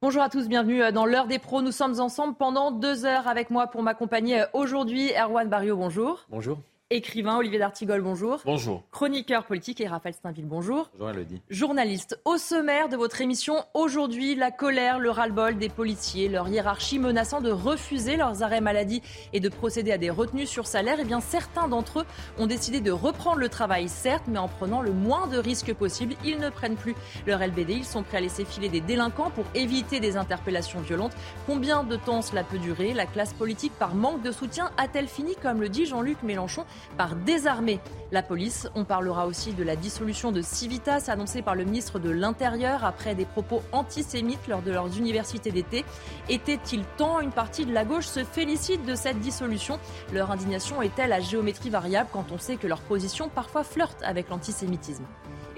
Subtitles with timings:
[0.00, 1.60] Bonjour à tous, bienvenue euh, dans l'heure des pros.
[1.60, 5.10] Nous sommes ensemble pendant deux heures avec moi pour m'accompagner euh, aujourd'hui.
[5.10, 6.24] Erwan Barrio, bonjour.
[6.30, 6.58] Bonjour.
[6.90, 8.40] Écrivain, Olivier D'Artigol, bonjour.
[8.46, 8.82] Bonjour.
[8.92, 10.88] Chroniqueur politique et Raphaël Steinville, bonjour.
[10.94, 11.42] Bonjour Elodie.
[11.50, 16.98] Journaliste, au sommaire de votre émission, aujourd'hui, la colère, le ras-le-bol des policiers, leur hiérarchie
[16.98, 19.02] menaçant de refuser leurs arrêts maladie
[19.34, 20.96] et de procéder à des retenues sur salaire.
[20.98, 22.04] Eh bien, certains d'entre eux
[22.38, 26.14] ont décidé de reprendre le travail, certes, mais en prenant le moins de risques possible.
[26.24, 26.94] Ils ne prennent plus
[27.26, 31.12] leur LBD, ils sont prêts à laisser filer des délinquants pour éviter des interpellations violentes.
[31.44, 32.94] Combien de temps cela peut durer?
[32.94, 36.64] La classe politique, par manque de soutien, a-t-elle fini, comme le dit Jean-Luc Mélenchon,
[36.96, 37.80] par désarmer
[38.12, 38.68] la police.
[38.74, 43.14] On parlera aussi de la dissolution de Civitas annoncée par le ministre de l'Intérieur après
[43.14, 45.84] des propos antisémites lors de leurs universités d'été.
[46.28, 47.20] Était-il temps?
[47.20, 49.78] Une partie de la gauche se félicite de cette dissolution.
[50.12, 54.28] Leur indignation est-elle à géométrie variable quand on sait que leur position parfois flirte avec
[54.28, 55.04] l'antisémitisme?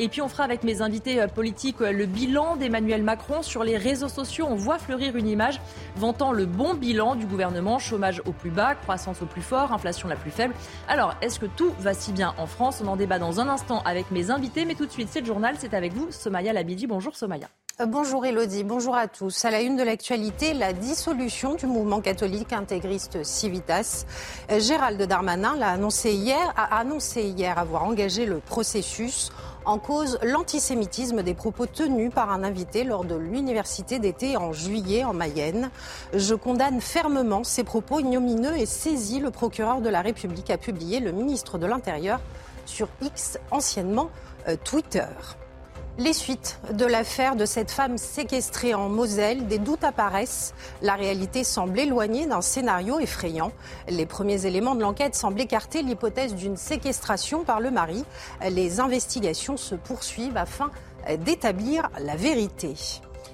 [0.00, 3.62] Et puis on fera avec mes invités euh, politiques euh, le bilan d'Emmanuel Macron sur
[3.62, 4.46] les réseaux sociaux.
[4.48, 5.60] On voit fleurir une image
[5.94, 10.08] vantant le bon bilan du gouvernement, chômage au plus bas, croissance au plus fort, inflation
[10.08, 10.54] la plus faible.
[10.88, 12.82] Alors, est-ce que tout va si bien en France?
[12.82, 15.26] On en débat dans un instant avec mes invités, mais tout de suite, c'est le
[15.26, 16.86] journal, c'est avec vous, Somaya Labidi.
[16.86, 17.48] Bonjour Somaya.
[17.80, 19.44] Euh, bonjour Elodie, bonjour à tous.
[19.44, 24.06] À la une de l'actualité, la dissolution du mouvement catholique intégriste Civitas.
[24.58, 29.30] Gérald Darmanin l'a annoncé hier, a annoncé hier avoir engagé le processus
[29.70, 35.04] en cause l'antisémitisme des propos tenus par un invité lors de l'université d'été en juillet
[35.04, 35.70] en Mayenne.
[36.12, 40.98] Je condamne fermement ces propos ignomineux et saisis le procureur de la République a publié
[40.98, 42.20] le ministre de l'Intérieur
[42.66, 44.10] sur X, anciennement
[44.48, 45.06] euh, Twitter.
[45.98, 50.54] Les suites de l'affaire de cette femme séquestrée en Moselle, des doutes apparaissent.
[50.82, 53.52] La réalité semble éloignée d'un scénario effrayant.
[53.88, 58.04] Les premiers éléments de l'enquête semblent écarter l'hypothèse d'une séquestration par le mari.
[58.48, 60.70] Les investigations se poursuivent afin
[61.18, 62.74] d'établir la vérité.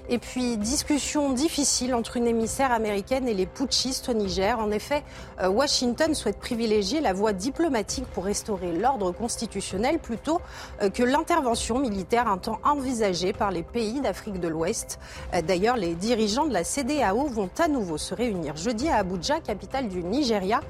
[0.09, 4.57] Et puis, discussion difficile entre une émissaire américaine et les putschistes au Niger.
[4.57, 5.03] En effet,
[5.41, 10.39] euh, Washington souhaite privilégier la voie diplomatique pour restaurer l'ordre constitutionnel plutôt
[10.81, 14.97] euh, que l'intervention militaire un temps envisagée par les pays d'Afrique de l'Ouest.
[15.33, 19.41] Euh, d'ailleurs, les dirigeants de la CDAO vont à nouveau se réunir jeudi à Abuja,
[19.41, 20.61] capitale du Nigeria,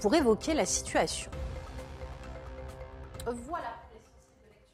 [0.00, 1.30] pour évoquer la situation.
[3.26, 3.66] Voilà.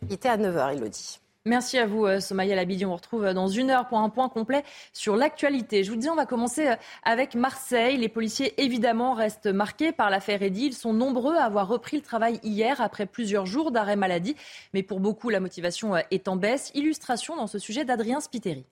[0.03, 1.22] Il était à 9h, Elodie.
[1.44, 2.84] Merci à vous, euh, Somaya Labidi.
[2.86, 5.82] On vous retrouve euh, dans une heure pour un point complet sur l'actualité.
[5.82, 7.97] Je vous dis, on va commencer euh, avec Marseille.
[7.97, 10.66] Les policiers, évidemment, restent marqués par l'affaire Eddy.
[10.66, 14.36] Ils sont nombreux à avoir repris le travail hier après plusieurs jours d'arrêt maladie.
[14.72, 16.70] Mais pour beaucoup, la motivation est en baisse.
[16.75, 18.64] Illustration dans ce sujet d'Adrien Spiteri.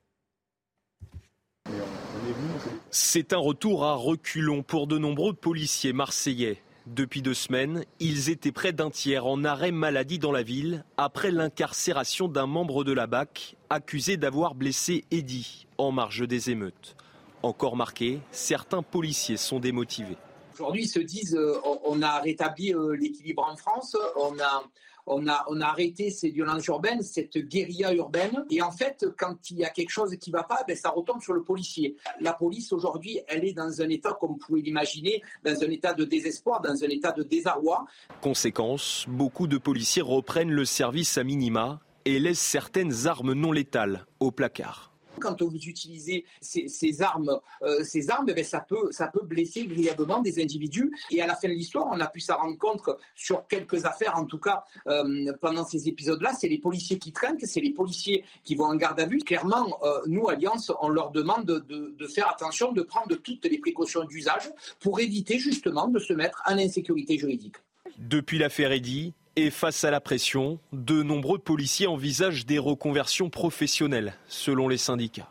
[2.92, 6.62] C'est un retour à reculons pour de nombreux policiers marseillais.
[6.91, 11.31] Depuis deux semaines, ils étaient près d'un tiers en arrêt maladie dans la ville après
[11.31, 16.97] l'incarcération d'un membre de la BAC accusé d'avoir blessé Eddy en marge des émeutes.
[17.45, 20.17] Encore marqué, certains policiers sont démotivés.
[20.55, 24.65] Aujourd'hui, ils se disent euh, on a rétabli euh, l'équilibre en France, on a
[25.10, 28.44] on a, on a arrêté ces violences urbaines, cette guérilla urbaine.
[28.50, 30.91] Et en fait, quand il y a quelque chose qui ne va pas, ben, ça
[30.91, 31.97] retombe sur le policier.
[32.21, 35.93] La police, aujourd'hui, elle est dans un état, comme vous pouvez l'imaginer, dans un état
[35.93, 37.84] de désespoir, dans un état de désarroi.
[38.21, 44.06] Conséquence, beaucoup de policiers reprennent le service à minima et laissent certaines armes non létales
[44.21, 44.90] au placard
[45.20, 50.20] quand vous utilisez ces, armes, euh, ces armes ben, ça, peut, ça peut blesser grièvement
[50.20, 50.91] des individus.
[51.10, 54.16] Et à la fin de l'histoire, on a pu s'en rendre compte sur quelques affaires,
[54.16, 58.25] en tout cas euh, pendant ces épisodes-là, c'est les policiers qui trinquent, c'est les policiers
[58.44, 59.19] qui vont en garde à vue.
[59.19, 63.59] Clairement, euh, nous, Alliance, on leur demande de, de faire attention, de prendre toutes les
[63.59, 67.56] précautions d'usage pour éviter justement de se mettre en insécurité juridique.
[67.98, 74.14] Depuis l'affaire Eddy, et face à la pression, de nombreux policiers envisagent des reconversions professionnelles,
[74.28, 75.30] selon les syndicats.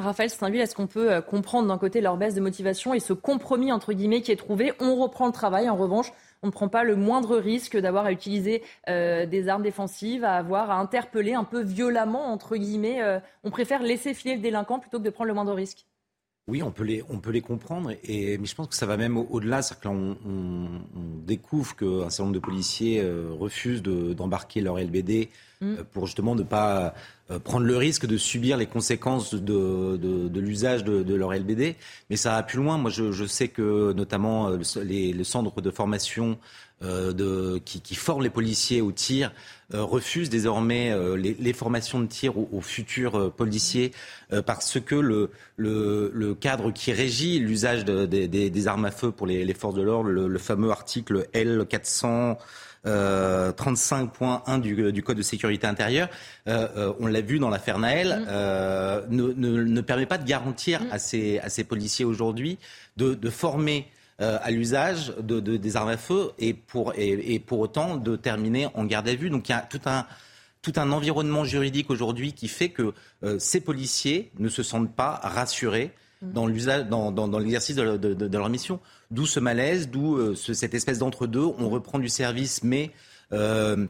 [0.00, 3.12] Raphaël Steinville, est-ce qu'on peut euh, comprendre d'un côté leur baisse de motivation et ce
[3.12, 4.72] compromis entre guillemets qui est trouvé?
[4.80, 6.12] On reprend le travail, en revanche,
[6.42, 10.36] on ne prend pas le moindre risque d'avoir à utiliser euh, des armes défensives, à
[10.36, 13.02] avoir à interpeller un peu violemment entre guillemets.
[13.02, 15.84] Euh, on préfère laisser filer le délinquant plutôt que de prendre le moindre risque.
[16.48, 18.96] Oui, on peut les, on peut les comprendre, et, mais je pense que ça va
[18.96, 19.62] même au-delà.
[19.62, 20.80] C'est-à-dire que on,
[21.24, 25.28] découvre qu'un certain nombre de policiers euh, refusent d'embarquer leur LBD
[25.60, 25.74] mm.
[25.74, 26.94] euh, pour justement ne pas
[27.30, 31.76] euh, prendre le risque de subir les conséquences de, de, l'usage de, leur LBD.
[32.10, 32.78] Mais ça va plus loin.
[32.78, 34.50] Moi, je, je sais que notamment
[34.82, 36.38] les, le centre de formation
[36.82, 39.34] euh, de, qui, qui forment les policiers au tir
[39.74, 43.92] euh, refusent désormais euh, les, les, formations de tir aux, futurs policiers
[44.46, 49.44] parce que le, le, le, cadre qui régit l'usage des, armes à feu pour les,
[49.44, 52.38] les forces de l'ordre, le, fameux article L400
[52.84, 56.08] 35.1 du, du, Code de sécurité intérieure,
[56.46, 59.14] on l'a vu dans l'affaire Naël, mm.
[59.14, 60.88] ne, ne, ne, permet pas de garantir mm.
[60.90, 62.58] à, ces, à ces policiers aujourd'hui
[62.96, 63.86] de, de former
[64.18, 68.16] à l'usage de, de, des armes à feu et pour, et, et, pour autant de
[68.16, 69.30] terminer en garde à vue.
[69.30, 70.06] Donc il y a tout un,
[70.62, 72.92] tout un environnement juridique aujourd'hui qui fait que
[73.38, 75.92] ces policiers ne se sentent pas rassurés
[76.22, 76.32] Mm.
[76.32, 78.80] dans l'usage, dans, dans, dans l'exercice de, leur mission.
[79.10, 81.44] D'où ce malaise, d'où euh, cette espèce d'entre-deux.
[81.58, 82.90] On reprend du service, mais
[83.32, 83.86] euh,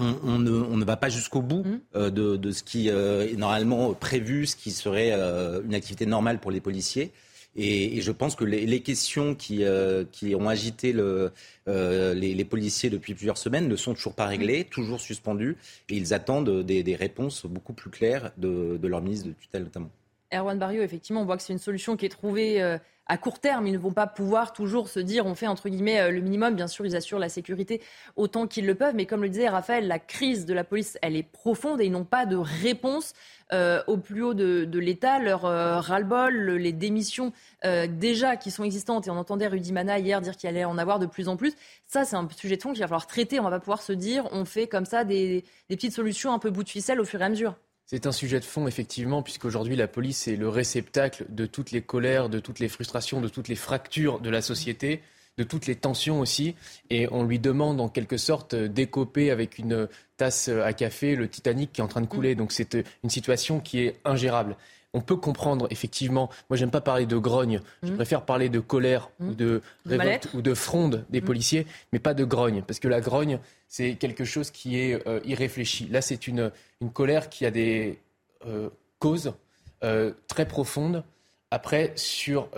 [0.00, 1.80] on, on, ne, on, ne, va pas jusqu'au bout mm.
[1.96, 6.38] euh, de, de, ce qui euh, est normalement prévu, ce qui serait une activité normale
[6.38, 7.12] pour les policiers.
[7.56, 9.62] Et, et je pense que les, les questions qui,
[10.10, 11.30] qui, ont agité le,
[11.66, 14.68] les, les, policiers depuis plusieurs semaines ne sont toujours pas réglées, mm.
[14.70, 15.56] toujours suspendues,
[15.88, 19.62] et ils attendent des, des réponses beaucoup plus claires de, de leur ministre de tutelle
[19.62, 19.90] notamment.
[20.32, 23.66] Erwan Barrio, effectivement, on voit que c'est une solution qui est trouvée à court terme.
[23.66, 26.54] Ils ne vont pas pouvoir toujours se dire on fait entre guillemets euh, le minimum.
[26.54, 27.80] Bien sûr, ils assurent la sécurité
[28.16, 28.94] autant qu'ils le peuvent.
[28.94, 31.92] Mais comme le disait Raphaël, la crise de la police, elle est profonde et ils
[31.92, 33.12] n'ont pas de réponse
[33.52, 35.18] euh, au plus haut de, l'État.
[35.18, 39.06] Leur ras-le-bol, les démissions déjà qui sont existantes.
[39.06, 41.54] Et on entendait Rudy Mana hier dire qu'il allait en avoir de plus en plus.
[41.86, 43.40] Ça, c'est un sujet de fond qu'il va falloir traiter.
[43.40, 46.64] On va pouvoir se dire on fait comme ça des petites solutions un peu bout
[46.64, 47.54] de ficelle au fur et à mesure.
[47.94, 51.80] C'est un sujet de fond, effectivement, puisqu'aujourd'hui, la police est le réceptacle de toutes les
[51.80, 55.00] colères, de toutes les frustrations, de toutes les fractures de la société,
[55.36, 56.54] de toutes les tensions aussi.
[56.90, 61.72] Et on lui demande, en quelque sorte, d'écoper avec une tasse à café le Titanic
[61.72, 62.34] qui est en train de couler.
[62.34, 62.38] Mm.
[62.38, 64.56] Donc c'est une situation qui est ingérable
[64.94, 66.30] on peut comprendre effectivement.
[66.48, 67.60] Moi, j'aime pas parler de grogne.
[67.82, 67.96] Je mmh.
[67.96, 69.34] préfère parler de colère ou mmh.
[69.34, 71.24] de révolte ou de fronde des mmh.
[71.24, 75.20] policiers, mais pas de grogne, parce que la grogne, c'est quelque chose qui est euh,
[75.24, 75.88] irréfléchi.
[75.88, 77.98] Là, c'est une, une colère qui a des
[78.46, 78.70] euh,
[79.00, 79.34] causes
[79.82, 81.02] euh, très profondes.
[81.50, 82.48] Après, sur,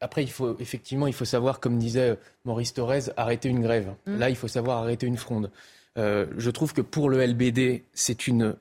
[0.00, 3.94] après, il faut effectivement, il faut savoir, comme disait Maurice Thorez, arrêter une grève.
[4.06, 5.50] Là, il faut savoir arrêter une fronde.
[5.96, 8.54] je trouve que pour le LBD, c'est une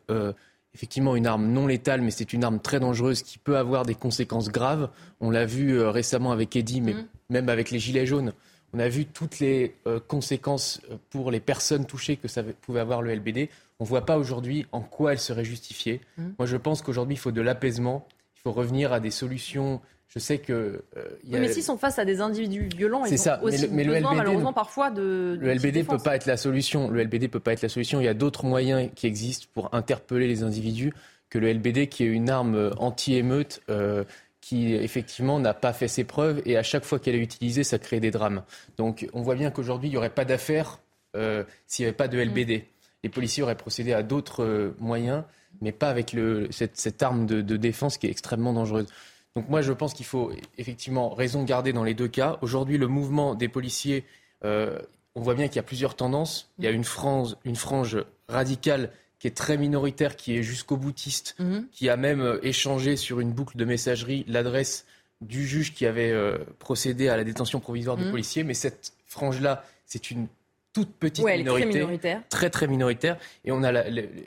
[0.74, 3.96] effectivement une arme non létale, mais c'est une arme très dangereuse qui peut avoir des
[3.96, 4.90] conséquences graves.
[5.20, 7.08] On l'a vu euh, récemment avec Eddy, mais mm.
[7.30, 8.34] même avec les Gilets jaunes.
[8.74, 12.80] On a vu toutes les euh, conséquences euh, pour les personnes touchées que ça pouvait
[12.80, 13.50] avoir le LBD.
[13.80, 16.02] On ne voit pas aujourd'hui en quoi elle serait justifiée.
[16.18, 16.30] Mm.
[16.40, 18.08] Moi, je pense qu'aujourd'hui, il faut de l'apaisement.
[18.42, 19.82] Il faut revenir à des solutions
[20.14, 20.84] je sais que.
[20.98, 24.14] Euh, mais s'ils sont face à des individus violents, ils ont aussi mais le, besoin,
[24.14, 25.38] malheureusement, parfois de.
[25.40, 26.90] Le LBD peut pas être la solution.
[26.90, 28.02] Le LBD peut pas être la solution.
[28.02, 30.94] Il y a d'autres moyens qui existent pour interpeller les individus
[31.30, 33.62] que le LBD, qui est une arme euh, anti-émeute.
[33.70, 34.04] Euh,
[34.42, 37.78] qui effectivement n'a pas fait ses preuves et à chaque fois qu'elle est utilisée, ça
[37.78, 38.42] crée des drames.
[38.76, 40.80] Donc on voit bien qu'aujourd'hui, il n'y aurait pas d'affaire
[41.14, 42.58] s'il n'y avait pas de LBD.
[42.58, 42.62] Mm.
[43.04, 45.24] Les policiers auraient procédé à d'autres moyens,
[45.60, 48.88] mais pas avec le, cette, arme de, de, défense qui est extrêmement dangereuse.
[49.36, 52.38] Donc moi, je pense qu'il faut effectivement raison garder dans les deux cas.
[52.42, 54.06] Aujourd'hui, le mouvement des policiers,
[54.44, 54.80] euh,
[55.16, 56.50] on voit bien qu'il y a plusieurs tendances.
[56.58, 60.78] Il y a une frange, une frange radicale qui est très minoritaire, qui est jusqu'au
[60.78, 61.68] boutiste, mhm.
[61.72, 64.86] qui a même euh, échangé sur une boucle de messagerie l'adresse
[65.22, 68.12] du juge qui avait euh, procédé à la détention provisoire du mhm.
[68.12, 68.44] policier.
[68.44, 70.28] Mais cette frange-là, c'est une
[70.74, 72.22] toute petite minorité, très, minoritaire.
[72.30, 73.18] très très minoritaire.
[73.46, 73.84] Et on a la,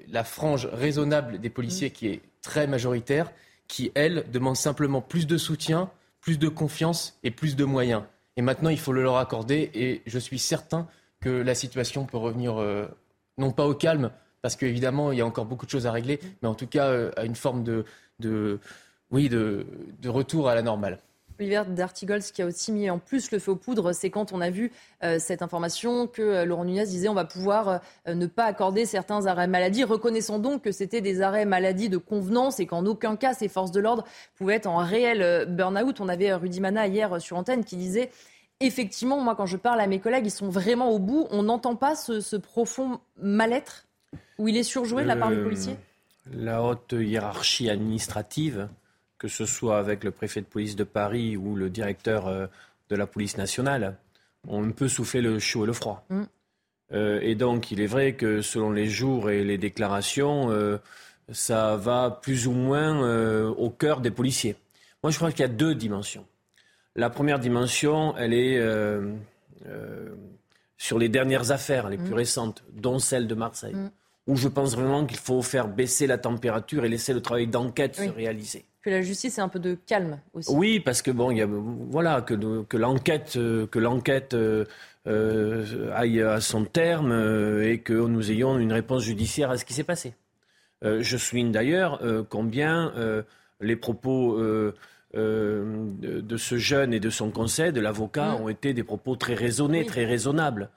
[0.08, 1.92] la, frange raisonnable des policiers mhm.
[1.94, 3.32] qui est très majoritaire
[3.68, 8.02] qui, elle, demande simplement plus de soutien, plus de confiance et plus de moyens.
[8.36, 10.86] Et maintenant, il faut le leur accorder et je suis certain
[11.20, 12.86] que la situation peut revenir, euh,
[13.38, 14.10] non pas au calme,
[14.42, 16.88] parce qu'évidemment, il y a encore beaucoup de choses à régler, mais en tout cas
[16.88, 17.84] euh, à une forme de,
[18.20, 18.58] de
[19.10, 19.66] oui, de,
[20.00, 20.98] de retour à la normale.
[21.38, 24.40] Olivier D'Artigols, qui a aussi mis en plus le feu aux poudres, c'est quand on
[24.40, 24.72] a vu
[25.02, 28.86] euh, cette information que euh, Laurent Nunez disait on va pouvoir euh, ne pas accorder
[28.86, 33.16] certains arrêts maladie, reconnaissant donc que c'était des arrêts maladie de convenance et qu'en aucun
[33.16, 34.04] cas ces forces de l'ordre
[34.36, 36.00] pouvaient être en réel burn-out.
[36.00, 38.10] On avait Rudy Mana hier sur antenne qui disait
[38.60, 41.26] effectivement, moi quand je parle à mes collègues, ils sont vraiment au bout.
[41.30, 43.86] On n'entend pas ce, ce profond mal-être
[44.38, 45.76] où il est surjoué de la part du policier?
[46.32, 48.68] La haute hiérarchie administrative
[49.24, 52.46] que ce soit avec le préfet de police de Paris ou le directeur euh,
[52.90, 53.96] de la police nationale,
[54.46, 56.04] on ne peut souffler le chaud et le froid.
[56.10, 56.22] Mm.
[56.92, 60.76] Euh, et donc, il est vrai que selon les jours et les déclarations, euh,
[61.32, 64.56] ça va plus ou moins au cœur des policiers.
[65.02, 66.26] Moi, je crois qu'il y a deux dimensions.
[66.94, 68.60] La première dimension, elle est
[70.76, 72.14] sur les dernières affaires, les plus mm.
[72.24, 73.90] récentes, dont celle de Marseille, mm.
[74.26, 77.96] où je pense vraiment qu'il faut faire baisser la température et laisser le travail d'enquête
[77.96, 80.54] se réaliser que la justice ait un peu de calme aussi.
[80.54, 82.34] Oui, parce que bon, il y a, voilà, que,
[82.76, 84.66] l'enquête, que l'enquête euh,
[85.06, 89.64] euh, aille à son terme euh, et que nous ayons une réponse judiciaire à ce
[89.64, 90.14] qui s'est passé.
[90.82, 92.92] je souligne d'ailleurs combien
[93.60, 94.38] les propos
[95.14, 98.42] de, ce jeune et de son conseil, de l'avocat, mm.
[98.42, 100.68] ont été des propos très raisonnés, très raisonnables.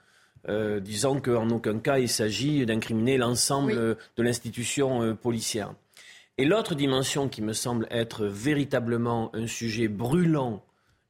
[0.50, 3.74] euh, disant qu'en aucun cas il s'agit d'incriminer l'ensemble
[4.18, 5.74] de l'institution euh, policière.
[6.38, 10.64] Et l'autre dimension qui me semble être véritablement un sujet brûlant,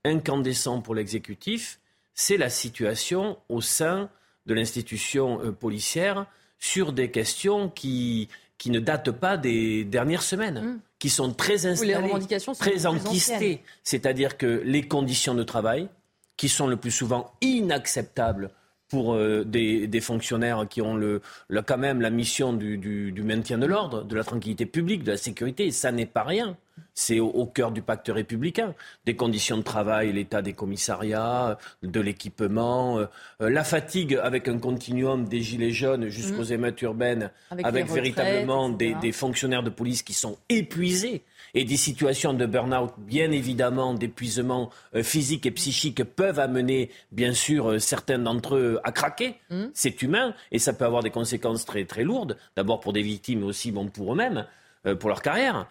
[0.06, 1.80] incandescent pour l'exécutif,
[2.14, 4.10] c'est la situation au sein
[4.46, 6.26] de l'institution euh, policière
[6.60, 10.80] sur des questions qui, qui ne datent pas des dernières semaines, mmh.
[10.98, 12.10] qui sont très installées,
[12.58, 13.62] très enquistées.
[13.84, 15.90] C'est-à-dire que les conditions de travail,
[16.38, 18.52] qui sont le plus souvent inacceptables
[18.90, 21.22] pour euh, des, fonctionnaires qui ont le,
[21.66, 25.66] quand même la mission du, maintien de l'ordre, de la tranquillité publique, de la sécurité.
[25.68, 26.58] Et ça n'est pas rien.
[26.94, 28.74] C'est au, cœur du pacte républicain.
[29.06, 33.06] Des conditions de travail, l'état des commissariats, de l'équipement, euh,
[33.42, 36.54] euh, la fatigue avec un continuum des gilets jaunes jusqu'aux mmh.
[36.54, 37.32] émeutes urbaines,
[37.64, 41.24] avec, véritablement des, des fonctionnaires de police qui sont épuisés
[41.58, 47.34] et des situations de burn-out, bien évidemment, d'épuisement euh, physique et psychique peuvent amener, bien
[47.34, 49.38] sûr, euh, certains d'entre eux à craquer.
[49.50, 49.64] Mmh.
[49.74, 53.40] C'est humain et ça peut avoir des conséquences très, très lourdes, d'abord pour des victimes,
[53.40, 54.46] mais aussi bon, pour eux-mêmes,
[54.86, 55.68] euh, pour leur carrière.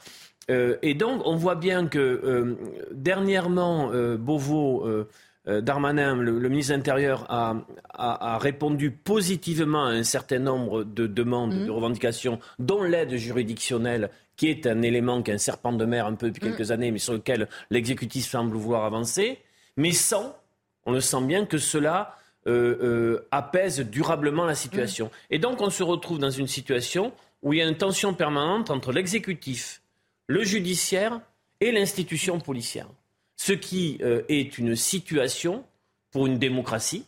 [0.48, 2.56] et donc, on voit bien que
[2.92, 4.86] dernièrement, Beauvau.
[5.44, 11.66] Darmanin, le, ministre de l'Intérieur, a, répondu positivement à un certain nombre de demandes, mmh.
[11.66, 16.06] de revendications, dont l'aide juridictionnelle qui est un élément qui est un serpent de mer
[16.06, 16.50] un peu depuis mm.
[16.50, 19.38] quelques années, mais sur lequel l'exécutif semble vouloir avancer,
[19.76, 20.36] mais sans,
[20.84, 22.16] on le sent bien, que cela
[22.46, 25.06] euh, euh, apaise durablement la situation.
[25.06, 25.10] Mm.
[25.30, 27.12] Et donc on se retrouve dans une situation
[27.42, 29.82] où il y a une tension permanente entre l'exécutif,
[30.26, 31.20] le judiciaire
[31.60, 32.88] et l'institution policière.
[33.36, 35.64] Ce qui euh, est une situation
[36.10, 37.04] pour une démocratie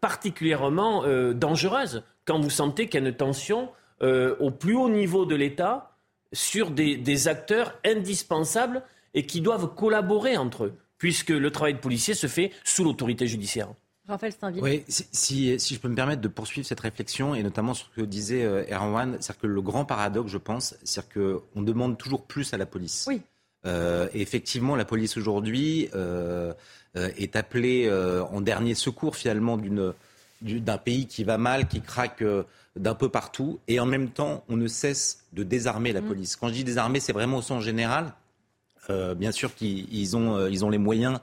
[0.00, 3.70] particulièrement dangereuse quand vous sentez qu'il y a une tension
[4.02, 5.95] au plus haut niveau de l'État
[6.36, 8.82] sur des, acteurs indispensables
[9.14, 13.26] et qui doivent collaborer entre eux, puisque le travail de policier se fait sous l'autorité
[13.26, 13.68] judiciaire.
[14.06, 14.62] Raphaël Steinville.
[14.62, 18.06] Oui, si, je peux me permettre de poursuivre cette réflexion, et notamment sur ce que
[18.06, 22.52] disait euh, Erwan, c'est-à-dire que le grand paradoxe, je pense, c'est qu'on demande toujours plus
[22.54, 23.06] à la police.
[23.08, 23.22] Oui.
[23.64, 26.52] Euh, et effectivement, la police aujourd'hui euh,
[26.94, 27.90] est appelée
[28.30, 29.58] en dernier secours finalement
[30.40, 32.22] d'un pays qui va mal, qui craque
[32.76, 33.60] d'un peu partout.
[33.68, 36.06] Et en même temps, on ne cesse de désarmer la mm.
[36.06, 36.36] police.
[36.36, 38.14] Quand je dis désarmer, c'est vraiment au sens général.
[38.90, 41.18] Euh, bien sûr qu'ils ont, euh, ils ont les moyens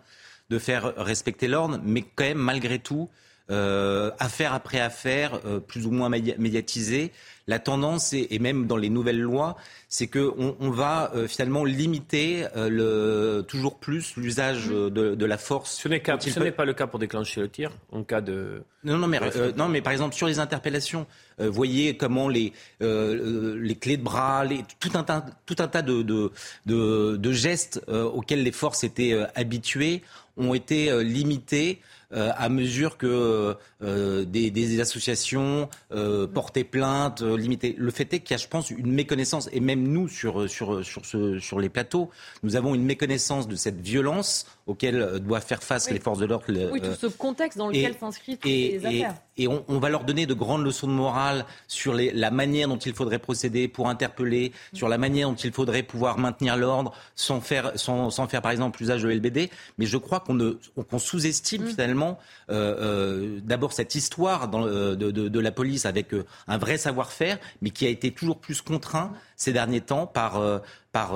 [0.50, 3.10] de faire respecter l'ordre, mais quand même, malgré tout,
[3.54, 7.12] euh, affaire après affaire, euh, plus ou moins médiatisée,
[7.46, 9.58] la tendance, et même dans les nouvelles lois,
[9.90, 15.76] c'est qu'on on va euh, finalement limiter le, toujours plus l'usage de, de, la force.
[15.76, 18.64] Ce n'est pas le cas pour déclencher le tir, en cas de...
[18.86, 19.20] Non, non, mais,
[19.56, 21.06] non, mais par exemple, sur les interpellations,
[21.38, 26.02] voyez comment les, les clés de bras, les, tout, un tas, tout un tas de,
[26.02, 26.32] de,
[26.66, 30.02] de, de gestes auxquels les forces étaient habituées
[30.38, 31.80] ont été limités
[32.14, 37.76] euh, à mesure que euh, des, associations euh, portaient plainte, limitaient.
[37.78, 40.86] Le fait est qu'il y a, je pense, une méconnaissance, et même nous sur, sur,
[40.86, 42.10] sur, ce, sur les plateaux,
[42.44, 46.46] nous avons une méconnaissance de cette violence auquel doivent faire face les forces de l'ordre.
[46.72, 49.16] Oui, tout ce contexte dans lequel s'inscrivent ces affaires.
[49.33, 52.78] Et, on, va leur donner de grandes leçons de morale sur les, la manière dont
[52.78, 57.42] il faudrait procéder pour interpeller, sur la manière dont il faudrait pouvoir maintenir l'ordre sans
[57.42, 59.50] faire, sans, sans, faire, par exemple, usage de LBD.
[59.78, 61.68] Mais je crois qu'on sous-estime mm.
[61.68, 66.12] finalement euh, euh, d'abord cette histoire euh, de, la police avec
[66.48, 70.42] un vrai savoir-faire, mais qui a été toujours plus contraint ces derniers temps par,
[70.94, 71.16] par,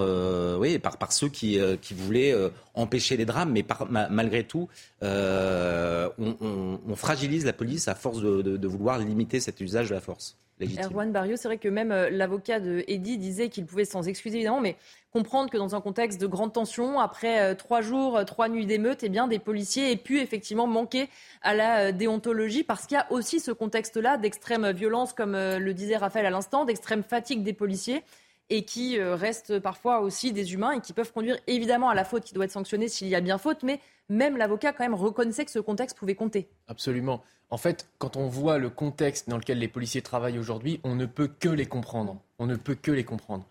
[0.60, 2.36] oui, par, par ceux qui, qui voulaient
[2.74, 3.66] empêcher les drames, mais
[4.10, 4.68] malgré tout,
[5.02, 10.38] on, fragilise la police à force de vouloir limiter cet usage de la force.
[10.60, 14.38] Erwan Barrio, c'est vrai que même euh, l'avocat de Eddy disait qu'il pouvait s'en excuser
[14.38, 14.76] évidemment, mais
[15.12, 18.66] comprendre que dans un contexte de grande tension, après euh, trois jours, euh, trois nuits
[18.66, 21.10] d'émeute, eh bien des policiers aient pu effectivement manquer
[21.44, 25.98] à la déontologie parce qu'il y a aussi ce contexte-là d'extrême violence, comme le disait
[25.98, 28.04] Raphaël à l'instant, d'extrême fatigue des policiers
[28.50, 32.24] et qui restent parfois aussi des humains et qui peuvent conduire évidemment à la faute
[32.24, 35.46] qui doit être sanctionnée s'il y a bien faute, mais même l'avocat quand même reconnaissait
[35.46, 36.48] que ce contexte pouvait compter.
[36.68, 37.24] Absolument.
[37.50, 41.06] En fait, quand on voit le contexte dans lequel les policiers travaillent aujourd'hui, on ne
[41.06, 42.22] peut que les comprendre.
[42.40, 43.46] On ne peut que les comprendre.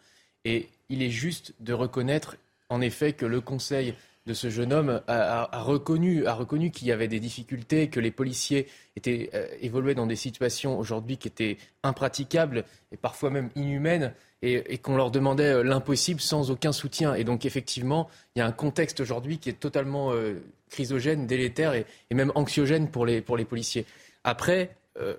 [0.44, 2.36] Et il est juste de reconnaître,
[2.68, 3.94] en effet, que le Conseil
[4.26, 8.10] de ce jeune homme a, reconnu, a reconnu qu'il y avait des difficultés, que les
[8.10, 14.12] policiers étaient euh, évoluaient dans des situations aujourd'hui qui étaient impraticables et parfois même inhumaines
[14.52, 17.14] et, qu'on leur demandait euh, l'impossible sans aucun soutien.
[17.14, 21.74] Et donc effectivement, il y a un contexte aujourd'hui qui est totalement euh, chrysogène, délétère
[21.74, 23.86] et, même anxiogène pour les, pour les policiers.
[24.24, 25.14] Après, euh,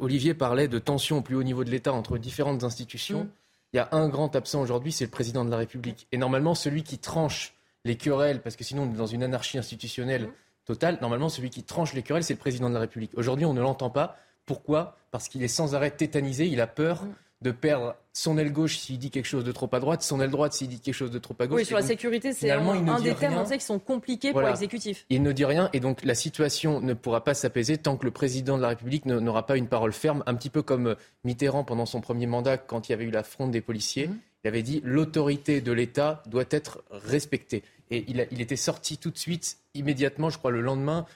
[0.00, 3.24] Olivier parlait de tensions au plus haut niveau de l'État entre différentes institutions.
[3.24, 3.30] Mm.
[3.72, 6.06] Il y a un grand absent aujourd'hui, c'est le président de la République.
[6.12, 7.54] Et normalement, celui qui tranche
[7.84, 10.24] les querelles, parce que sinon on est dans une anarchie institutionnelle.
[10.24, 10.32] Mm
[10.70, 13.10] totale, normalement, celui qui tranche les querelles, c'est le président de la République.
[13.16, 14.16] Aujourd'hui, on ne l'entend pas.
[14.46, 14.96] Pourquoi?
[15.10, 17.04] Parce qu'il est sans arrêt tétanisé, il a peur.
[17.42, 20.30] De perdre son aile gauche s'il dit quelque chose de trop à droite, son aile
[20.30, 21.60] droite s'il dit quelque chose de trop à gauche.
[21.60, 25.06] Oui, sur la sécurité, c'est un, des thèmes qui sont compliqués pour l'exécutif.
[25.08, 28.10] Il ne dit rien et donc la situation ne pourra pas s'apaiser tant que le
[28.10, 31.86] président de la République n'aura pas une parole ferme, un petit peu comme Mitterrand pendant
[31.86, 34.08] son premier mandat quand il y avait eu la fronde des policiers.
[34.08, 34.18] Mhm.
[34.44, 37.62] Il avait dit l'autorité de l'État doit être respectée.
[37.90, 41.06] Et il, il était sorti tout de suite, immédiatement, je crois le lendemain,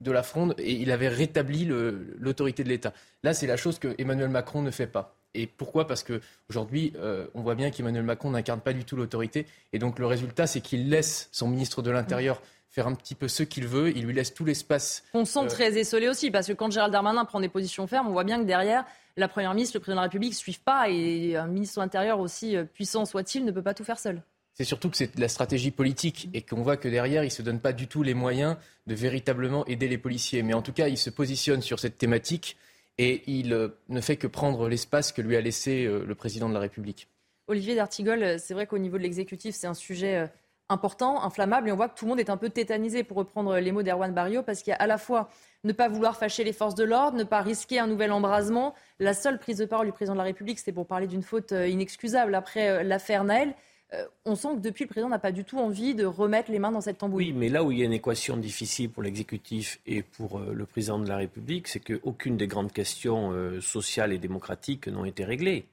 [0.00, 2.92] de la fronde et il avait rétabli l'autorité de l'État.
[3.22, 5.17] Là, c'est la chose que Emmanuel Macron ne fait pas.
[5.34, 5.86] Et pourquoi?
[5.86, 9.46] Parce qu'aujourd'hui, euh, on voit bien qu'Emmanuel Macron n'incarne pas du tout l'autorité.
[9.72, 13.28] Et donc le résultat, c'est qu'il laisse son ministre de l'Intérieur faire un petit peu
[13.28, 13.96] ce qu'il veut.
[13.96, 15.02] Il lui laisse tout l'espace.
[15.14, 18.08] On sent euh, très essolé aussi, parce que quand Gérald Darmanin prend des positions fermes,
[18.08, 18.84] on voit bien que derrière,
[19.16, 20.88] la Première ministre, le Président de la République ne suivent pas.
[20.88, 24.22] Et un ministre de l'Intérieur, aussi euh, puissant soit-il, ne peut pas tout faire seul.
[24.54, 27.42] C'est surtout que c'est la stratégie politique et qu'on voit que derrière, il ne se
[27.42, 28.56] donne pas du tout les moyens
[28.88, 30.42] de véritablement aider les policiers.
[30.42, 32.56] Mais en tout cas, il se positionne sur cette thématique
[32.98, 36.48] et il euh, ne fait que prendre l'espace que lui a laissé euh, le président
[36.48, 37.08] de la République.
[37.46, 40.28] Olivier D'Artigol, euh, c'est vrai qu'au niveau de l'exécutif, c'est un sujet
[40.68, 43.56] important, inflammable, et on voit que tout le monde est un peu tétanisé, pour reprendre
[43.58, 45.30] les mots d'Erwan Barrio, parce qu'il y a à la fois
[45.64, 48.74] ne pas vouloir fâcher les forces de l'ordre, ne pas risquer un nouvel embrasement.
[48.98, 51.52] La seule prise de parole du président de la République, c'était pour parler d'une faute
[51.52, 53.54] inexcusable après l'affaire Naël.
[53.94, 56.58] Euh, on sent que depuis, le président n'a pas du tout envie de remettre les
[56.58, 57.28] mains dans cette tambouille.
[57.28, 60.52] Oui, mais là où il y a une équation difficile pour l'exécutif et pour euh,
[60.52, 65.06] le président de la République, c'est qu'aucune des grandes questions euh, sociales et démocratiques n'ont
[65.06, 65.66] été réglées.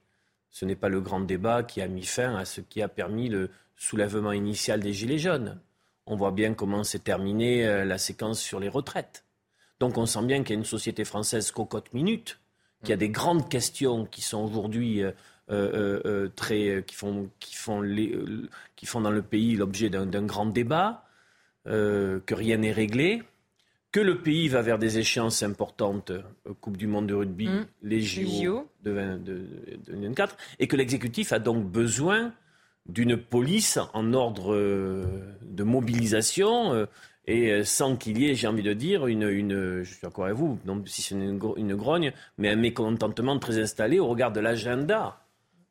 [0.50, 3.28] Ce n'est pas le grand débat qui a mis fin à ce qui a permis
[3.28, 5.60] le soulèvement initial des Gilets jaunes.
[6.06, 9.26] On voit bien comment s'est terminée la séquence sur les retraites.
[9.82, 12.40] Donc on sent bien qu'il y a une société française cocotte minute,
[12.82, 15.04] qu'il y a des grandes questions qui sont aujourd'hui
[15.48, 18.18] très, qui, font, qui, font les,
[18.76, 21.06] qui font dans le pays l'objet d'un grand débat,
[21.66, 23.24] que rien n'est réglé,
[23.92, 26.12] que le pays va vers des échéances importantes,
[26.62, 27.66] Coupe du Monde de rugby, mmh.
[27.84, 29.46] les JO, De,
[29.86, 32.34] 2024, et que l'exécutif a donc besoin
[32.88, 34.56] d'une police en ordre
[35.42, 36.88] de mobilisation
[37.28, 40.38] et sans qu'il y ait, j'ai envie de dire, une, une je suis d'accord avec
[40.38, 44.40] vous, non si c'est une, une, grogne, mais un mécontentement très installé au regard de
[44.40, 45.25] l'agenda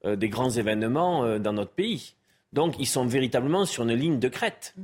[0.04, 2.14] euh, des grands événements euh, dans notre pays.
[2.52, 4.74] Donc ils sont véritablement sur une ligne de crête.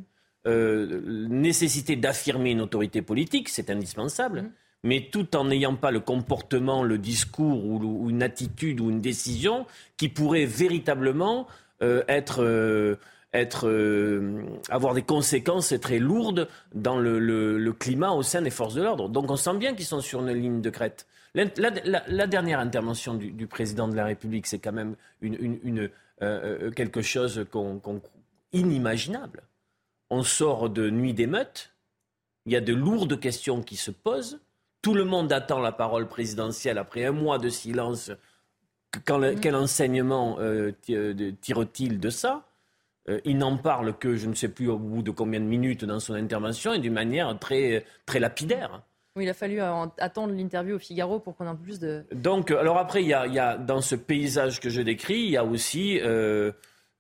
[0.46, 4.50] Euh, nécessité d'affirmer une autorité politique, c'est indispensable, mm.
[4.85, 9.66] mais tout en n'ayant pas le comportement, le discours ou, une attitude ou une décision
[9.98, 11.46] qui pourrait véritablement
[12.09, 12.96] être,
[13.33, 13.70] être
[14.68, 19.09] avoir des conséquences très lourdes dans le, climat au sein des forces de l'ordre.
[19.09, 21.06] Donc on sent bien qu'ils sont sur une ligne de crête.
[21.35, 25.88] La, dernière intervention du, président de la République, c'est quand même une, euh,
[26.23, 27.47] euh, quelque chose
[28.53, 29.43] inimaginable.
[30.11, 31.73] On sort de nuit d'émeute,
[32.47, 34.40] il y a de lourdes questions qui se posent,
[34.83, 38.11] tout le monde attend la parole présidentielle après un mois de silence.
[39.07, 39.37] Mm.
[39.40, 40.73] quel enseignement euh,
[41.40, 42.47] tire-t-il de ça?
[43.25, 45.99] Il n'en parle que je ne sais plus au bout de combien de minutes dans
[45.99, 48.83] son intervention et d'une manière très, très lapidaire.
[49.16, 52.05] Oui, il a fallu euh, attendre l'interview au Figaro pour qu'on ait plus de.
[52.12, 55.44] Donc, alors après, il y, a, dans ce paysage que je décris, il y a
[55.44, 56.53] aussi euh,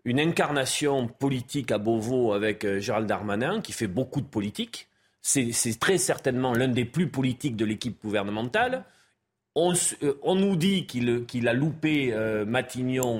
[0.04, 4.88] une incarnation politique à Beauvau avec euh, Gérald Darmanin, qui fait beaucoup de politique.
[5.22, 8.84] C'est très certainement l'un des plus politiques de l'équipe gouvernementale.
[9.54, 9.74] On,
[10.34, 12.14] nous dit qu'il a loupé
[12.46, 13.18] Matignon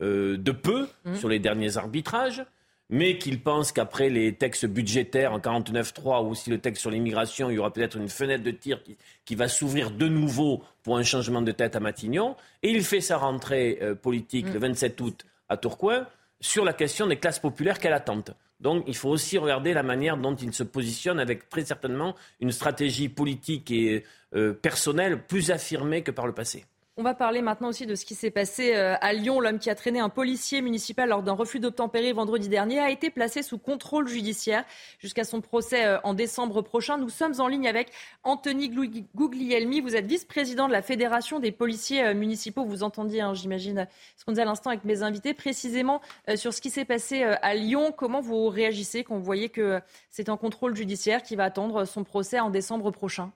[0.00, 1.14] de peu mmh.
[1.14, 2.44] sur les derniers arbitrages
[2.88, 7.50] mais qu'il pense qu'après les textes budgétaires en 49.3 ou aussi le texte sur l'immigration,
[7.50, 8.80] il y aura peut-être une fenêtre de tir
[9.24, 12.36] qui, va s'ouvrir de nouveau pour un changement de tête à Matignon.
[12.62, 15.04] Et il fait sa rentrée euh, politique le 27 mm.
[15.04, 16.06] août à Tourcoing
[16.40, 18.30] sur la question des classes populaires qu'elle attente.
[18.60, 22.52] Donc il faut aussi regarder la manière dont il se positionne avec très certainement une
[22.52, 26.64] stratégie politique et euh, personnelle plus affirmée que par le passé.
[26.98, 29.38] On va parler maintenant aussi de ce qui s'est passé euh, à Lyon.
[29.38, 33.10] L'homme qui a traîné un policier municipal lors d'un refus d'obtempérer vendredi dernier a été
[33.10, 34.64] placé sous contrôle judiciaire
[34.98, 36.96] jusqu'à son procès euh, en décembre prochain.
[36.96, 38.70] Nous sommes en ligne avec Anthony
[39.14, 39.82] Guglielmi.
[39.82, 42.64] Vous êtes vice-président de la Fédération des policiers euh, municipaux.
[42.64, 46.00] Vous entendiez, hein, j'imagine, ce qu'on disait à l'instant avec mes invités, précisément
[46.34, 47.92] sur ce qui s'est passé à Lyon.
[47.92, 52.04] Comment vous réagissez quand vous voyez que c'est un contrôle judiciaire qui va attendre son
[52.04, 53.32] procès en décembre prochain?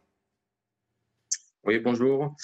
[1.65, 2.35] Oui, bonjour.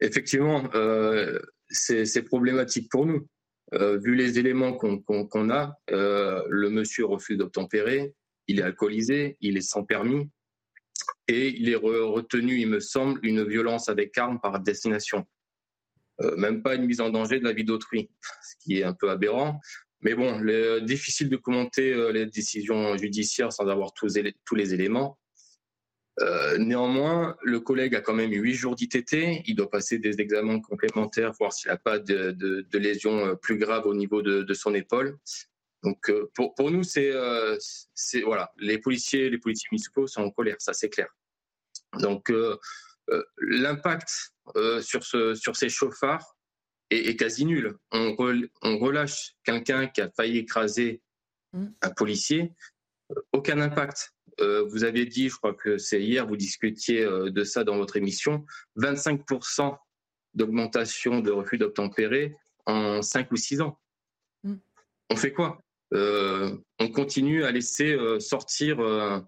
[0.00, 3.26] Effectivement, euh, c'est problématique pour nous.
[3.74, 8.14] Euh, vu les éléments qu'on a, euh, le monsieur refuse d'obtempérer,
[8.46, 10.28] il est alcoolisé, il est sans permis,
[11.26, 15.26] et il est retenu, il me semble, une violence avec arme par destination.
[16.38, 18.08] même pas une mise en danger de la vie d'autrui,
[18.42, 19.60] ce qui est un peu aberrant.
[20.00, 25.18] Mais bon, est difficile de commenter les décisions judiciaires sans avoir tous les éléments.
[26.20, 29.42] Euh, néanmoins, le collègue a quand même eu huit jours d'ITT.
[29.46, 33.34] Il doit passer des examens complémentaires, voir s'il n'a pas de, de, de, lésions euh,
[33.34, 35.18] plus graves au niveau de, de son épaule.
[35.82, 37.58] Donc, euh, pour, pour nous, c'est, euh,
[38.24, 41.08] voilà, les policiers, les policiers municipaux sont en colère, ça c'est clair.
[42.00, 42.32] Donc,
[43.38, 44.32] l'impact
[44.80, 46.36] sur, ce, sur ces chauffards
[46.90, 47.76] est, est quasi nul.
[47.92, 51.02] On, re, on relâche quelqu'un qui a failli écraser
[51.52, 51.66] mmh.
[51.82, 52.52] un policier,
[53.32, 54.15] aucun impact.
[54.40, 57.76] Euh, vous avez dit, je crois que c'est hier, vous discutiez euh, de ça dans
[57.76, 58.44] votre émission,
[58.76, 59.76] 25%
[60.34, 63.78] d'augmentation de refus d'obtempérer en 5 ou 6 ans.
[64.44, 64.54] Mm.
[65.10, 65.60] On fait quoi?
[65.94, 69.20] Euh, On continue à laisser euh, sortir euh,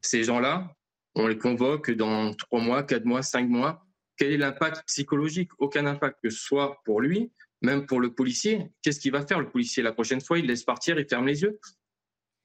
[0.00, 0.72] ces gens-là,
[1.14, 3.84] on les convoque dans 3 mois, 4 mois, 5 mois?
[4.16, 5.50] Quel est l'impact psychologique?
[5.58, 8.70] Aucun impact, que ce soit pour lui, même pour le policier.
[8.82, 9.82] Qu'est-ce qu'il va faire le policier?
[9.82, 11.58] La prochaine fois Il laisse partir, il ferme les yeux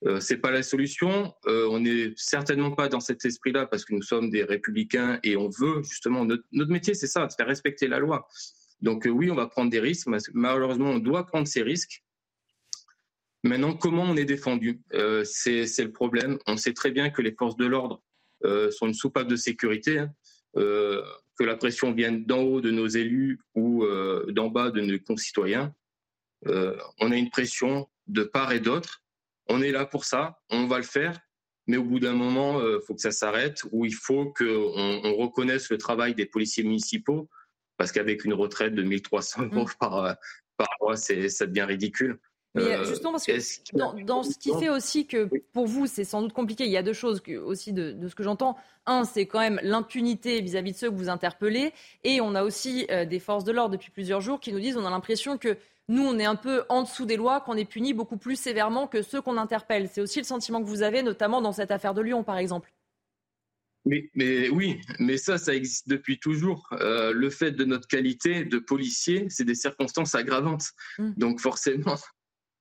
[0.06, 1.34] euh, c'est pas la solution.
[1.48, 5.38] Euh, on n'est certainement pas dans cet esprit-là parce que nous sommes des républicains et
[5.38, 8.28] on veut justement notre, métier, c'est ça, de faire respecter la loi.
[8.82, 10.08] Donc euh, oui, on va prendre des risques.
[10.34, 12.04] Malheureusement, on doit prendre ces risques.
[13.44, 14.82] Maintenant, comment on est défendu?
[14.94, 16.38] Euh, C'est le problème.
[16.48, 18.02] On sait très bien que les forces de l'ordre
[18.72, 20.14] sont une soupape de sécurité, hein,
[20.54, 23.86] que la pression vienne d'en haut de nos élus ou
[24.28, 25.74] d'en bas de nos concitoyens.
[26.46, 29.03] on a une pression de part et d'autre
[29.48, 31.20] on est là pour ça, on va le faire,
[31.68, 34.46] mais au bout d'un moment, il euh, faut que ça s'arrête, ou il faut qu'on
[34.46, 37.30] on reconnaisse le travail des policiers municipaux,
[37.78, 39.74] parce qu'avec une retraite de 1300 euros mmh.
[39.80, 40.14] par, euh,
[40.58, 42.20] par mois, ça devient ridicule.
[42.56, 46.04] Mais euh, justement, parce que dans, dans, ce qui fait aussi que pour vous, c'est
[46.04, 48.56] sans doute compliqué, il y a deux choses que, aussi de, de ce que j'entends.
[48.86, 51.74] Un, c'est quand même l'impunité vis-à-vis de ceux que vous interpellez.
[52.04, 54.78] Et on a aussi euh, des forces de l'ordre depuis plusieurs jours qui nous disent
[54.78, 55.58] on a l'impression que
[55.90, 58.88] nous, on est un peu en dessous des lois, qu'on est puni beaucoup plus sévèrement
[58.88, 59.90] que ceux qu'on interpelle.
[59.92, 62.74] C'est aussi le sentiment que vous avez, notamment dans cette affaire de Lyon, par exemple.
[63.86, 66.70] Mais, mais oui, mais ça, ça existe depuis toujours.
[66.72, 70.70] Euh, le fait de notre qualité de policier, c'est des circonstances aggravantes.
[70.98, 71.12] Mmh.
[71.18, 71.98] Donc forcément,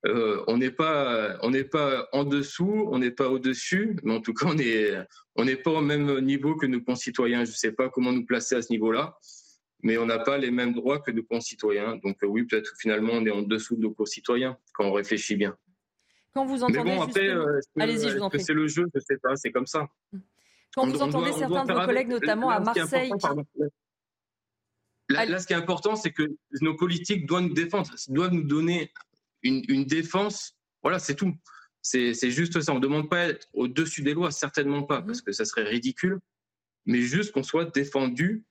[0.05, 4.21] euh, on n'est pas, on n'est pas en dessous, on n'est pas au-dessus, mais en
[4.21, 4.97] tout cas, on n'est
[5.37, 7.45] on n'est pas au même niveau que nos concitoyens.
[7.45, 9.17] Je ne sais pas comment nous placer à ce niveau-là
[9.83, 11.97] mais on n'a pas les mêmes droits que nos concitoyens.
[11.97, 15.37] Donc euh, oui, peut-être finalement on est en dessous de nos concitoyens quand on réfléchit
[15.37, 15.57] bien.
[16.35, 18.43] Quand vous entendez, mais bon, après, euh, allez-y, je vous en prie.
[18.43, 19.87] C'est le jeu, je sais pas, c'est comme ça.
[20.75, 23.13] Quand vous entendez doit, certains de vos collègues, notamment là, à Marseille.
[25.11, 26.23] Là, là, ce qui est important, c'est que
[26.63, 28.91] nos politiques doivent nous défendre, doivent nous donner
[29.43, 30.57] une, une défense.
[30.83, 31.35] Voilà, c'est tout.
[31.83, 32.73] C'est juste ça.
[32.73, 35.07] On ne demande pas être au-dessus des lois, certainement pas, mmh.
[35.07, 36.19] parce que ça serait ridicule,
[36.87, 38.45] mais juste qu'on soit défendu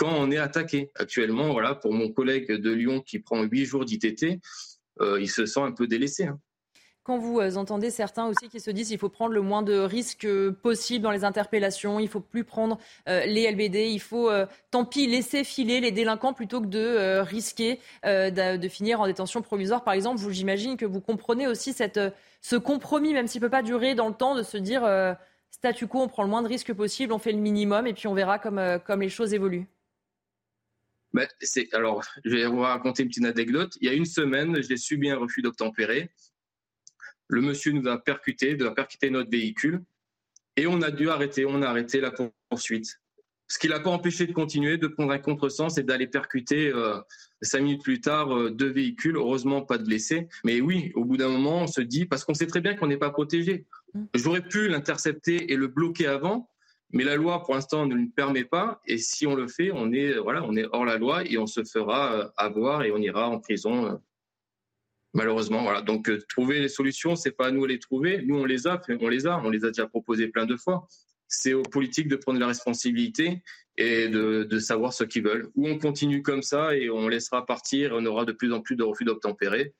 [0.00, 0.90] quand on est attaqué.
[0.96, 4.40] Actuellement, voilà, pour mon collègue de Lyon qui prend huit jours d'ITT,
[5.02, 6.24] euh, il se sent un peu délaissé.
[6.24, 6.40] Hein.
[7.02, 9.78] Quand vous euh, entendez certains aussi qui se disent qu'il faut prendre le moins de
[9.78, 10.26] risques
[10.62, 14.86] possible dans les interpellations, il faut plus prendre euh, les LBD, il faut euh, tant
[14.86, 19.42] pis laisser filer les délinquants plutôt que de euh, risquer euh, de, finir en détention
[19.42, 20.18] provisoire, par exemple.
[20.18, 22.00] Vous, j'imagine que vous comprenez aussi cette,
[22.40, 24.82] ce compromis, même s'il peut pas durer dans le temps, de se dire
[25.50, 28.08] statu quo, on prend le moins de risques possible, on fait le minimum et puis
[28.08, 29.66] on verra comme, comme les choses évoluent.
[31.40, 33.76] C'est, alors, je vais vous raconter une petite anecdote.
[33.80, 36.10] Il y a une semaine, j'ai subi un refus d'obtempérer.
[37.28, 39.82] Le monsieur nous a percuté, a percuté notre véhicule,
[40.56, 41.44] et on a dû arrêter.
[41.46, 42.12] On a arrêté la
[42.48, 43.00] poursuite.
[43.48, 47.00] Ce qui l'a pas empêché de continuer, de prendre un contresens et d'aller percuter euh,
[47.42, 49.16] cinq minutes plus tard euh, deux véhicules.
[49.16, 50.28] Heureusement, pas de blessés.
[50.44, 52.86] Mais oui, au bout d'un moment, on se dit, parce qu'on sait très bien qu'on
[52.86, 53.66] n'est pas protégé.
[53.94, 54.04] Mmh.
[54.14, 56.49] J'aurais pu l'intercepter et le bloquer avant,
[56.92, 58.80] mais la loi, pour l'instant, ne le permet pas.
[58.86, 61.46] Et si on le fait, on est, voilà, on est hors la loi et on
[61.46, 63.86] se fera euh, avoir et on ira en prison.
[63.86, 63.96] Euh,
[65.14, 65.82] malheureusement, voilà.
[65.82, 68.22] Donc, euh, trouver les solutions, c'est pas à nous de les trouver.
[68.22, 70.86] Nous, on les a, on les a, on les a déjà proposées plein de fois.
[71.28, 73.40] C'est aux politiques de prendre la responsabilité
[73.76, 75.48] et de, savoir ce qu'ils veulent.
[75.54, 78.74] Ou on continue comme ça et on laissera partir, on aura de plus en plus
[78.74, 79.74] de refus d'obtempérer,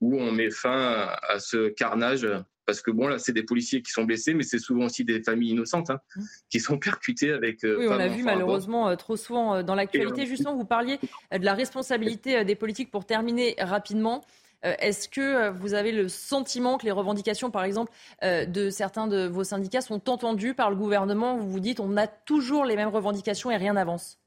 [0.00, 2.28] ou on met fin à ce carnage
[2.66, 5.22] parce que bon, là, c'est des policiers qui sont blessés, mais c'est souvent aussi des
[5.22, 6.22] familles innocentes hein, mmh.
[6.50, 7.64] qui sont percutées avec.
[7.64, 10.26] Euh, oui, on l'a vu malheureusement euh, trop souvent euh, dans l'actualité.
[10.26, 10.98] Justement, vous parliez
[11.32, 14.24] de la responsabilité des politiques pour terminer rapidement.
[14.62, 17.90] Est-ce que vous avez le sentiment que les revendications, par exemple,
[18.22, 21.38] de certains de vos syndicats sont entendues par le gouvernement?
[21.38, 24.20] Vous vous dites, on a toujours les mêmes revendications et rien n'avance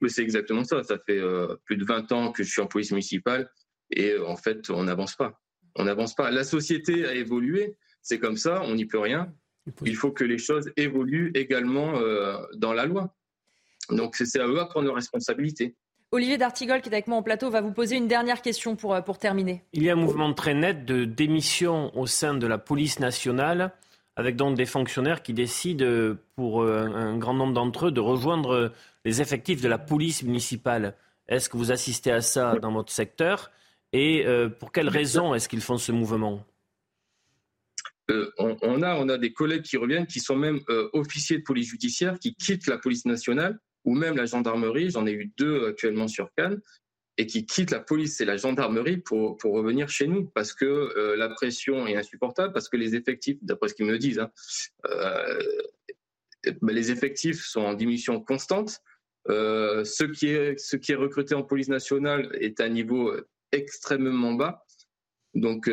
[0.00, 0.82] Mais c'est exactement ça.
[0.82, 1.20] Ça fait
[1.66, 3.50] plus de 20 ans que je suis en police municipale
[3.90, 5.38] et en fait, on n'avance pas
[5.76, 6.30] on n'avance pas.
[6.30, 9.32] La société a évolué, c'est comme ça, on n'y peut rien.
[9.84, 13.14] Il faut que les choses évoluent également euh, dans la loi.
[13.90, 15.74] Donc c'est à eux à prendre leurs responsabilités.
[16.12, 18.94] Olivier D'Artigol, qui est avec moi en plateau, va vous poser une dernière question pour,
[18.94, 19.64] euh, pour terminer.
[19.72, 23.72] Il y a un mouvement très net de démission au sein de la police nationale
[24.14, 28.72] avec donc des fonctionnaires qui décident, pour un grand nombre d'entre eux, de rejoindre
[29.04, 30.94] les effectifs de la police municipale.
[31.28, 33.50] Est-ce que vous assistez à ça dans votre secteur?
[33.92, 34.24] Et
[34.58, 36.44] pour quelles raisons est-ce qu'ils font ce mouvement?
[38.10, 41.42] Euh, on, a, on a des collègues qui reviennent, qui sont même euh, officiers de
[41.42, 44.90] police judiciaire, qui quittent la police nationale ou même la gendarmerie.
[44.90, 46.60] J'en ai eu deux actuellement sur Cannes
[47.16, 50.64] et qui quittent la police et la gendarmerie pour, pour revenir chez nous parce que
[50.64, 54.30] euh, la pression est insupportable, parce que les effectifs, d'après ce qu'ils me disent, hein,
[56.62, 58.78] ben, les effectifs sont en diminution constante.
[59.26, 63.12] ce, qui est, ce qui est recruté en police nationale est à un niveau
[63.52, 64.64] extrêmement bas.
[65.34, 65.70] Donc,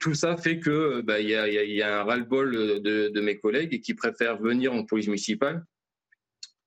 [0.00, 4.38] tout ça fait que bah, il y, a, un ras-le-bol de, mes collègues qui préfèrent
[4.38, 5.64] venir en police municipale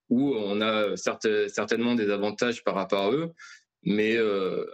[0.09, 3.31] où on a certainement des avantages par rapport à eux,
[3.83, 4.65] mais euh,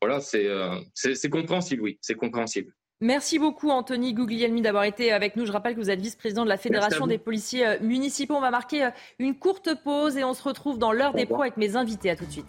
[0.00, 2.72] voilà, euh, c'est compréhensible, oui, c'est compréhensible.
[3.00, 5.44] Merci beaucoup Anthony Guglielmi d'avoir été avec nous.
[5.44, 8.34] Je rappelle que vous êtes vice-président de la Fédération des policiers euh, municipaux.
[8.34, 11.56] On va marquer une courte pause et on se retrouve dans l'heure des pros avec
[11.56, 12.10] mes invités.
[12.10, 12.46] À tout de suite.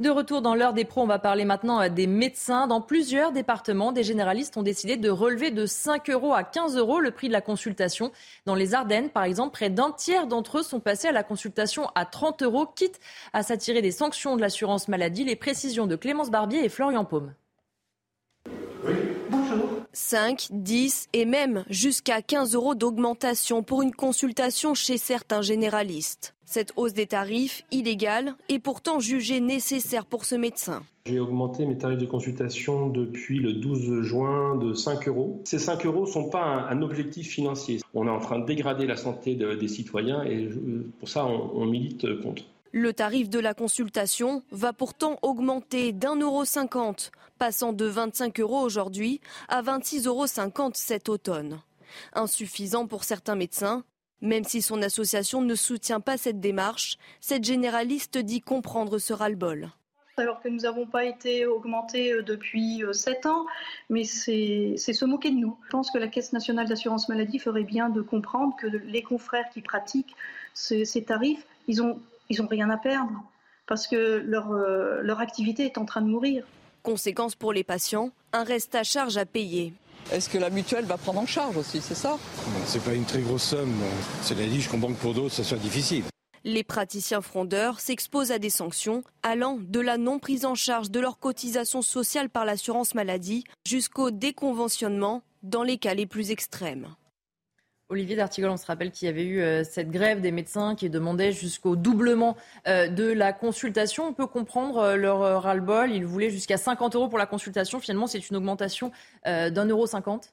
[0.00, 2.66] De retour dans l'heure des pros, on va parler maintenant euh, des médecins.
[2.66, 7.00] Dans plusieurs départements, des généralistes ont décidé de relever de 5 euros à 15 euros
[7.00, 8.10] le prix de la consultation.
[8.46, 11.90] Dans les Ardennes, par exemple, près d'un tiers d'entre eux sont passés à la consultation
[11.94, 12.98] à 30 euros, quitte
[13.34, 15.24] à s'attirer des sanctions de l'assurance maladie.
[15.24, 17.34] Les précisions de Clémence Barbier et Florian Paume.
[19.92, 26.34] 5, 10 et même jusqu'à 15 euros d'augmentation pour une consultation chez certains généralistes.
[26.44, 30.82] Cette hausse des tarifs, illégale, est pourtant jugée nécessaire pour ce médecin.
[31.06, 35.40] J'ai augmenté mes tarifs de consultation depuis le 12 juin de 5 euros.
[35.44, 37.80] Ces 5 euros ne sont pas un, objectif financier.
[37.94, 40.48] On est en train de dégrader la santé des citoyens et
[40.98, 42.44] pour ça, on milite contre.
[42.72, 48.60] Le tarif de la consultation va pourtant augmenter d'un euro cinquante, passant de 25 euros
[48.60, 51.60] aujourd'hui à 26,50 euros cet automne.
[52.12, 53.82] Insuffisant pour certains médecins,
[54.20, 59.70] même si son association ne soutient pas cette démarche, cette généraliste dit comprendre ce ras-le-bol
[60.16, 63.46] alors que nous n'avons pas été augmentés euh, depuis 7 euh, ans,
[63.88, 65.56] mais c'est se moquer de nous.
[65.64, 69.48] Je pense que la Caisse nationale d'assurance maladie ferait bien de comprendre que les confrères
[69.48, 70.14] qui pratiquent
[70.52, 71.98] ces, tarifs, ils n'ont
[72.30, 73.12] ils ont rien à perdre
[73.66, 76.44] parce que leur, euh, leur activité est en train de mourir.
[76.82, 79.74] Conséquence pour les patients, un reste à charge à payer.
[80.12, 82.18] Est-ce que la mutuelle va prendre en charge aussi, c'est ça?
[82.64, 83.74] C'est pas une très grosse somme.
[84.22, 86.04] C'est la dit, je comprends que pour d'autres, ça soit difficile.
[86.42, 90.98] Les praticiens frondeurs s'exposent à des sanctions allant de la non prise en charge de
[90.98, 96.88] leur cotisation sociale par l'assurance maladie jusqu'au déconventionnement dans les cas les plus extrêmes.
[97.90, 100.88] Olivier D'Artigol, on se rappelle qu'il y avait eu euh, cette grève des médecins qui
[100.88, 102.36] demandait jusqu'au doublement
[102.68, 104.06] euh, de la consultation.
[104.06, 105.90] On peut comprendre euh, leur ras-le-bol.
[105.90, 107.80] Ils voulaient jusqu'à 50 euros pour la consultation.
[107.80, 108.92] Finalement, c'est une augmentation
[109.24, 110.32] d'un euro cinquante.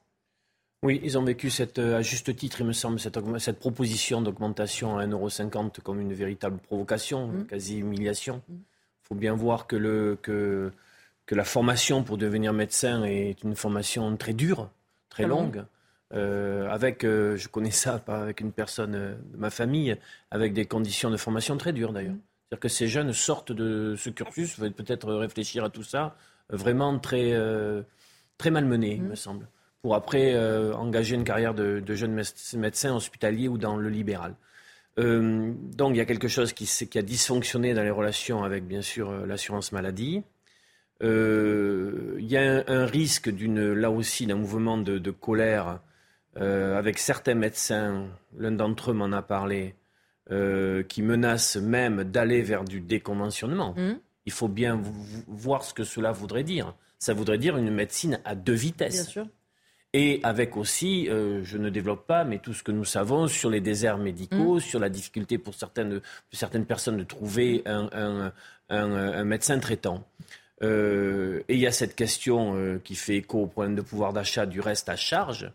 [0.84, 5.00] Oui, ils ont vécu cette, à juste titre, il me semble, cette, cette proposition d'augmentation
[5.00, 7.48] à 1,50€ comme une véritable provocation, mmh.
[7.48, 8.43] quasi humiliation.
[8.48, 8.60] Il mmh.
[9.04, 10.72] faut bien voir que, le, que,
[11.26, 14.70] que la formation pour devenir médecin est une formation très dure,
[15.10, 15.65] très longue.
[16.13, 19.96] Euh, avec, euh, je connais ça pas avec une personne euh, de ma famille,
[20.32, 22.15] avec des conditions de formation très dures d'ailleurs.
[22.50, 26.15] C'est-à-dire que ces jeunes sortent de ce cursus, peut-être réfléchir à tout ça,
[26.50, 27.36] vraiment très,
[28.38, 29.50] très malmenés, il me semble,
[29.82, 30.34] pour après
[30.74, 32.13] engager une carrière de, de jeune
[32.56, 34.34] médecin hospitalier ou dans le libéral.
[34.96, 38.82] donc il y a quelque chose qui, qui, a dysfonctionné dans les relations avec, bien
[38.82, 40.24] sûr, l'assurance maladie.
[41.02, 41.08] Il
[42.20, 45.82] y a un, risque d'une, là aussi, d'un mouvement de, de colère
[46.39, 49.76] euh, avec certains médecins, l'un d'entre eux m'en a parlé,
[50.32, 53.73] euh, qui menacent même d'aller vers du déconventionnement.
[53.76, 53.93] Mmh.
[54.26, 54.80] Il faut bien
[55.28, 56.76] voir ce que cela voudrait dire.
[57.00, 59.17] Ça voudrait dire une médecine à deux vitesses.
[59.93, 63.50] Et avec aussi, euh, je ne développe pas, mais tout ce que nous savons sur
[63.50, 64.60] les déserts médicaux, mmh.
[64.60, 68.32] sur la difficulté pour certaines, certaines personnes de trouver un,
[69.23, 70.06] médecin traitant.
[70.62, 74.60] et il y a cette question qui fait écho au problème de pouvoir d'achat du
[74.60, 75.52] reste à charge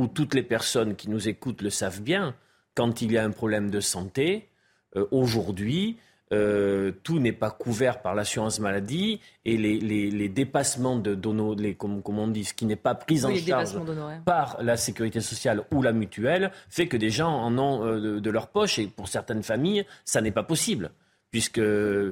[0.00, 2.34] où toutes les personnes qui nous écoutent le savent bien,
[2.74, 4.48] quand il y a un problème de santé,
[4.96, 5.98] euh, aujourd'hui,
[6.32, 11.18] euh, tout n'est pas couvert par l'assurance maladie et les, dépassements de
[11.60, 13.76] les, comme, on dit, ce qui n'est pas pris en charge
[14.24, 18.30] par la sécurité sociale ou la mutuelle, fait que des gens en ont euh, de,
[18.30, 20.92] leur poche et pour certaines familles, ça n'est pas possible.
[21.30, 21.60] Puisque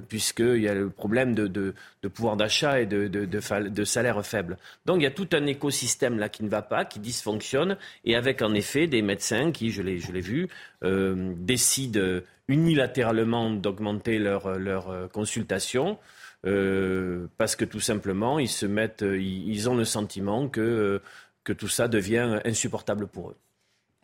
[0.09, 1.75] puisqu'il y a le problème de, de,
[2.09, 4.57] pouvoir d'achat et de, de, salaire faible.
[4.87, 8.17] Donc il y a tout un écosystème là qui ne va pas, qui dysfonctionne, et
[8.17, 10.49] avec en effet des médecins qui, je l'ai, vu,
[10.85, 15.99] euh, décident unilatéralement d'augmenter leur, leur euh, consultation.
[16.47, 21.03] Euh, parce que tout simplement, ils se mettent, ils, ont le sentiment que,
[21.43, 23.37] que tout ça devient insupportable pour eux.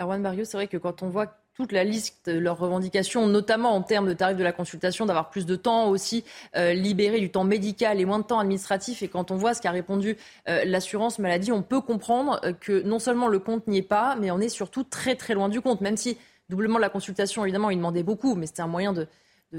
[0.00, 3.75] Erwan Barrio, c'est vrai que quand on voit toute la liste de leurs revendications, notamment
[3.75, 6.25] en termes de tarifs de la consultation, d'avoir plus de temps aussi,
[6.57, 9.03] euh, libérer du temps médical et moins de temps administratif.
[9.03, 10.17] Et quand on voit ce qu'a répondu
[10.49, 14.17] euh, l'assurance maladie, on peut comprendre euh, que non seulement le compte n'y est pas,
[14.17, 15.81] mais on est surtout très très loin du compte.
[15.81, 19.07] Même si doublement la consultation, évidemment, il demandait beaucoup, mais c'était un moyen de,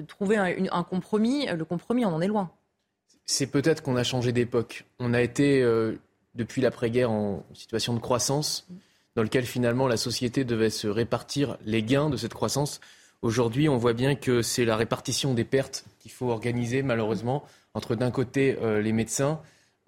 [0.08, 1.46] trouver un, compromis.
[1.48, 2.52] Le compromis, on en est loin.
[3.26, 4.84] C'est peut-être qu'on a changé d'époque.
[5.00, 5.66] On a été,
[6.36, 8.68] depuis l'après-guerre, en situation de croissance
[9.16, 12.82] dans lequel finalement la société devait se répartir les gains de cette croissance.
[13.22, 17.96] Aujourd'hui, on voit bien que c'est la répartition des pertes qu'il faut organiser malheureusement entre
[17.96, 19.40] d'un côté euh, les médecins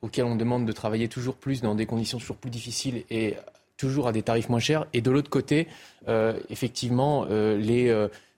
[0.01, 3.35] auxquels on demande de travailler toujours plus dans des conditions toujours plus difficiles et
[3.77, 5.67] toujours à des tarifs moins chers, et de l'autre côté,
[6.07, 7.93] euh, effectivement, euh, les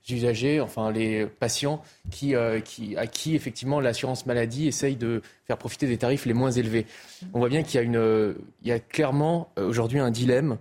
[0.10, 1.84] usagers, enfin les patients
[2.36, 6.88] à qui effectivement l'assurance maladie essaye de faire profiter des tarifs les moins élevés.
[7.34, 7.80] On voit bien qu'il
[8.64, 10.58] y a clairement aujourd'hui un dilemme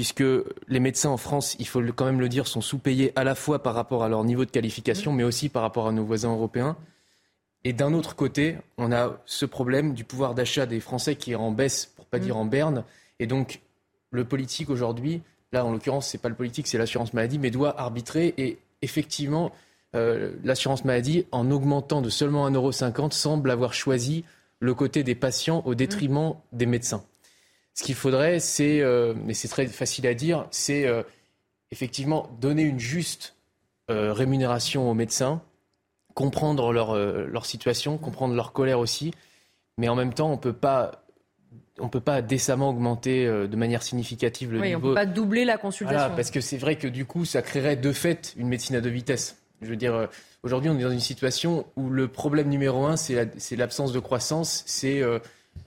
[0.00, 0.24] puisque
[0.66, 3.62] les médecins en France, il faut quand même le dire, sont sous-payés à la fois
[3.62, 6.78] par rapport à leur niveau de qualification, mais aussi par rapport à nos voisins européens.
[7.64, 11.34] Et d'un autre côté, on a ce problème du pouvoir d'achat des Français qui est
[11.34, 12.84] en baisse, pour pas dire en berne.
[13.18, 13.60] Et donc,
[14.10, 15.20] le politique aujourd'hui,
[15.52, 18.32] là en l'occurrence, c'est pas le politique, c'est l'assurance maladie, mais doit arbitrer.
[18.38, 19.52] Et effectivement,
[19.94, 24.24] euh, l'assurance maladie, en augmentant de seulement 1,50€, semble avoir choisi
[24.60, 27.04] le côté des patients au détriment des médecins.
[27.74, 31.02] Ce qu'il faudrait, c'est, euh, mais c'est très facile à dire, c'est euh,
[31.70, 33.36] effectivement donner une juste
[33.90, 35.40] euh, rémunération aux médecins,
[36.14, 39.12] comprendre leur, leur situation, comprendre leur colère aussi,
[39.78, 41.04] mais en même temps, on peut pas
[41.82, 44.88] on peut pas décemment augmenter de manière significative le oui, niveau.
[44.88, 45.98] On peut pas doubler la consultation.
[45.98, 48.82] Voilà, parce que c'est vrai que du coup, ça créerait de fait une médecine à
[48.82, 49.38] deux vitesses.
[49.62, 50.08] Je veux dire,
[50.42, 54.62] aujourd'hui, on est dans une situation où le problème numéro un, c'est l'absence de croissance,
[54.66, 55.02] c'est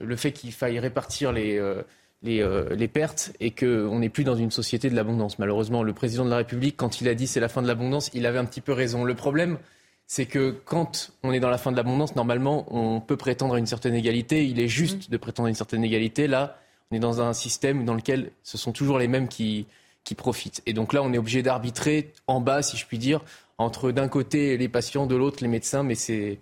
[0.00, 1.82] le fait qu'il faille répartir les, euh,
[2.26, 5.38] euh, les, pertes et qu'on n'est plus dans une société de l'abondance.
[5.38, 8.10] Malheureusement, le président de la République, quand il a dit c'est la fin de l'abondance,
[8.14, 9.04] il avait un petit peu raison.
[9.04, 9.58] Le problème,
[10.06, 13.58] c'est que quand on est dans la fin de l'abondance, normalement, on peut prétendre à
[13.58, 14.46] une certaine égalité.
[14.46, 16.26] Il est juste de prétendre à une certaine égalité.
[16.26, 16.58] Là,
[16.90, 19.66] on est dans un système dans lequel ce sont toujours les mêmes qui,
[20.02, 20.62] qui profitent.
[20.64, 23.22] Et donc là, on est obligé d'arbitrer en bas, si je puis dire,
[23.58, 26.38] entre d'un côté les patients, de l'autre les médecins, mais c'est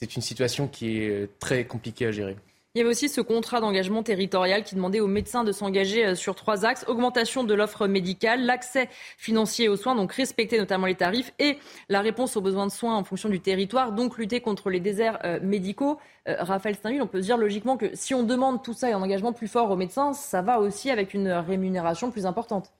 [0.00, 2.36] une situation qui est très compliquée à gérer.
[2.76, 6.14] Il y avait aussi ce contrat d'engagement territorial qui demandait aux médecins de s'engager euh,
[6.14, 10.94] sur trois axes augmentation de l'offre médicale, l'accès financier aux soins, donc respecter notamment les
[10.94, 14.70] tarifs, et la réponse aux besoins de soins en fonction du territoire, donc lutter contre
[14.70, 15.98] les déserts euh, médicaux.
[16.28, 18.92] Euh, Raphaël Steinville, on peut se dire logiquement que si on demande tout ça et
[18.92, 22.70] un engagement plus fort aux médecins, ça va aussi avec une rémunération plus importante.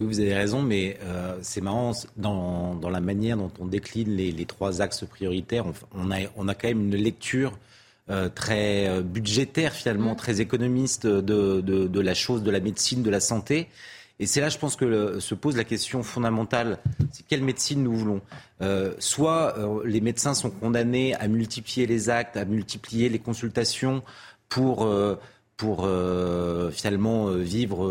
[0.00, 0.98] Oui, vous avez raison, mais
[1.42, 6.48] c'est marrant, dans, la manière dont on décline les, trois axes prioritaires, on, a, on
[6.48, 7.58] a quand même une lecture
[8.28, 10.16] très euh, budgétaire finalement, mm.
[10.16, 13.68] très économiste de, de, la chose, de la médecine, de la santé.
[14.18, 16.78] Et c'est là, je pense que se pose la question fondamentale,
[17.10, 18.20] c'est quelle médecine nous voulons?
[18.60, 24.02] Euh, soit les médecins sont condamnés à multiplier les actes, à multiplier les consultations
[24.50, 24.86] pour,
[25.56, 25.88] pour
[26.70, 27.88] finalement vivre,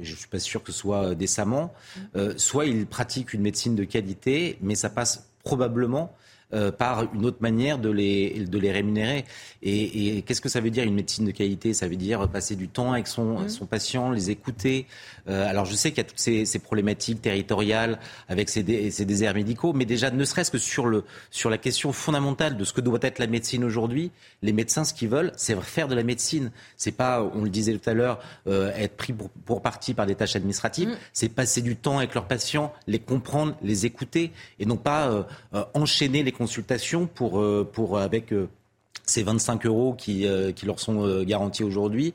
[0.00, 1.74] je ne suis pas sûr que ce soit décemment,
[2.14, 2.36] mm.
[2.36, 6.14] soit ils pratiquent une médecine de qualité, mais ça passe probablement
[6.54, 9.26] euh, par une autre manière de les, de les rémunérer.
[9.62, 11.74] Et, qu'est-ce que ça veut dire une médecine de qualité?
[11.74, 13.48] Ça veut dire passer du temps avec son, mmh.
[13.50, 14.86] son patient, les écouter.
[15.28, 19.04] Euh, alors je sais qu'il y a toutes ces, ces problématiques territoriales avec ces, ces,
[19.04, 22.72] déserts médicaux, mais déjà ne serait-ce que sur, le, sur la question fondamentale de ce
[22.72, 26.02] que doit être la médecine aujourd'hui, les médecins ce qu'ils veulent, c'est faire de la
[26.02, 26.50] médecine.
[26.78, 30.06] C'est pas, on le disait tout à l'heure, euh, être pris pour, pour, partie par
[30.06, 30.88] des tâches administratives.
[30.88, 30.96] Mmh.
[31.12, 35.26] C'est passer du temps avec leurs patients, les comprendre, les écouter, et non pas
[35.74, 38.48] enchaîner les consultation pour, euh, pour avec euh,
[39.04, 42.14] ces 25 euros qui, euh, qui leur sont garantis aujourd'hui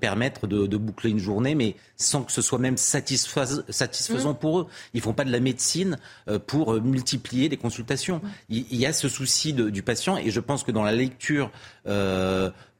[0.00, 4.36] permettre de, boucler une journée, mais sans que ce soit même satisfaisant mmh.
[4.36, 4.66] pour eux.
[4.94, 5.98] Ils font pas de la médecine
[6.46, 8.18] pour multiplier les consultations.
[8.18, 8.28] Mmh.
[8.50, 11.50] Il, y a ce souci du patient, et je pense que dans la lecture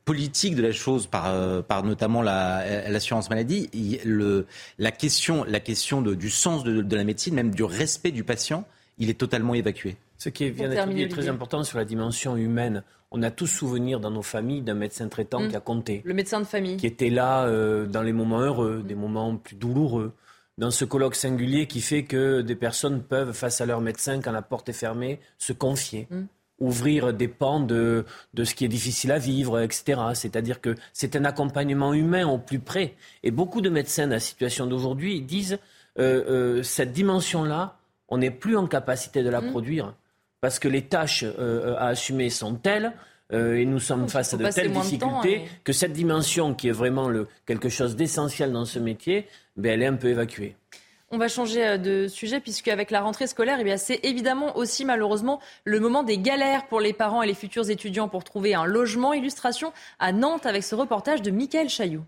[0.05, 3.69] politique de la chose par, par notamment l'assurance maladie,
[4.05, 4.47] le,
[4.79, 8.23] la question, la question de, du sens de, de la médecine, même du respect du
[8.23, 8.65] patient,
[8.99, 9.97] il est totalement évacué.
[10.23, 12.85] Ce qui vient d'être dit est très important sur la dimension humaine.
[13.11, 15.49] On a tous souvenir dans nos familles d'un médecin traitant mmh.
[15.49, 16.01] qui a compté.
[16.05, 16.77] Le médecin de famille.
[16.77, 20.13] Qui était là euh, dans les moments heureux, des moments plus douloureux.
[20.59, 24.31] dans ce colloque singulier qui fait que des personnes peuvent, face à leur médecin, quand
[24.31, 26.07] la porte est fermée, se confier.
[26.09, 26.23] Mm.
[26.61, 30.01] ouvrir des pans de, de ce qui est difficile à vivre, etc.
[30.15, 32.95] C'est-à-dire que c'est un accompagnement humain au plus près.
[33.25, 35.59] Et beaucoup de médecins dans la situation d'aujourd'hui disent
[35.99, 39.95] euh, euh, cette dimension-là, on n'est plus en capacité de la produire
[40.43, 42.93] parce que les tâches euh, à assumer sont telles
[43.35, 47.29] et nous sommes face à de telles difficultés que cette dimension qui est vraiment le,
[47.47, 49.27] quelque chose d'essentiel dans ce métier,
[49.57, 50.55] ben, elle est un peu évacuée.
[51.15, 55.41] On va changer de sujet puisque avec la rentrée scolaire, eh c'est évidemment aussi malheureusement
[55.65, 59.13] le moment des galères pour les parents et les futurs étudiants pour trouver un logement.
[59.13, 62.05] Illustration à Nantes avec ce reportage de Mickaël Chailloux.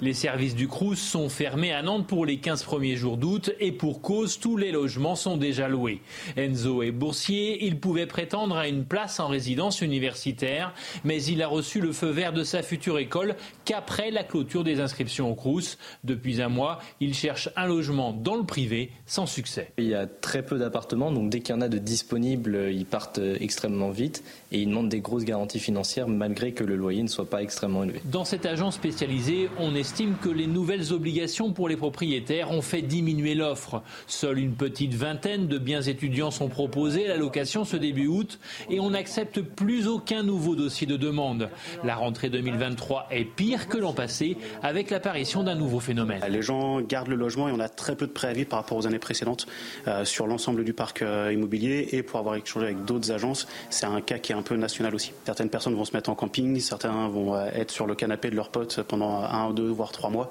[0.00, 3.70] Les services du Crous sont fermés à Nantes pour les 15 premiers jours d'août et
[3.70, 6.00] pour cause, tous les logements sont déjà loués.
[6.36, 10.74] Enzo est boursier, il pouvait prétendre à une place en résidence universitaire,
[11.04, 14.80] mais il a reçu le feu vert de sa future école qu'après la clôture des
[14.80, 15.78] inscriptions au Crous.
[16.02, 19.70] Depuis un mois, il cherche un logement dans le privé sans succès.
[19.78, 22.86] Il y a très peu d'appartements, donc dès qu'il y en a de disponibles, ils
[22.86, 27.08] partent extrêmement vite et ils demandent des grosses garanties financières malgré que le loyer ne
[27.08, 28.00] soit pas extrêmement élevé.
[28.06, 32.62] Dans cette agence spécialisée, on est estime que les nouvelles obligations pour les propriétaires ont
[32.62, 33.82] fait diminuer l'offre.
[34.06, 38.38] Seule une petite vingtaine de biens étudiants sont proposés à la location ce début août
[38.70, 41.50] et on n'accepte plus aucun nouveau dossier de demande.
[41.84, 46.22] La rentrée 2023 est pire que l'an passé avec l'apparition d'un nouveau phénomène.
[46.30, 48.86] Les gens gardent le logement et on a très peu de préavis par rapport aux
[48.86, 49.46] années précédentes
[49.86, 53.84] euh, sur l'ensemble du parc euh, immobilier et pour avoir échangé avec d'autres agences, c'est
[53.84, 55.12] un cas qui est un peu national aussi.
[55.26, 58.36] Certaines personnes vont se mettre en camping, certains vont euh, être sur le canapé de
[58.36, 60.28] leurs potes pendant un ou deux voire trois mois.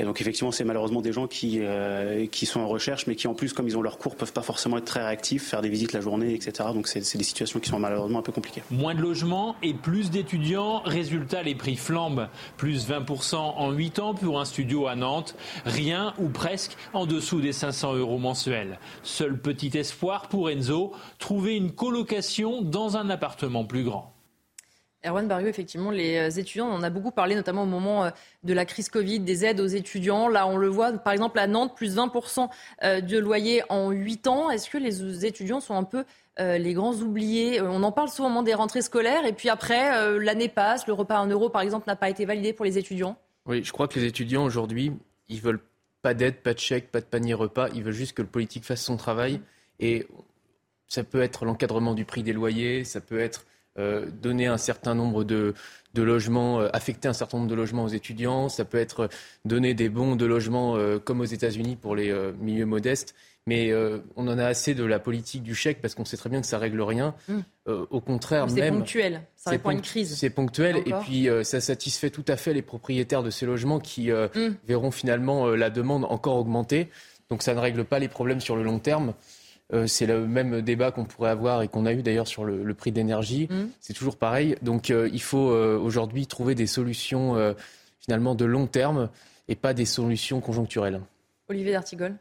[0.00, 3.28] Et donc effectivement, c'est malheureusement des gens qui, euh, qui sont en recherche, mais qui
[3.28, 5.68] en plus, comme ils ont leur cours, peuvent pas forcément être très réactifs, faire des
[5.68, 6.70] visites la journée, etc.
[6.72, 8.62] Donc c'est des situations qui sont malheureusement un peu compliquées.
[8.70, 10.80] Moins de logements et plus d'étudiants.
[10.86, 12.28] Résultat, les prix flambent.
[12.56, 15.36] Plus 20% en 8 ans pour un studio à Nantes.
[15.66, 18.78] Rien ou presque en dessous des 500 euros mensuels.
[19.02, 24.14] Seul petit espoir pour Enzo, trouver une colocation dans un appartement plus grand.
[25.04, 28.10] Erwan Barrieux, effectivement, les euh, étudiants, on en a beaucoup parlé, notamment au moment euh,
[28.44, 30.28] de la crise Covid, des aides aux étudiants.
[30.28, 32.48] Là, on le voit, par exemple, à Nantes, plus 20%
[32.82, 34.50] euh, de loyer en 8 ans.
[34.50, 36.04] Est-ce que les étudiants sont un peu
[36.38, 37.60] les grands oubliés?
[37.60, 40.94] On en parle souvent au moment des rentrées scolaires, et puis après, l'année passe, le
[40.94, 43.18] repas à 1 euro, par exemple, n'a pas été validé pour les étudiants?
[43.44, 44.90] Oui, je crois que les étudiants, aujourd'hui,
[45.28, 45.60] ils veulent
[46.00, 47.68] pas d'aide, pas de chèque, pas de panier repas.
[47.74, 49.42] Ils veulent juste que le politique fasse son travail.
[49.80, 50.06] Et
[50.88, 53.44] ça peut être l'encadrement du prix des loyers, ça peut être
[53.76, 55.54] donner un certain nombre de,
[55.94, 58.48] logements, euh, affecter un certain nombre de logements aux étudiants.
[58.48, 59.08] Ça peut être
[59.44, 63.14] donner des bons de logements euh, comme aux États-Unis pour les milieux modestes.
[63.46, 63.72] Mais
[64.16, 66.46] on en a assez de la politique du chèque parce qu'on sait très bien que
[66.46, 67.14] ça règle rien.
[67.26, 67.38] Mmh.
[67.90, 68.56] au contraire, même.
[68.56, 69.22] C'est ponctuel.
[69.34, 70.14] Ça répond à une crise.
[70.14, 70.76] C'est ponctuel.
[70.86, 74.56] Et puis, ça satisfait tout à fait les propriétaires de ces logements qui mmh.
[74.68, 76.90] verront finalement la demande encore augmenter.
[77.30, 79.14] Donc, ça ne règle pas les problèmes sur le long terme.
[79.72, 82.74] Euh, c'est le même débat qu'on pourrait avoir et qu'on a eu d'ailleurs sur le,
[82.74, 83.46] prix d'énergie.
[83.50, 83.68] Mmh.
[83.80, 84.56] C'est toujours pareil.
[84.62, 87.54] Donc euh, il faut euh, aujourd'hui trouver des solutions
[88.00, 89.10] finalement de long terme
[89.48, 91.00] et pas des solutions conjoncturelles.
[91.48, 92.16] Olivier D'Artigol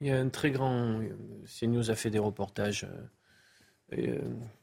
[0.00, 1.00] Il y a un très grand.
[1.46, 2.86] CNews a fait des reportages.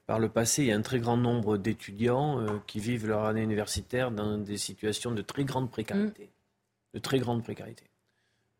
[0.05, 3.43] par le passé, il y a un très grand nombre d'étudiants qui vivent leur année
[3.43, 6.23] universitaire dans des situations de très grande précarité.
[6.23, 6.95] Mmh.
[6.95, 7.88] De très grande précarité.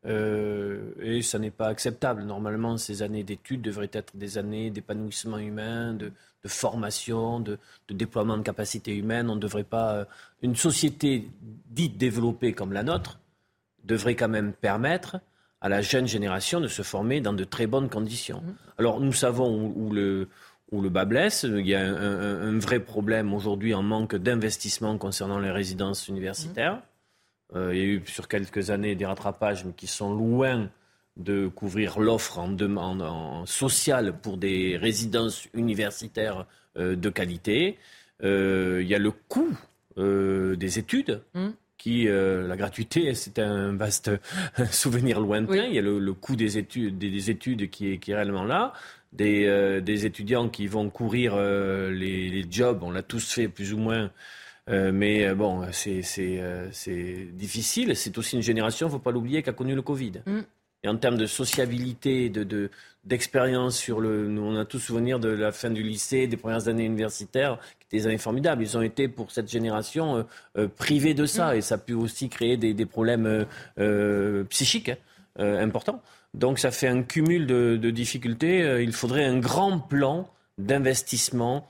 [0.05, 2.23] Euh, et ça n'est pas acceptable.
[2.23, 6.11] Normalement, ces années d'études devraient être des années d'épanouissement humain, de,
[6.45, 7.57] formation, de,
[7.89, 9.29] déploiement de capacités humaines.
[9.29, 9.93] On ne devrait pas.
[9.93, 10.05] Euh,
[10.41, 11.29] une société
[11.69, 13.19] dite développée comme la nôtre
[13.83, 15.19] devrait quand même permettre
[15.61, 18.41] à la jeune génération de se former dans de très bonnes conditions.
[18.41, 18.55] Mmh.
[18.77, 20.29] Alors, nous savons où, le,
[20.71, 21.43] où le bas blesse.
[21.43, 26.81] Il y a un, vrai problème aujourd'hui en manque d'investissement concernant les résidences universitaires.
[27.55, 30.69] Euh, il y a eu sur quelques années des rattrapages, mais qui sont loin
[31.17, 36.45] de couvrir l'offre en, demande en sociale pour des résidences universitaires
[36.77, 37.77] euh, de qualité.
[38.23, 39.57] Euh, il y a le coût
[39.97, 41.21] des études.
[41.33, 41.49] Mmh.
[41.77, 44.11] Qui, la gratuité, c'est un vaste
[44.71, 45.65] souvenir lointain.
[45.65, 48.73] Il y a le, coût des études, des, études qui est, qui est réellement là.
[49.13, 53.77] Des, des, étudiants qui vont courir les, les, jobs, on l'a tous fait plus ou
[53.77, 54.11] moins
[54.69, 57.95] euh, mais euh, bon, euh, c'est difficile.
[57.95, 60.13] C'est aussi une génération, il ne faut pas l'oublier, qui a connu le Covid.
[60.25, 60.39] Mm.
[60.83, 62.69] Et en termes de sociabilité, de,
[63.03, 64.27] d'expérience sur le.
[64.27, 67.85] Nous, on a tous souvenir de la fin du lycée, des premières années universitaires, qui
[67.87, 68.61] étaient des années formidables.
[68.61, 70.25] Ils ont été, pour cette génération,
[70.77, 71.53] privés de ça.
[71.53, 71.57] Mm.
[71.57, 73.45] Et ça a pu aussi créer des, des problèmes
[74.49, 74.91] psychiques
[75.37, 76.01] hein, importants.
[76.35, 78.81] Donc ça fait un cumul de, de difficultés.
[78.81, 81.67] Il faudrait un grand plan d'investissement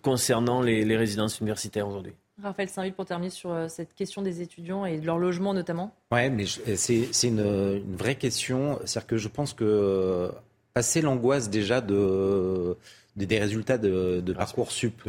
[0.00, 2.14] concernant les résidences universitaires aujourd'hui.
[2.42, 5.94] Raphaël Saint-Ville, pour terminer sur euh, cette question des étudiants et de leur logement notamment.
[6.12, 8.78] Oui, mais c'est une, une, vraie question.
[8.84, 10.30] C'est-à-dire que je pense que
[10.74, 12.76] passer l'angoisse déjà de
[13.16, 15.02] des résultats de, de Parcoursup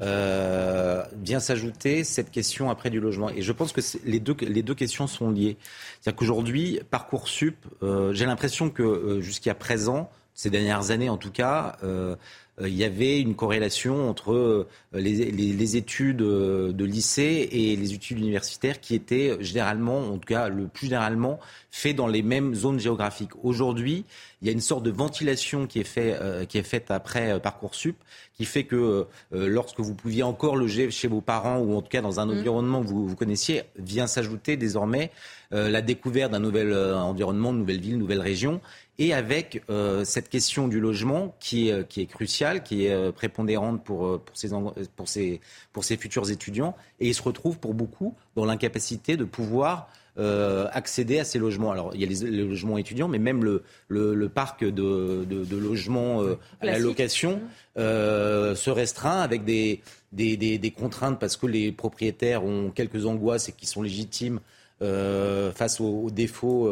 [0.00, 3.30] euh, vient s'ajouter cette question après du logement.
[3.30, 5.56] Et je pense que les deux, les deux questions sont liées.
[6.00, 11.30] C'est-à-dire qu'aujourd'hui, Parcoursup, euh, j'ai l'impression que euh, jusqu'à présent, ces dernières années en tout
[11.30, 12.16] cas, euh,
[12.60, 17.94] euh, il y avait une corrélation entre euh, les, études euh, de lycée et les
[17.94, 22.54] études universitaires qui étaient généralement, en tout cas le plus généralement, faits dans les mêmes
[22.54, 23.32] zones géographiques.
[23.42, 24.04] Aujourd'hui,
[24.42, 26.18] il y a une sorte de ventilation qui est, fait,
[26.48, 27.96] qui est faite après Parcoursup,
[28.34, 32.02] qui fait que lorsque vous pouviez encore loger chez vos parents ou en tout cas
[32.02, 32.38] dans un mmh.
[32.38, 35.12] environnement que vous, vous connaissiez, vient s'ajouter désormais
[35.52, 38.60] la découverte d'un nouvel environnement, de nouvelle ville, nouvelle région
[39.02, 43.10] et avec euh, cette question du logement qui est, qui est cruciale, qui est euh,
[43.10, 44.50] prépondérante pour, euh, pour, ces,
[44.94, 45.40] pour, ces,
[45.72, 46.76] pour ces futurs étudiants.
[47.00, 51.72] Et ils se retrouvent pour beaucoup dans l'incapacité de pouvoir accéder à ces logements.
[51.72, 56.22] Alors, il y a les, logements étudiants, mais même le, le, parc de, de, logements
[56.60, 57.40] à la location
[57.76, 59.80] se restreint avec des,
[60.12, 64.40] des, des, contraintes parce que les propriétaires ont quelques angoisses et qui sont légitimes
[64.80, 66.68] face aux, aux défauts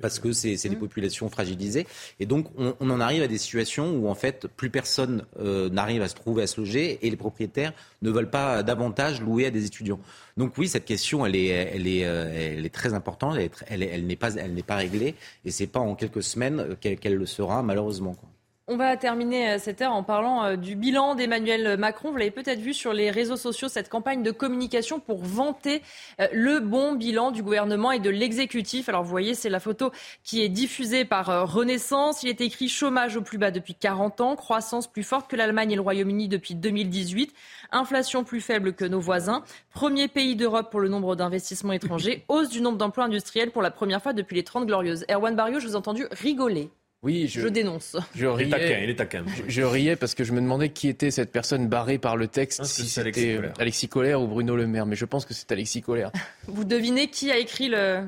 [0.00, 0.78] parce que c'est des mmh.
[0.78, 1.86] populations fragilisées.
[2.18, 6.02] Et donc, on, en arrive à des situations où, en fait, plus personne euh, n'arrive
[6.02, 7.72] à se trouver, à se loger, et les propriétaires
[8.02, 10.00] ne veulent pas davantage louer à des étudiants.
[10.36, 13.36] Donc oui, cette question, elle est, elle est, euh, elle est très importante,
[13.66, 17.26] elle, elle n'est pas, elle pas réglée, et c'est pas en quelques semaines qu'elle le
[17.26, 18.14] sera, malheureusement.
[18.14, 18.29] Quoi.
[18.72, 22.12] On va terminer euh, cette heure en parlant euh, du bilan d'Emmanuel Macron.
[22.12, 25.82] Vous l'avez peut-être vu sur les réseaux sociaux, cette campagne de communication pour vanter
[26.20, 28.88] euh, le bon bilan du gouvernement et de l'exécutif.
[28.88, 29.90] Alors vous voyez, c'est la photo
[30.22, 32.22] qui est diffusée par Renaissance.
[32.22, 35.72] Il est écrit chômage au plus bas depuis 40 ans, croissance plus forte que l'Allemagne
[35.72, 37.34] et le Royaume-Uni depuis 2018,
[37.72, 39.42] inflation plus faible que nos voisins,
[39.74, 43.72] premier pays d'Europe pour le nombre d'investissements étrangers, hausse du nombre d'emplois industriels pour la
[43.72, 45.04] première fois depuis les 30 glorieuses.
[45.10, 46.70] Erwan Barrio, je vous ai entendu rigoler.
[47.02, 47.96] Oui, je, dénonce.
[48.14, 51.32] Je riais, il est taquin, Je, riais parce que je me demandais qui était cette
[51.32, 54.84] personne barrée par le texte, ah, si c'était Alexis, Colère ou Bruno Le Maire.
[54.84, 56.12] Mais je pense que c'est Alexis Colère.
[56.46, 58.04] Vous devinez qui a écrit le,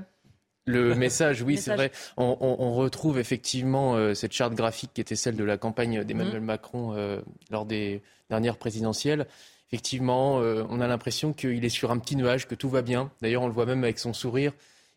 [0.67, 1.91] le message, oui, c'est vrai.
[2.17, 6.47] On, retrouve effectivement euh, cette charte graphique qui était celle de la campagne d'Emmanuel mhm.
[6.47, 7.21] Macron euh,
[7.51, 9.27] lors des dernières présidentielles.
[9.71, 13.11] Effectivement, euh, on a l'impression qu'il est sur un petit nuage, que tout va bien.
[13.23, 14.53] D'ailleurs, on le voit même avec son sourire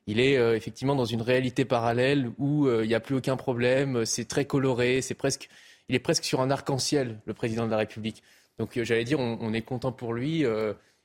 [0.08, 3.36] il est euh, effectivement dans une réalité parallèle où euh, il n'y a plus aucun
[3.36, 5.50] problème, c'est très coloré, c'est presque,
[5.90, 8.22] il est presque sur un arc-en-ciel, le président de la République.
[8.60, 10.46] Donc euh, j'allais dire, on, est content pour lui.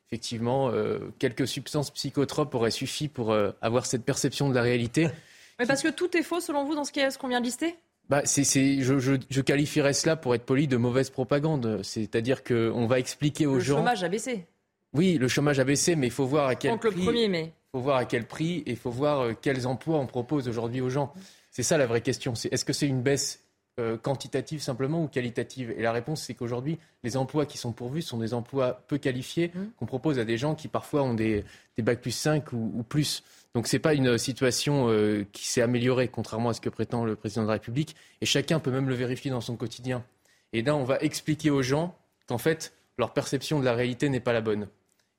[0.09, 0.73] effectivement,
[1.19, 5.09] quelques substances psychotropes auraient suffi pour avoir cette perception de la réalité.
[5.59, 7.77] Mais parce que tout est faux selon vous dans ce qu'on vient de lister?
[8.09, 8.43] Bah, c'est,
[8.83, 11.81] je, je, qualifierais cela, pour être poli, de mauvaise propagande.
[11.85, 13.77] C'est-à-dire qu'on va expliquer aux gens.
[13.77, 14.47] Le chômage a baissé.
[14.93, 17.45] Oui, le chômage a baissé, mais il faut voir à quel Donc le premier, mais
[17.45, 20.49] il faut voir à quel prix et il faut voir euh, quels emplois on propose
[20.49, 21.13] aujourd'hui aux gens.
[21.51, 22.35] C'est ça la vraie question.
[22.35, 23.45] C'est est-ce que c'est une baisse
[23.79, 25.73] euh, quantitative simplement ou qualitative?
[25.77, 29.53] Et la réponse, c'est qu'aujourd'hui, les emplois qui sont pourvus sont des emplois peu qualifiés
[29.55, 29.61] mmh.
[29.79, 31.45] qu'on propose à des gens qui parfois ont des,
[31.77, 33.23] des bacs plus 5 ou, plus.
[33.55, 37.05] Donc ce n'est pas une situation euh, qui s'est améliorée, contrairement à ce que prétend
[37.05, 37.97] le président de la République.
[38.21, 40.05] Et chacun peut même le vérifier dans son quotidien.
[40.53, 41.97] Et là, on va expliquer aux gens
[42.27, 44.69] qu'en fait, leur perception de la réalité n'est pas la bonne.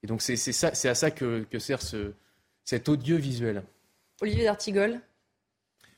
[0.04, 2.14] Et donc c'est à ça que, que sert ce,
[2.64, 3.64] cet audiovisuel.
[4.22, 5.00] Olivier D'Artigol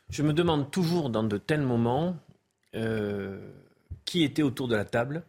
[0.10, 2.16] Je me demande toujours dans de tels moments
[2.76, 3.40] euh,
[4.06, 5.24] qui était autour de la table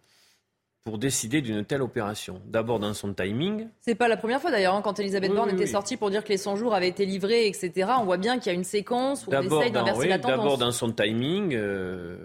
[0.84, 2.42] pour décider d'une telle opération.
[2.44, 3.68] D'abord dans son timing.
[3.80, 6.28] C'est pas la première fois d'ailleurs, hein, quand Elisabeth Borne était sortie pour dire que
[6.28, 7.90] les 100 jours avaient été livrés, etc.
[7.98, 10.36] On voit bien qu'il y a une séquence où on essaye d'inverser la tendance.
[10.36, 12.18] D'abord dans son timing, euh,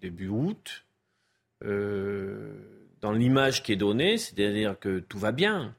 [0.00, 0.84] début août,
[1.64, 2.54] euh,
[3.00, 5.76] dans l'image qui est donnée, c'est-à-dire que tout va bien.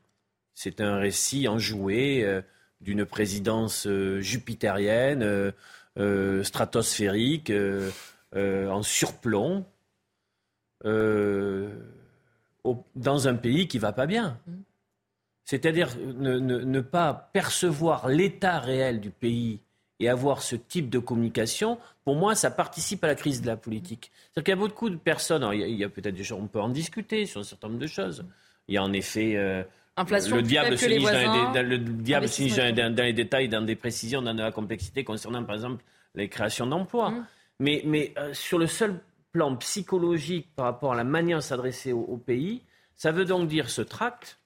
[0.59, 2.41] C'est un récit enjoué euh,
[2.81, 5.53] d'une présidence euh, jupitérienne,
[5.99, 7.53] euh, stratosphérique,
[8.35, 9.65] en surplomb,
[10.83, 11.67] dans
[13.27, 14.39] un pays qui va pas bien.
[14.47, 14.53] Mm.
[15.45, 19.61] C'est-à-dire ne, pas percevoir l'état réel du pays
[19.99, 23.57] et avoir ce type de communication, pour moi, ça participe à la crise de la
[23.57, 24.11] politique.
[24.33, 26.61] C'est-à-dire qu'il y a beaucoup de personnes, il y a, peut-être des gens, on peut
[26.61, 28.25] en discuter sur un certain nombre de choses.
[28.67, 29.37] Il y a en effet
[29.97, 32.27] le diable se niche, dans les, le diable
[32.75, 35.83] dans, les détails, dans des précisions, dans de la complexité concernant, par exemple,
[36.15, 37.11] les créations d'emplois.
[37.11, 37.25] Mmh.
[37.59, 38.99] Mais, mais euh, sur le seul
[39.31, 42.61] plan psychologique par rapport à la manière de s'adresser au, pays,
[42.95, 44.39] ça veut donc dire ce tract,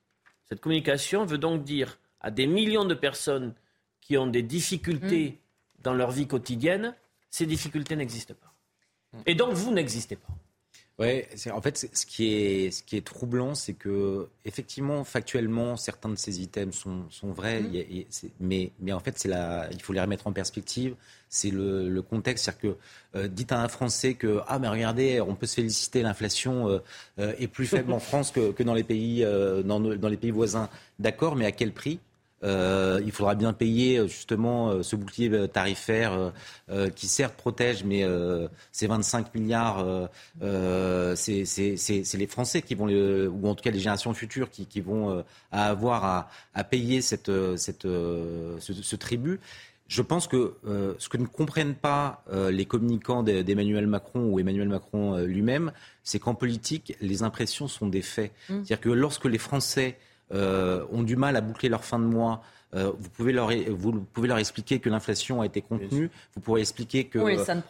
[0.45, 3.54] cette communication veut donc dire à des millions de personnes
[3.99, 5.84] qui ont des difficultés mmh.
[5.84, 6.95] dans leur vie quotidienne,
[7.30, 8.54] ces difficultés n'existent pas.
[9.26, 10.30] Et donc vous n'existez pas.
[11.02, 16.10] Ouais, en fait, ce qui est, ce qui est troublant, c'est que effectivement, factuellement, certains
[16.10, 18.04] de ces items sont, sont vrais, mmh.
[18.39, 20.93] mais, mais en fait, c'est la, il faut les remettre en perspective.
[21.28, 25.22] C'est le, le, contexte, c'est-à-dire que euh, dites à un Français que ah mais regardez,
[25.22, 26.80] on peut se féliciter, l'inflation euh,
[27.18, 29.26] euh, est plus faible en France que, que dans les pays
[29.66, 30.70] dans, dans les pays voisins.
[30.99, 31.99] D'accord, mais à quel prix?
[32.44, 36.32] Euh, il faudra bien payer euh, justement euh, ce bouclier tarifaire
[36.96, 38.06] qui certes protège, mais
[38.72, 39.86] ces 25 milliards,
[41.16, 45.24] c'est les Français qui vont, ou en tout cas les générations futures qui, qui vont
[45.52, 49.42] avoir à, à, payer cette, cette, ce, ce, tribut.
[49.88, 50.56] Je pense que
[50.98, 55.74] ce que ne comprennent pas les communicants d'Emmanuel Macron ou Emmanuel Macron lui-même,
[56.04, 58.32] c'est qu'en politique, les impressions sont des faits.
[58.32, 58.54] Mmh.
[58.54, 59.98] C'est-à-dire que lorsque les Français
[60.34, 62.42] euh, ont du mal à boucler leur fin de mois,
[62.74, 66.62] euh, vous, pouvez leur, vous pouvez leur expliquer que l'inflation a été contenue, vous pourrez
[66.62, 67.20] expliquer que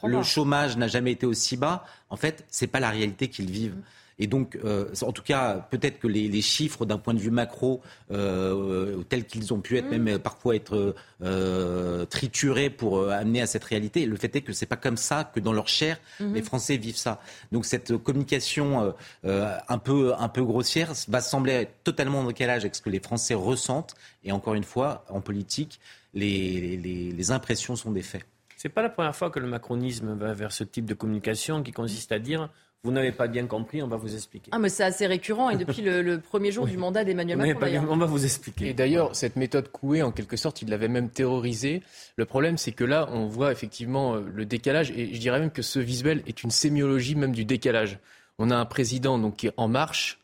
[0.04, 1.86] le chômage n'a jamais été aussi bas.
[2.10, 3.78] En fait, ce n'est pas la réalité qu'ils vivent.
[4.20, 7.82] Et donc, euh, en tout cas, peut-être que les, chiffres d'un point de vue macro,
[8.12, 9.98] euh, tels qu'ils ont pu être, mm.
[9.98, 14.66] même parfois être euh, triturés pour amener à cette réalité, le fait est que c'est
[14.66, 16.34] pas comme ça que dans leur chair, mm-hmm.
[16.34, 17.22] les Français vivent ça.
[17.52, 18.94] Donc cette communication
[19.24, 23.34] un peu un peu grossière va sembler totalement en décalage avec ce que les Français
[23.34, 23.96] ressentent.
[24.24, 25.80] Et encore une fois, en politique,
[26.14, 28.26] les, les, les impressions sont des faits.
[28.58, 31.72] C'est pas la première fois que le macronisme va vers ce type de communication qui
[31.72, 32.50] consiste à dire
[32.84, 34.50] vous n'avez pas bien compris, on va vous expliquer.
[34.52, 37.88] Ah, mais c'est assez récurrent et depuis le, premier jour du mandat d'Emmanuel Macron.
[37.90, 38.70] on va vous expliquer.
[38.70, 41.84] Et d'ailleurs, cette méthode Coué, en quelque sorte, il l'avait même terrorisé.
[42.16, 45.52] Le problème, c'est que là, on voit effectivement euh, le décalage et je dirais même
[45.52, 48.00] que ce visuel est une sémiologie même du décalage.
[48.40, 50.20] On a un président donc, qui est en marche,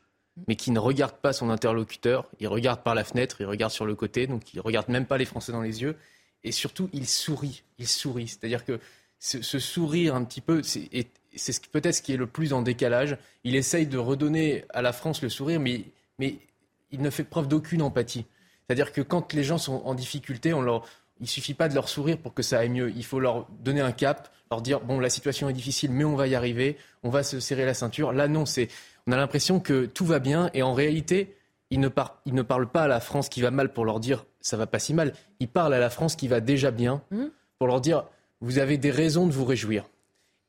[0.47, 2.28] mais qui ne regarde pas son interlocuteur.
[2.39, 5.18] Il regarde par la fenêtre, il regarde sur le côté, donc il regarde même pas
[5.18, 5.95] les Français dans les yeux.
[6.43, 7.64] Et surtout, il sourit.
[7.78, 8.28] Il sourit.
[8.28, 8.80] C'est-à-dire que
[9.20, 13.18] ce, sourire un petit peu est, c'est peut-être ce qui est le plus en décalage.
[13.44, 15.86] Il essaye de redonner à la France le sourire, mais,
[16.20, 16.38] mais
[16.92, 18.26] il ne fait preuve d'aucune empathie.
[18.68, 20.86] C'est-à-dire que quand les gens sont en difficulté, on leur,
[21.20, 22.92] il suffit pas de leur sourire pour que ça aille mieux.
[22.96, 26.16] Il faut leur donner un cap, leur dire bon, la situation est difficile, mais on
[26.16, 28.12] va y arriver, on va se serrer la ceinture.
[28.12, 28.68] Là, non, c'est,
[29.08, 31.38] on a l'impression que tout va bien, et en réalité,
[31.70, 31.90] il ne,
[32.26, 34.80] ne parle pas à la France qui va mal pour leur dire ça va pas
[34.80, 35.14] si mal.
[35.40, 37.26] Il parle à la France qui va déjà bien mmh.
[37.58, 38.06] pour leur dire
[38.40, 39.90] vous avez des raisons de vous réjouir.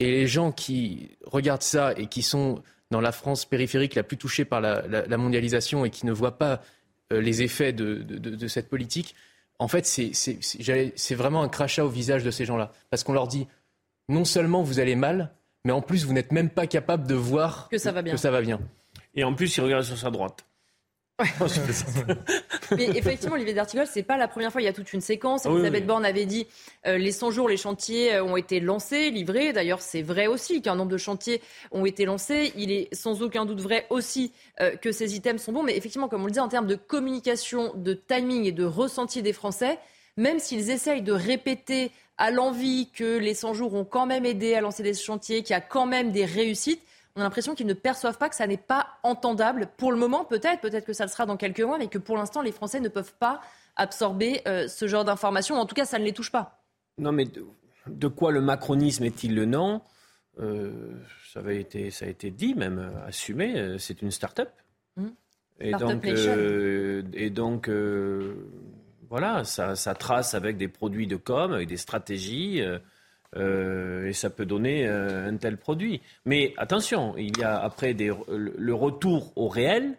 [0.00, 4.16] Et les gens qui regardent ça et qui sont dans la France périphérique la plus
[4.16, 6.62] touchée par la, mondialisation et qui ne voient pas
[7.12, 9.14] euh, les effets de, cette politique,
[9.58, 12.72] en fait, c'est vraiment un crachat au visage de ces gens-là.
[12.90, 13.48] Parce qu'on leur dit,
[14.08, 15.32] non seulement vous allez mal,
[15.64, 18.14] mais en plus, vous n'êtes même pas capable de voir que ça va bien.
[18.14, 18.60] Que ça va bien.
[19.14, 20.44] Et en plus, ils regardent sur sa droite.
[22.76, 24.60] Mais effectivement, Olivier D'Artigol, c'est pas la première fois.
[24.60, 25.46] Il y a toute une séquence.
[25.46, 26.46] Ah Elisabeth Borne avait dit
[26.86, 29.52] euh, les 100 jours, les chantiers euh, ont été lancés, livrés.
[29.52, 31.42] D'ailleurs, c'est vrai aussi qu'un nombre de chantiers
[31.72, 32.52] ont été lancés.
[32.56, 35.64] Il est sans aucun doute vrai aussi euh, que ces items sont bons.
[35.64, 39.20] Mais effectivement, comme on le dit, en termes de communication, de timing et de ressenti
[39.20, 39.78] des Français,
[40.16, 44.54] même s'ils essayent de répéter à l'envie que les 100 jours ont quand même aidé
[44.54, 46.82] à lancer des chantiers, qu'il y a quand même des réussites,
[47.16, 49.68] on a l'impression qu'ils ne perçoivent pas que ça n'est pas entendable.
[49.76, 52.16] Pour le moment, peut-être, peut-être que ça le sera dans quelques mois, mais que pour
[52.16, 53.40] l'instant, les Français ne peuvent pas
[53.76, 55.56] absorber euh, ce genre d'informations.
[55.56, 56.62] En tout cas, ça ne les touche pas.
[56.98, 57.26] Non, mais
[57.86, 59.82] de, quoi le macronisme est-il le nom?
[60.40, 60.92] Euh,
[61.32, 64.50] ça, avait été, ça a été dit, même euh, assumé, c'est une start-up.
[64.96, 65.06] Mmh.
[65.60, 66.06] Et, donc,
[67.14, 67.68] et donc,
[69.10, 72.62] voilà, ça, ça, trace avec des produits de com, avec des stratégies.
[73.36, 76.00] Euh, et ça peut donner euh, un tel produit.
[76.24, 79.96] Mais attention, il y a après des, le retour au réel.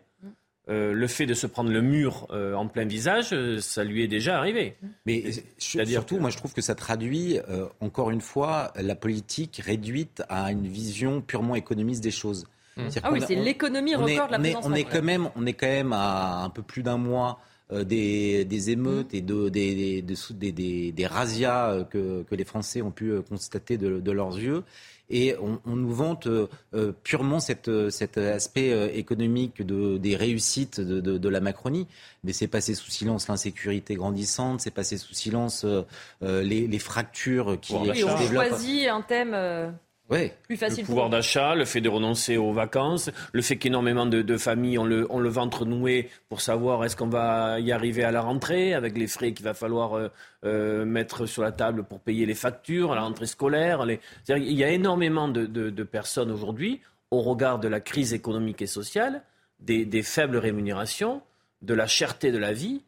[0.68, 4.38] Euh, le fait de se prendre le mur en plein visage, ça lui est déjà
[4.38, 4.76] arrivé.
[5.06, 5.24] Mais
[5.58, 7.40] surtout, moi, je trouve que ça traduit,
[7.80, 12.46] encore une fois, la politique réduite à une vision purement économiste des choses.
[13.04, 15.68] Ah oui, c'est l'économie record de la on on est quand même, on est quand
[15.68, 20.92] même à un peu plus d'un mois euh, des, des, émeutes et de, des, des,
[20.92, 24.64] des, razzias euh, que, que, les Français ont pu euh, constater de, de leurs yeux.
[25.12, 26.28] Et on, on nous vante
[27.04, 31.88] purement cette, cet aspect économique de, des réussites de, de, la Macronie.
[32.24, 35.66] Mais c'est passé sous silence l'insécurité grandissante, c'est passé sous silence
[36.22, 38.50] les, les, fractures qui, qui se développent.
[38.50, 39.36] choisi un thème
[40.10, 44.38] plus facile le pouvoir d'achat, le fait de renoncer aux vacances, le fait qu'énormément de,
[44.38, 48.22] familles ont le, le, ventre noué pour savoir est-ce qu'on va y arriver à la
[48.22, 50.10] rentrée, avec les frais qu'il va falloir euh,
[50.46, 53.86] euh, mettre sur la table pour payer les factures, à la rentrée scolaire.
[54.28, 56.82] Il y a énormément de, personnes aujourd'hui,
[57.12, 59.22] au regard de la crise économique et sociale,
[59.60, 61.22] des, des faibles rémunérations,
[61.62, 62.82] de la cherté de la vie,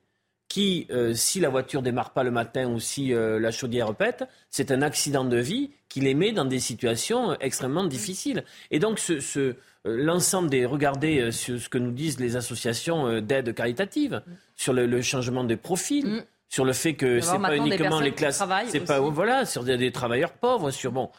[0.52, 4.26] qui, euh, si la voiture démarre pas le matin ou si euh, la chaudière pète,
[4.50, 8.44] c'est un accident de vie qui les met dans des situations extrêmement difficiles.
[8.70, 10.66] Et donc, ce, l'ensemble des.
[10.66, 14.24] Regardez ce que nous disent les associations d'aide caritative
[14.58, 16.06] sur le, changement de profil.
[16.06, 16.24] Mm.
[16.50, 20.34] Sur le fait que c'est pas uniquement les classes, c'est pas voilà, sur des, travailleurs
[20.34, 21.10] pauvres, sur bon,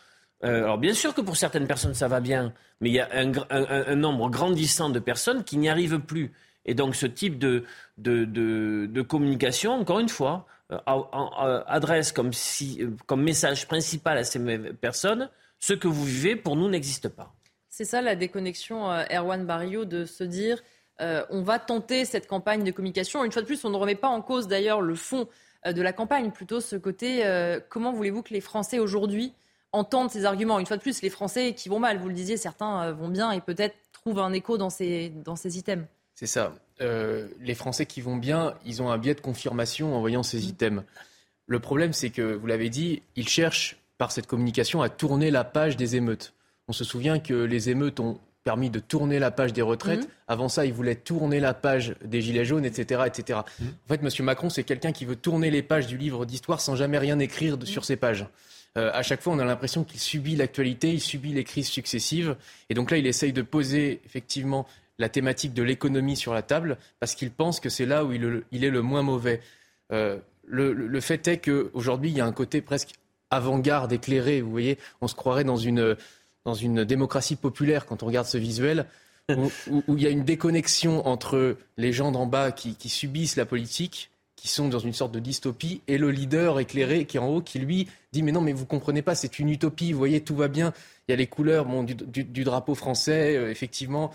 [0.42, 2.52] alors bien sûr que pour certaines personnes ça va bien,
[2.82, 6.32] mais il y a un nombre grandissant de personnes qui n'y arrivent plus.
[6.64, 7.64] Et donc ce type de,
[7.98, 14.40] de, communication, encore une fois, euh, adresse comme, si, euh, comme message principal à ces
[14.80, 17.34] personnes, ce que vous vivez pour nous n'existe pas.
[17.68, 20.62] C'est ça la déconnexion, euh, Erwan Barrio, de se dire
[21.30, 23.24] on va tenter cette campagne de communication.
[23.24, 25.26] Une fois de plus, on ne remet pas en cause d'ailleurs le fond
[25.66, 27.24] de la campagne, plutôt ce côté
[27.70, 29.32] comment voulez-vous que les Français aujourd'hui
[29.72, 30.60] entendent ces arguments?
[30.60, 33.32] Une fois de plus, les Français qui vont mal, vous le disiez, certains vont bien
[33.32, 35.88] et peut-être trouvent un écho dans ces, dans ces items.
[36.22, 36.54] C'est ça.
[36.80, 40.46] Euh, les Français qui vont bien, ils ont un biais de confirmation en voyant ces
[40.46, 40.84] items.
[41.48, 45.42] Le problème, c'est que, vous l'avez dit, ils cherchent, par cette communication, à tourner la
[45.42, 46.32] page des émeutes.
[46.68, 50.02] On se souvient que les émeutes ont permis de tourner la page des retraites.
[50.02, 50.08] Mhm.
[50.28, 53.02] Avant ça, ils voulaient tourner la page des gilets jaunes, etc.
[53.04, 53.40] etc.
[53.58, 53.68] Mhm.
[53.84, 54.24] En fait, M.
[54.24, 57.56] Macron, c'est quelqu'un qui veut tourner les pages du livre d'histoire sans jamais rien écrire
[57.64, 58.26] sur ces pages.
[58.78, 62.36] Euh, à chaque fois, on a l'impression qu'il subit l'actualité, il subit les crises successives.
[62.70, 64.66] Et donc là, il essaye de poser effectivement
[65.02, 68.64] la thématique de l'économie sur la table parce qu'il pense que c'est là où il,
[68.64, 69.40] est le moins mauvais.
[69.92, 72.92] Euh, le, fait est qu'aujourd'hui, il y a un côté presque
[73.30, 74.40] avant-garde, éclairé.
[74.40, 75.96] Vous voyez, on se croirait dans une,
[76.44, 78.86] dans une démocratie populaire quand on regarde ce visuel.
[79.28, 79.50] Où,
[79.96, 84.48] il y a une déconnexion entre les gens d'en bas qui, subissent la politique, qui
[84.48, 87.58] sont dans une sorte de dystopie, et le leader éclairé qui est en haut, qui
[87.58, 90.48] lui dit mais non mais vous comprenez pas, c'est une utopie, vous voyez tout va
[90.48, 90.72] bien,
[91.06, 94.10] il y a les couleurs du, drapeau français, euh, effectivement,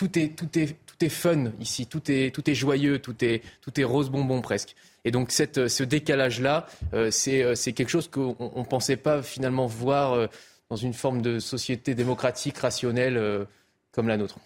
[0.00, 3.42] tout est, tout est, tout est fun ici, tout est, tout est joyeux, tout est,
[3.60, 4.74] tout est rose bonbon presque.
[5.04, 9.66] Et donc cette, ce décalage-là, euh, euh, c'est quelque chose qu'on ne pensait pas finalement
[9.66, 10.26] voir euh,
[10.70, 13.46] dans une forme de société démocratique, rationnelle
[13.92, 14.38] comme la nôtre.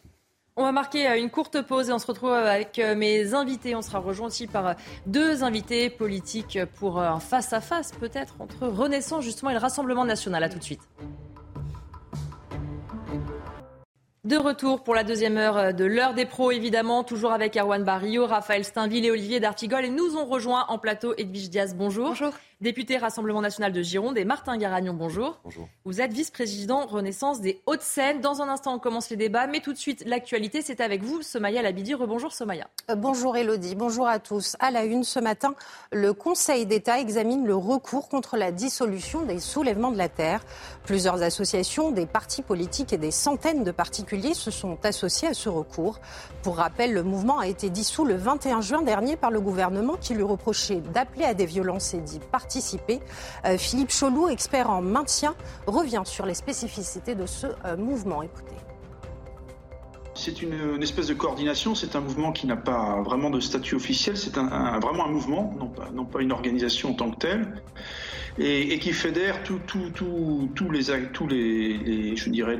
[0.56, 3.76] On va marquer une courte pause et on se retrouve avec mes invités.
[3.76, 4.74] On sera rejoint aussi par
[5.06, 10.42] deux invités politiques pour un face-à-face peut-être entre Renaissance justement et le Rassemblement national.
[10.42, 10.82] A tout de suite.
[14.24, 17.84] De retour pour la deuxième heure euh, de l'heure des pros, évidemment, toujours avec Erwan
[17.84, 19.84] Barrio, Raphaël Steinville et Olivier D'Artigol.
[19.84, 22.08] Et nous ont rejoint en plateau Edwige Diaz, bonjour.
[22.08, 22.32] Bonjour
[22.64, 25.38] député Rassemblement national de Gironde, et Martin Garagnon, bonjour.
[25.44, 25.68] Bonjour.
[25.84, 28.22] Vous êtes vice-président Renaissance des Hauts-de-Seine.
[28.22, 31.20] Dans un instant, on commence les débats, mais tout de suite, l'actualité, c'est avec vous,
[31.20, 31.92] Somaya Labidi.
[31.92, 32.66] Rebonjour, Somaya.
[32.90, 33.74] Euh, bonjour, Elodie.
[33.74, 34.56] Bonjour à tous.
[34.60, 35.54] À la une, ce matin,
[35.92, 40.40] le Conseil d'État examine le recours contre la dissolution des soulèvements de la terre.
[40.84, 45.50] Plusieurs associations, des partis politiques et des centaines de particuliers se sont associés à ce
[45.50, 46.00] recours.
[46.42, 50.14] Pour rappel, le mouvement a été dissous le 21 juin dernier par le gouvernement qui
[50.14, 52.53] lui reprochait d'appeler à des violences et d'y participer.
[53.44, 55.34] Euh, Philippe Cholou, expert en maintien,
[55.66, 58.22] revient sur les spécificités de ce euh, mouvement.
[58.22, 58.63] Écoutez.
[60.14, 64.16] C'est une, espèce de coordination, c'est un mouvement qui n'a pas vraiment de statut officiel,
[64.16, 65.54] c'est vraiment un mouvement,
[65.92, 67.62] non pas, une organisation en tant que telle,
[68.38, 69.60] et, qui fédère tous
[70.70, 72.58] les, tous les, dirais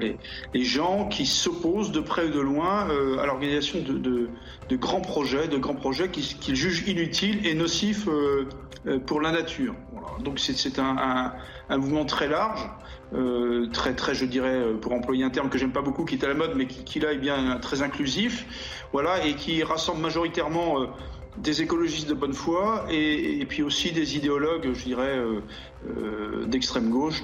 [0.53, 4.29] les, gens qui s'opposent de près ou de loin euh, à l'organisation de,
[4.77, 8.49] grands projets, de grands projets qu'ils jugent inutiles et nocifs euh,
[8.87, 9.75] euh, pour la nature.
[10.21, 11.33] Donc c'est un,
[11.71, 12.69] mouvement très large.
[13.15, 16.25] Euh, très très je dirais pour employer un terme que j'aime pas beaucoup qui est
[16.25, 18.45] à la mode mais qui, là est bien très inclusif
[18.93, 20.89] voilà et qui rassemble majoritairement
[21.37, 25.41] des écologistes de bonne foi et, puis aussi des idéologues, je dirais, euh,
[25.89, 27.23] euh, d'extrême gauche.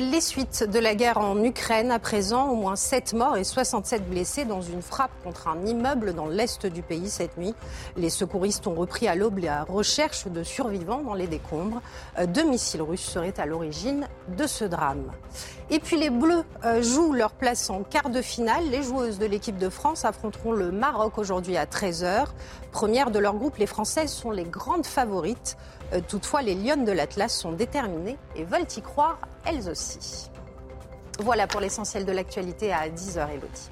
[0.00, 4.08] Les suites de la guerre en Ukraine, à présent, au moins 7 morts et 67
[4.08, 7.54] blessés dans une frappe contre un immeuble dans l'est du pays cette nuit.
[7.98, 11.82] Les secouristes ont repris à l'aube la recherche de survivants dans les décombres.
[12.18, 15.12] Euh, deux missiles russes seraient à l'origine de ce drame.
[15.68, 18.64] Et puis les Bleus euh, jouent leur place en quart de finale.
[18.70, 22.28] Les joueuses de l'équipe de France affronteront le Maroc aujourd'hui à 13h.
[22.70, 25.58] Première de leur groupe, les Françaises sont les grandes favorites.
[25.92, 30.30] Euh, toutefois, les Lyonnes de l'Atlas sont déterminées et veulent y croire elles aussi.
[31.18, 33.70] Voilà pour l'essentiel de l'actualité à 10h, Elodie.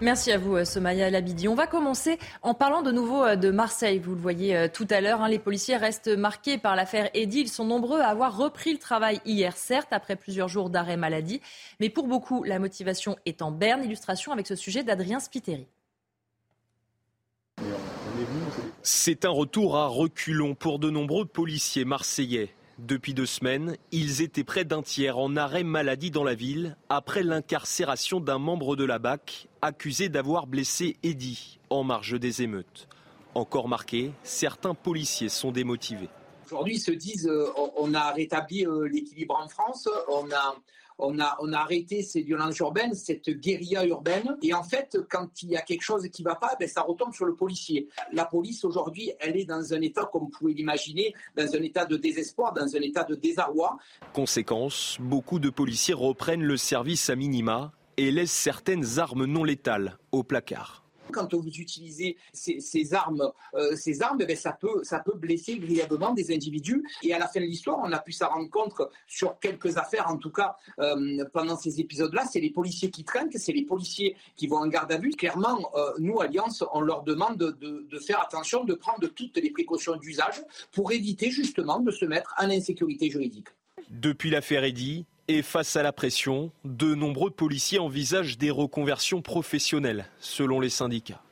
[0.00, 1.46] Merci à vous, euh, Somaya Labidi.
[1.46, 3.98] On va commencer en parlant de nouveau euh, de Marseille.
[3.98, 7.40] Vous le voyez tout à l'heure, hein, les policiers restent marqués par l'affaire Eddy.
[7.40, 11.40] Ils sont nombreux à avoir repris le travail hier, certes, après plusieurs jours d'arrêt maladie.
[11.78, 13.84] Mais pour beaucoup, la motivation est en berne.
[13.84, 15.68] Illustration avec ce sujet d'Adrien Spiteri.
[18.82, 22.54] C'est un retour à reculons pour de nombreux policiers marseillais.
[22.78, 27.22] Depuis deux semaines, ils étaient près d'un tiers en arrêt maladie dans la ville après
[27.22, 32.88] l'incarcération d'un membre de la BAC accusé d'avoir blessé Eddy en marge des émeutes.
[33.34, 36.08] Encore marqué, certains policiers sont démotivés.
[36.46, 40.56] Aujourd'hui, ils se disent euh, on a rétabli euh, l'équilibre en France, on a,
[41.00, 44.36] on a, on a arrêté ces violences urbaines, cette guérilla urbaine.
[44.42, 46.82] Et en fait, quand il y a quelque chose qui ne va pas, ben, ça
[46.82, 47.88] retombe sur le policier.
[48.12, 51.84] La police, aujourd'hui, elle est dans un état, comme vous pouvez l'imaginer, dans un état
[51.84, 53.78] de désespoir, dans un état de désarroi.
[54.12, 59.98] Conséquence, beaucoup de policiers reprennent le service à minima et laissent certaines armes non létales
[60.12, 60.79] au placard
[61.10, 66.12] quand vous utilisez ces, armes, euh, ces armes ben, ça, peut, ça peut blesser grièvement
[66.12, 66.84] des individus.
[67.02, 68.72] Et à la fin de l'histoire, on a pu s'en rendre compte
[69.06, 73.30] sur quelques affaires, en tout cas euh, pendant ces épisodes-là, c'est les policiers qui traînent,
[73.32, 75.10] c'est les policiers qui vont en garde à vue.
[75.10, 79.50] Clairement, euh, nous, Alliance, on leur demande de, de faire attention, de prendre toutes les
[79.50, 80.42] précautions d'usage
[80.72, 83.48] pour éviter justement de se mettre en insécurité juridique.
[83.90, 90.06] Depuis l'affaire Eddy, et face à la pression, de nombreux policiers envisagent des reconversions professionnelles,
[90.18, 91.22] selon les syndicats.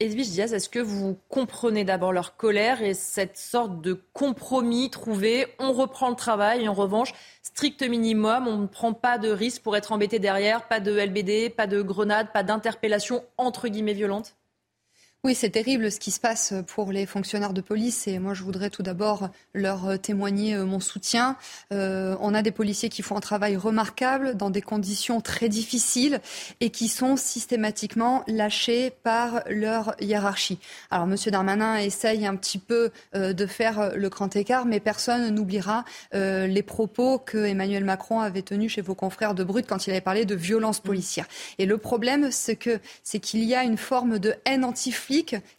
[0.00, 5.46] Edwige Diaz, est-ce que vous comprenez d'abord leur colère et cette sorte de compromis trouvé?
[5.58, 7.12] On reprend le travail, en revanche,
[7.42, 11.50] strict minimum, on ne prend pas de risque pour être embêté derrière, pas de LBD,
[11.50, 14.34] pas de grenade, pas d'interpellation entre guillemets violente
[15.24, 18.42] oui, c'est terrible ce qui se passe pour les fonctionnaires de police et moi je
[18.42, 21.36] voudrais tout d'abord leur témoigner euh, mon soutien.
[21.72, 26.20] Euh, on a des policiers qui font un travail remarquable dans des conditions très difficiles
[26.58, 30.58] et qui sont systématiquement lâchés par leur hiérarchie.
[30.90, 35.32] Alors Monsieur Darmanin essaye un petit peu euh, de faire le grand écart, mais personne
[35.32, 39.90] n'oubliera les propos que Emmanuel Macron avait tenus chez vos confrères de Brut quand il
[39.90, 41.26] avait parlé de violence policière.
[41.58, 44.90] Et le problème, c'est que c'est qu'il y a une forme de haine anti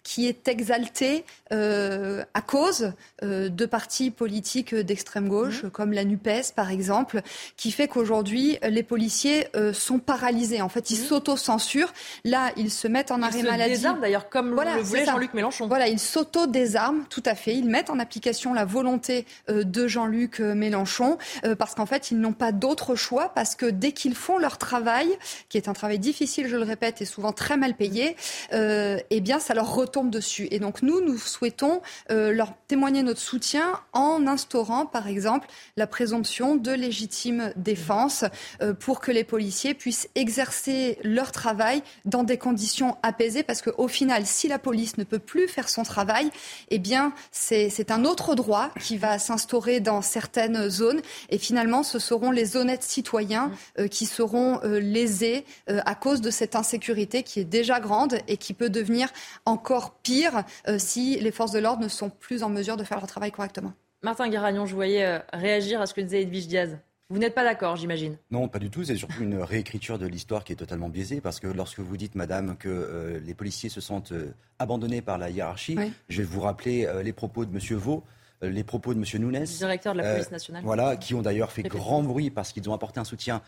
[0.04, 5.70] qui est exalté euh, à cause euh, de partis politiques d'extrême gauche, mmh.
[5.70, 7.22] comme la NUPES par exemple,
[7.58, 10.62] qui fait qu'aujourd'hui, les policiers euh, sont paralysés.
[10.62, 11.06] En fait, ils mmh.
[11.06, 11.93] s'auto-censurent.
[12.24, 13.72] Là, ils se mettent en arrêt maladie.
[13.72, 15.68] Ils désarment d'ailleurs, comme le voulait Jean-Luc Mélenchon.
[15.68, 17.54] Voilà, ils s'auto-désarment, tout à fait.
[17.54, 21.18] Ils mettent en application la volonté de Jean-Luc Mélenchon,
[21.60, 25.08] parce qu'en fait, ils n'ont pas d'autre choix, parce que dès qu'ils font leur travail,
[25.49, 28.16] qui est un travail difficile, je le répète, et souvent très mal payé,
[28.51, 30.48] eh bien, ça leur retombe dessus.
[30.52, 35.86] Et donc nous, nous souhaitons euh, leur témoigner notre soutien en instaurant, par exemple, la
[35.86, 38.26] présomption de légitime défense
[38.62, 43.44] euh, pour que les policiers puissent exercer leur travail dans des conditions apaisées.
[43.44, 46.30] Parce qu'au final, si la police ne peut plus faire son travail,
[46.70, 51.02] eh bien, c'est un autre droit qui va s'instaurer dans certaines zones.
[51.30, 56.56] Et finalement, ce seront les honnêtes citoyens euh, qui seront lésés à cause de cette
[56.56, 59.10] insécurité qui est déjà grande et qui peut devenir
[59.46, 62.98] encore pire euh, si les forces de l'ordre ne sont plus en mesure de faire
[62.98, 63.74] leur travail correctement.
[64.02, 66.78] Martin Guéragnon, je voyais euh, réagir à ce que disait Edwige Diaz.
[67.10, 68.18] Vous n'êtes pas d'accord, j'imagine?
[68.32, 68.84] Non, pas du tout.
[68.84, 71.22] C'est surtout une réécriture de l'histoire qui est totalement biaisée.
[71.22, 74.14] Parce que lorsque vous dites, madame, que euh, les policiers se sentent
[74.58, 75.78] abandonnés par la hiérarchie,
[76.10, 77.78] je vais vous rappeler les propos de M.
[77.78, 78.04] Vaux
[78.42, 79.22] les propos de M.
[79.22, 79.46] Nunes.
[79.46, 80.64] Directeur de la police nationale.
[80.66, 83.42] voilà, qui ont d'ailleurs fait grand bruit parce qu'ils ont apporté un soutien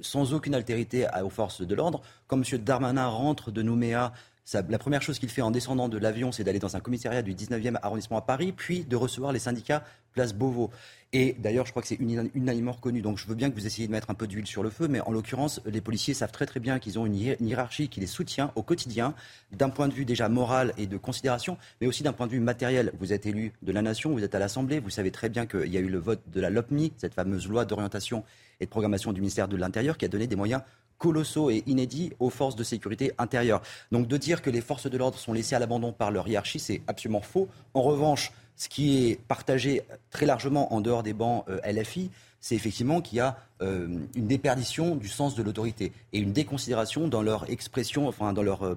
[0.00, 2.00] sans aucune altérité aux forces de l'ordre.
[2.26, 2.58] Comme M.
[2.58, 4.12] Darmanin rentre de Nouméa
[4.52, 7.34] la première chose qu'il fait en descendant de l'avion, c'est d'aller dans un commissariat du
[7.34, 10.70] 19e arrondissement à Paris, puis de recevoir les syndicats place Beauvau.
[11.12, 11.98] Et d'ailleurs, je crois que c'est
[12.34, 13.02] unanimement reconnu.
[13.02, 14.86] Donc je veux bien que vous essayiez de mettre un peu d'huile sur le feu,
[14.88, 18.06] mais en l'occurrence, les policiers savent très très bien qu'ils ont une hiérarchie qui les
[18.06, 19.14] soutient au quotidien,
[19.52, 22.40] d'un point de vue déjà moral et de considération, mais aussi d'un point de vue
[22.40, 22.92] matériel.
[23.00, 25.68] Vous êtes élu de la nation, vous êtes à l'Assemblée, vous savez très bien qu'il
[25.68, 28.24] y a eu le vote de la LOPMI, cette fameuse loi d'orientation
[28.60, 30.62] et de programmation du ministère de l'Intérieur, qui a donné des moyens
[31.00, 33.62] colossaux et inédits aux forces de sécurité intérieure.
[33.90, 36.60] Donc de dire que les forces de l'ordre sont laissées à l'abandon par leur hiérarchie,
[36.60, 37.48] c'est absolument faux.
[37.74, 42.54] En revanche, ce qui est partagé très largement en dehors des bancs euh, LFI, c'est
[42.54, 47.22] effectivement qu'il y a euh, une déperdition du sens de l'autorité et une déconsidération dans
[47.22, 48.76] leur expression, enfin dans leur, euh,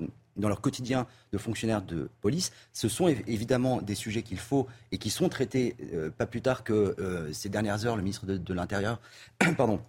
[0.61, 2.53] quotidien de fonctionnaires de police.
[2.71, 5.75] Ce sont évidemment des sujets qu'il faut et qui sont traités
[6.17, 6.95] pas plus tard que
[7.31, 7.95] ces dernières heures.
[7.95, 8.99] Le ministre de, de l'Intérieur
[9.57, 9.79] pardon,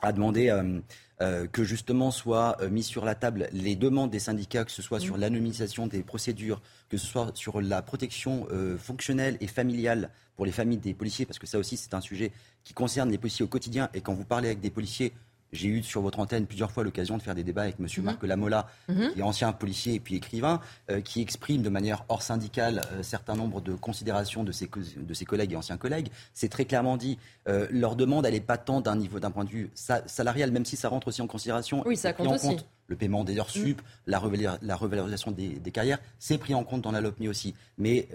[0.00, 0.50] a demandé
[1.22, 4.82] euh, que justement soient euh, mis sur la table les demandes des syndicats, que ce
[4.82, 5.20] soit sur mm.
[5.20, 10.52] l'anonymisation des procédures, que ce soit sur la protection euh, fonctionnelle et familiale pour les
[10.52, 12.32] familles des policiers, parce que ça aussi c'est un sujet
[12.64, 13.88] qui concerne les policiers au quotidien.
[13.94, 15.12] Et quand vous parlez avec des policiers,
[15.52, 17.86] j'ai eu sur votre antenne plusieurs fois l'occasion de faire des débats avec M.
[17.96, 18.04] Mhm.
[18.04, 19.12] Marc Lamola, mhm.
[19.12, 23.00] qui est ancien policier et puis écrivain, euh, qui exprime de manière hors syndicale un
[23.00, 26.08] euh, certain nombre de considérations de ses, de ses collègues et anciens collègues.
[26.32, 27.18] C'est très clairement dit.
[27.48, 30.64] Euh, leur demande, elle n'est pas tant d'un niveau d'un point de vue salarial, même
[30.64, 31.82] si ça rentre aussi en considération.
[31.84, 33.84] Oui, ça compte en Compte le paiement des heures sup, mm.
[34.06, 37.54] la, revalorisation des, carrières, c'est pris en compte dans la LOPMI aussi.
[37.78, 38.08] Mais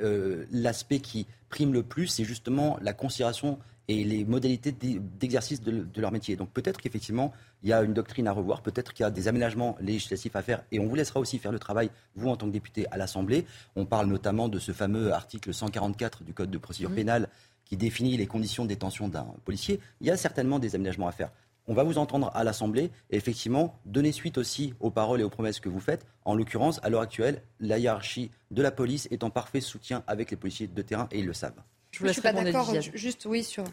[0.51, 3.57] l'aspect qui prime le plus, c'est justement la considération
[3.87, 6.35] et les modalités d'exercice de, leur métier.
[6.35, 7.33] Donc peut-être qu'effectivement,
[7.63, 10.41] il y a une doctrine à revoir, peut-être qu'il y a des aménagements législatifs à
[10.41, 12.97] faire, et on vous laissera aussi faire le travail, vous en tant que député, à
[12.97, 13.45] l'Assemblée.
[13.75, 16.95] On parle notamment de ce fameux article 144 du Code de procédure mmh.
[16.95, 17.29] pénale
[17.65, 19.79] qui définit les conditions de détention d'un policier.
[20.01, 21.31] Il y a certainement des aménagements à faire.
[21.69, 25.29] On va vous entendre à l'Assemblée et effectivement donner suite aussi aux paroles et aux
[25.29, 26.05] promesses que vous faites.
[26.23, 30.31] En l'occurrence, à l'heure actuelle, la hiérarchie de la police est en parfait soutien avec
[30.31, 31.61] les policiers de terrain et ils le savent.
[31.99, 33.63] Je ne suis pas d'accord, juste oui, sur,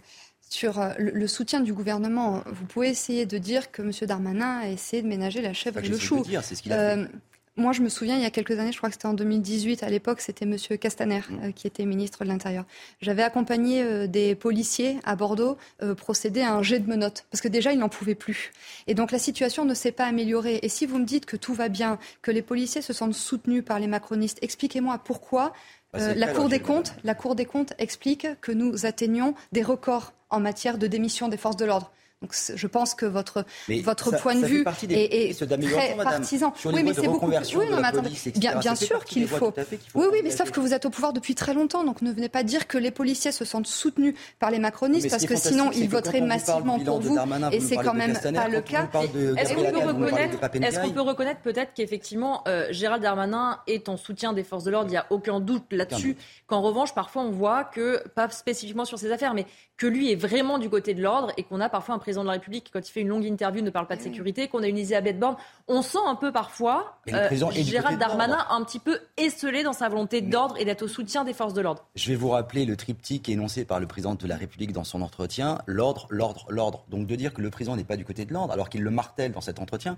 [0.48, 2.42] sur euh, le, soutien du gouvernement.
[2.46, 3.90] Vous pouvez essayer de dire que M.
[4.02, 6.24] Darmanin a essayé de ménager la chèvre et le chou.
[6.42, 7.08] C'est ce qu'il a fait.
[7.56, 9.84] Moi, je me souviens, il y a quelques années, je crois que c'était en 2018,
[9.84, 10.56] à l'époque, c'était M.
[10.80, 11.38] Castaner mm.
[11.44, 12.64] euh, qui était ministre de l'Intérieur.
[13.00, 17.40] J'avais accompagné euh, des policiers à Bordeaux euh, procéder à un jet de menottes, parce
[17.40, 18.52] que déjà, ils n'en pouvaient plus.
[18.88, 20.58] Et donc, la situation ne s'est pas améliorée.
[20.62, 23.64] Et si vous me dites que tout va bien, que les policiers se sentent soutenus
[23.64, 25.52] par les macronistes, expliquez-moi pourquoi
[25.94, 30.12] bah, la, Cour des comptes, la Cour des comptes explique que nous atteignons des records
[30.30, 31.92] en matière de démission des forces de l'ordre.
[32.24, 33.44] Donc je pense que votre,
[33.82, 36.54] votre point de vue est, très partisan.
[36.64, 37.26] oui, mais c'est beaucoup.
[37.26, 39.52] Oui, non, mais attendez, bien, bien sûr qu'il faut.
[39.94, 42.30] oui, oui, mais sauf que vous êtes au pouvoir depuis très longtemps, donc ne venez
[42.30, 45.86] pas dire que les policiers se sentent soutenus par les macronistes, parce que sinon ils
[45.86, 47.18] voteraient massivement pour vous,
[47.52, 48.88] et c'est quand même pas le cas.
[49.36, 54.70] Est-ce qu'on peut reconnaître, peut-être qu'effectivement euh, Gérald Darmanin est en soutien des forces de
[54.70, 56.16] l'ordre, il n'y a aucun doute là-dessus.
[56.46, 59.44] Qu'en revanche, parfois on voit que, pas spécifiquement sur ces affaires, mais
[59.76, 62.28] que lui est vraiment du côté de l'ordre et qu'on a parfois un président de
[62.28, 64.68] la République quand il fait une longue interview, ne parle pas de sécurité, qu'on a
[64.68, 65.36] une Elisabeth Borne.
[65.68, 70.20] On sent un peu parfois euh, Gérald Darmanin un petit peu esselé dans sa volonté
[70.20, 71.86] d'ordre et d'être au soutien des forces de l'ordre.
[71.94, 75.02] Je vais vous rappeler le triptyque énoncé par le président de la République dans son
[75.02, 76.84] entretien l'ordre, l'ordre, l'ordre.
[76.88, 78.90] Donc de dire que le président n'est pas du côté de l'ordre alors qu'il le
[78.90, 79.96] martèle dans cet entretien,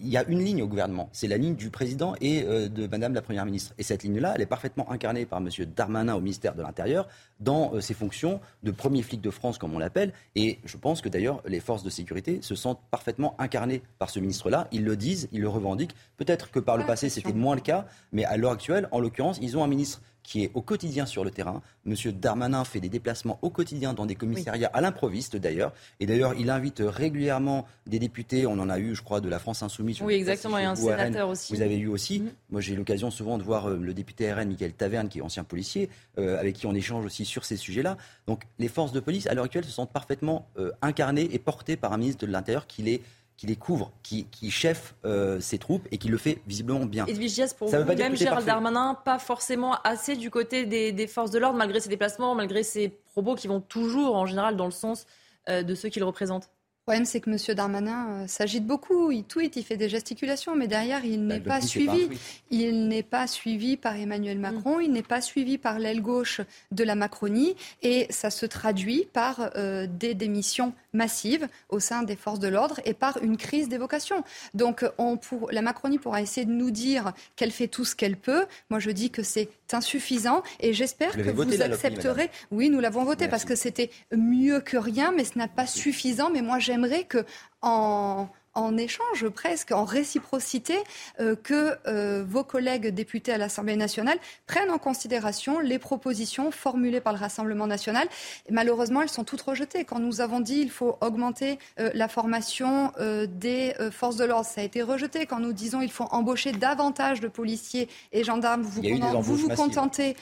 [0.00, 2.86] il y a une ligne au gouvernement, c'est la ligne du président et euh, de
[2.86, 3.74] Madame la Première ministre.
[3.78, 7.06] Et cette ligne-là, elle est parfaitement incarnée par Monsieur Darmanin au ministère de l'Intérieur
[7.40, 10.12] dans euh, ses fonctions de premier flic de France, comme on l'appelle.
[10.34, 14.20] Et je pense que d'ailleurs, les forces de sécurité se sentent parfaitement incarnées par ce
[14.20, 14.68] ministre-là.
[14.72, 15.94] Ils le disent, ils le revendiquent.
[16.16, 19.38] Peut-être que par le passé, c'était moins le cas, mais à l'heure actuelle, en l'occurrence,
[19.40, 21.62] ils ont un ministre qui est au quotidien sur le terrain.
[21.84, 25.72] Monsieur Darmanin fait des déplacements au quotidien dans des commissariats, à l'improviste d'ailleurs.
[26.00, 28.44] Et d'ailleurs, il invite régulièrement des députés.
[28.44, 30.02] On en a eu, je crois, de la France Insoumise.
[30.02, 31.54] Oui, exactement, et un sénateur aussi.
[31.54, 32.20] Vous avez eu aussi.
[32.20, 32.30] Mhm.
[32.50, 35.44] Moi, j'ai l'occasion souvent de voir euh, le député RN, Michael Taverne, qui est ancien
[35.44, 37.96] policier, euh, avec qui on échange aussi sur ces sujets-là.
[38.26, 41.76] Donc, les forces de police, à l'heure actuelle, se sentent parfaitement euh, incarnées et portées
[41.76, 43.00] par un ministre de l'Intérieur qui les
[43.36, 47.04] qui les couvre, qui, qui cheffe euh, ses troupes et qui le fait visiblement bien.
[47.06, 51.38] Edwige Gies, pour vous, même Gérald Darmanin, pas forcément assez du côté des, forces de
[51.38, 55.06] l'ordre, malgré ses déplacements, malgré ses propos qui vont toujours, en général, dans le sens
[55.48, 56.48] euh, de ceux qu'il représente
[56.86, 57.56] problème, c'est que M.
[57.56, 59.10] Darmanin euh, s'agite beaucoup.
[59.10, 62.08] Il tweet, il fait des gesticulations, mais derrière, il bah, n'est pas suivi.
[62.52, 66.84] il n'est pas suivi par Emmanuel Macron, il n'est pas suivi par l'aile gauche de
[66.84, 72.38] la Macronie, et ça se traduit par euh, des démissions massives au sein des forces
[72.38, 74.22] de l'ordre et par une crise des vocations.
[74.54, 78.16] Donc, on pour, la Macronie pourra essayer de nous dire qu'elle fait tout ce qu'elle
[78.16, 78.46] peut.
[78.70, 82.30] Moi, je dis que c'est insuffisant, et j'espère que vous accepterez.
[82.52, 86.30] oui, nous l'avons voté parce que c'était mieux que rien, mais ce n'est pas suffisant.
[86.30, 87.24] Mais moi, j'aime j'aimerais que
[87.62, 90.78] en en échange presque, en réciprocité,
[91.20, 97.00] euh, que euh, vos collègues députés à l'Assemblée nationale prennent en considération les propositions formulées
[97.00, 98.08] par le Rassemblement national.
[98.50, 99.84] malheureusement, elles sont toutes rejetées.
[99.84, 102.92] Quand nous avons dit qu'il faut augmenter euh, la formation
[103.28, 105.26] des forces de l'ordre, ça a été rejeté.
[105.26, 108.80] Quand nous disons qu'il faut embaucher davantage de policiers et gendarmes, vous
[109.20, 110.16] vous, vous, contentez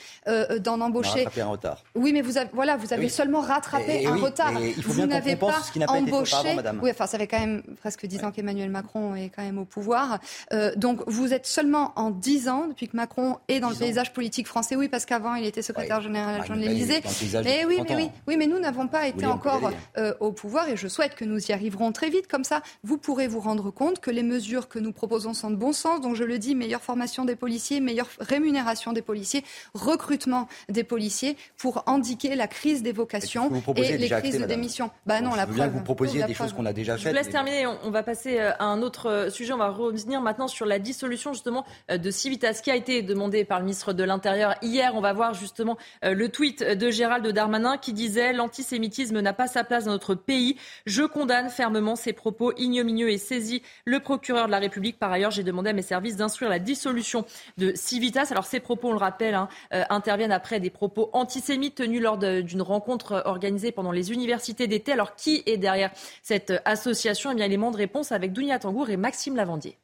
[0.59, 1.25] d'en embaucher.
[1.37, 1.83] un retard.
[1.95, 4.51] Oui, mais vous avez, voilà, vous avez seulement rattrapé un retard.
[4.83, 6.57] vous n'avez pas embauché.
[6.81, 9.65] oui, enfin, ça fait quand même presque dix ans qu'Emmanuel Macron est quand même au
[9.65, 10.19] pouvoir.
[10.53, 14.13] Euh, donc vous êtes seulement en 10 ans depuis que Macron est dans le paysage
[14.13, 14.75] politique français.
[14.75, 17.01] Oui, parce qu'avant il était secrétaire général adjoint de l'Élysée.
[17.43, 20.77] Mais oui, mais oui, oui, mais nous n'avons pas été encore euh, au pouvoir et
[20.77, 22.27] je souhaite que nous y arriverons très vite.
[22.27, 25.55] Comme ça, vous pourrez vous rendre compte que les mesures que nous proposons sont de
[25.55, 26.01] bon sens.
[26.01, 31.37] Donc je le dis, meilleure formation des policiers, meilleure rémunération des policiers, recrutement des policiers
[31.57, 34.89] pour indiquer la crise des vocations et les crises de démission.
[35.05, 35.71] Bah non, la preuve.
[35.71, 37.03] vous proposiez des choses qu'on a déjà faites.
[37.03, 37.67] Je vous laisse terminer.
[37.83, 39.53] On va passer euh, à un autre euh, sujet.
[39.53, 43.45] On va revenir maintenant sur la dissolution justement euh, de Civitas qui a été demandé
[43.45, 44.95] par le ministre de l'Intérieur hier.
[44.95, 49.63] On va voir justement le tweet de Gérald Darmanin qui disait l'antisémitisme n'a pas sa
[49.63, 50.57] place dans notre pays.
[50.85, 54.99] Je condamne fermement ces propos ignominieux et saisis le procureur de la République.
[54.99, 57.25] Par ailleurs, j'ai demandé à mes services d'instruire la dissolution
[57.57, 58.27] de Civitas.
[58.31, 59.49] Alors ces propos, on le rappelle, hein,
[59.89, 64.91] interviennent après des propos antisémites tenus lors d'une rencontre organisée pendant les universités d'été.
[64.91, 65.91] Alors qui est derrière
[66.21, 67.31] cette association?
[67.31, 69.77] Eh bien, élément de réponse avec Dounia Tangour et Maxime Lavandier.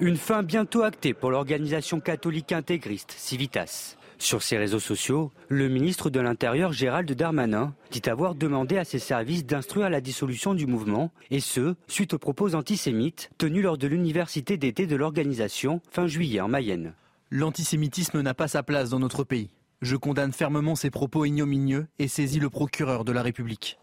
[0.00, 3.96] Une fin bientôt actée pour l'organisation catholique intégriste Civitas.
[4.18, 8.98] Sur ses réseaux sociaux, le ministre de l'Intérieur Gérald Darmanin dit avoir demandé à ses
[8.98, 13.86] services d'instruire la dissolution du mouvement, et ce, suite aux propos antisémites tenus lors de
[13.86, 16.94] l'université d'été de l'organisation fin juillet en Mayenne.
[17.30, 19.50] L'antisémitisme n'a pas sa place dans notre pays.
[19.82, 23.78] Je condamne fermement ces propos ignominieux et saisis le procureur de la République.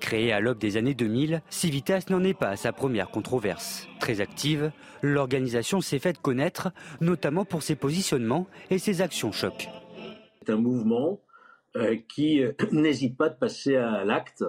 [0.00, 3.88] Créée à l'aube des années 2000, Civitas n'en est pas à sa première controverse.
[4.00, 4.70] Très active,
[5.02, 9.68] l'organisation s'est faite connaître, notamment pour ses positionnements et ses actions choc.
[10.42, 11.20] C'est un mouvement
[11.76, 14.44] euh, qui euh, n'hésite pas de passer à l'acte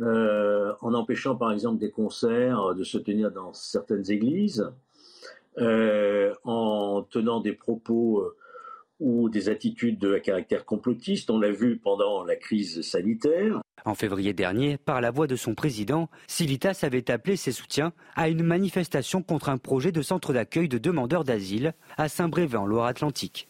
[0.00, 4.70] euh, en empêchant par exemple des concerts de se tenir dans certaines églises,
[6.44, 8.32] en tenant des propos
[9.00, 11.30] ou des attitudes de caractère complotiste.
[11.30, 13.60] On l'a vu pendant la crise sanitaire.
[13.84, 18.28] En février dernier, par la voix de son président, Civitas avait appelé ses soutiens à
[18.28, 23.48] une manifestation contre un projet de centre d'accueil de demandeurs d'asile à Saint-Brévin, en Loire-Atlantique.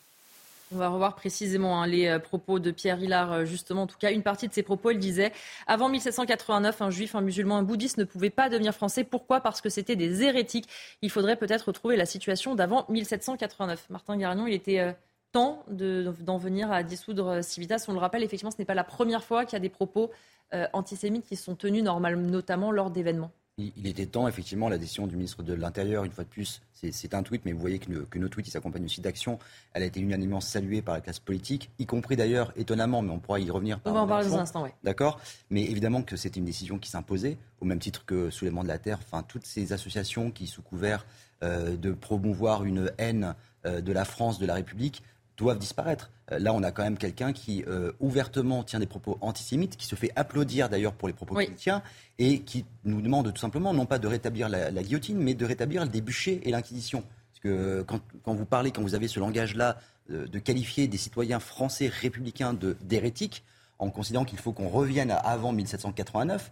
[0.70, 3.82] On va revoir précisément hein, les euh, propos de Pierre Hillard, euh, justement.
[3.82, 5.32] En tout cas, une partie de ses propos, il disait
[5.66, 9.02] Avant 1789, un juif, un musulman, un bouddhiste ne pouvaient pas devenir français.
[9.02, 9.40] Pourquoi?
[9.40, 10.68] Parce que c'était des hérétiques.
[11.00, 13.86] Il faudrait peut-être retrouver la situation d'avant 1789.
[13.88, 14.92] Martin Garignon, il était euh,
[15.32, 17.84] temps d'en venir à dissoudre Civitas.
[17.88, 20.10] On le rappelle, effectivement, ce n'est pas la première fois qu'il y a des propos
[20.54, 23.30] euh, antisémites qui sont tenus normalement, notamment lors d'événements.
[23.58, 27.12] Il était temps, effectivement, la décision du ministre de l'Intérieur, une fois de plus, c'est
[27.12, 29.40] un tweet, mais vous voyez que, que nos tweets s'accompagnent aussi d'actions.
[29.72, 33.18] Elle a été unanimement saluée par la classe politique, y compris d'ailleurs, étonnamment, mais on
[33.18, 33.80] pourra y revenir.
[33.84, 34.70] on va en parler dans un instant, oui.
[34.84, 35.18] D'accord?
[35.50, 38.78] Mais évidemment que c'était une décision qui s'imposait, au même titre que Soulèvement de la
[38.78, 41.04] Terre, enfin, toutes ces associations qui, sous couvert
[41.42, 43.34] euh, de promouvoir une haine
[43.66, 45.02] euh, de la France, de la République,
[45.38, 46.10] doivent disparaître.
[46.32, 49.86] Euh, là, on a quand même quelqu'un qui euh, ouvertement tient des propos antisémites, qui
[49.86, 51.82] se fait applaudir d'ailleurs pour les propos qu'il tient,
[52.18, 55.84] et qui nous demande tout simplement non pas de rétablir la, guillotine, mais de rétablir
[55.84, 57.02] le bûchers et l'Inquisition.
[57.30, 59.78] Parce que quand, vous parlez, quand vous avez ce langage-là,
[60.10, 63.44] euh, de qualifier des citoyens français républicains d'hérétiques,
[63.78, 66.50] en considérant qu'il faut qu'on revienne à avant 1789,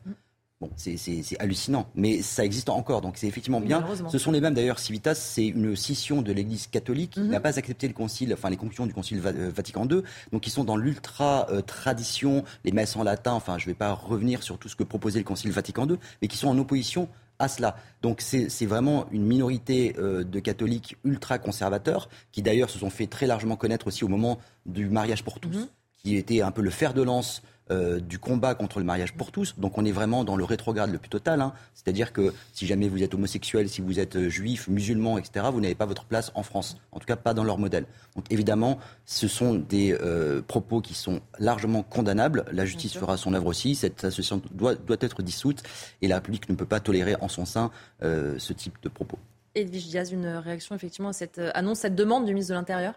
[0.58, 0.96] Bon, c'est
[1.38, 3.84] hallucinant, mais ça existe encore, donc c'est effectivement bien.
[4.08, 4.78] Ce sont les mêmes d'ailleurs.
[4.78, 7.28] Civitas, c'est une scission de l'Église catholique qui mhm.
[7.28, 10.00] n'a pas accepté le concile, enfin les conclusions du concile euh, Vatican II,
[10.32, 13.32] donc ils sont dans l'ultra euh, tradition, les messes en latin.
[13.32, 15.98] Enfin, je ne vais pas revenir sur tout ce que proposait le concile Vatican II,
[16.22, 17.76] mais qui sont en opposition à cela.
[18.00, 23.08] Donc c'est vraiment une minorité euh, de catholiques ultra conservateurs qui d'ailleurs se sont fait
[23.08, 25.68] très largement connaître aussi au moment du mariage pour tous, mhm.
[25.98, 27.42] qui était un peu le fer de lance
[27.72, 29.58] euh, du combat contre le mariage pour tous.
[29.58, 31.40] Donc on est vraiment dans le rétrograde le plus total.
[31.40, 31.52] Hein.
[31.74, 35.60] C'est-à-dire que si jamais vous êtes homosexuel, si vous êtes euh, juif, musulman, etc., vous
[35.60, 36.76] n'avez pas votre place en France.
[36.92, 37.86] En tout cas, pas dans leur modèle.
[38.14, 42.44] Donc évidemment, ce sont des euh, propos qui sont largement condamnables.
[42.52, 43.74] La justice fera son œuvre aussi.
[43.74, 45.64] Cette association doit, doit être dissoute
[46.02, 49.18] et la République ne peut pas tolérer en son sein ce type de propos.
[49.54, 52.94] Edwige Diaz, une réaction effectivement à cette annonce, cette demande du ministre de l'Intérieur?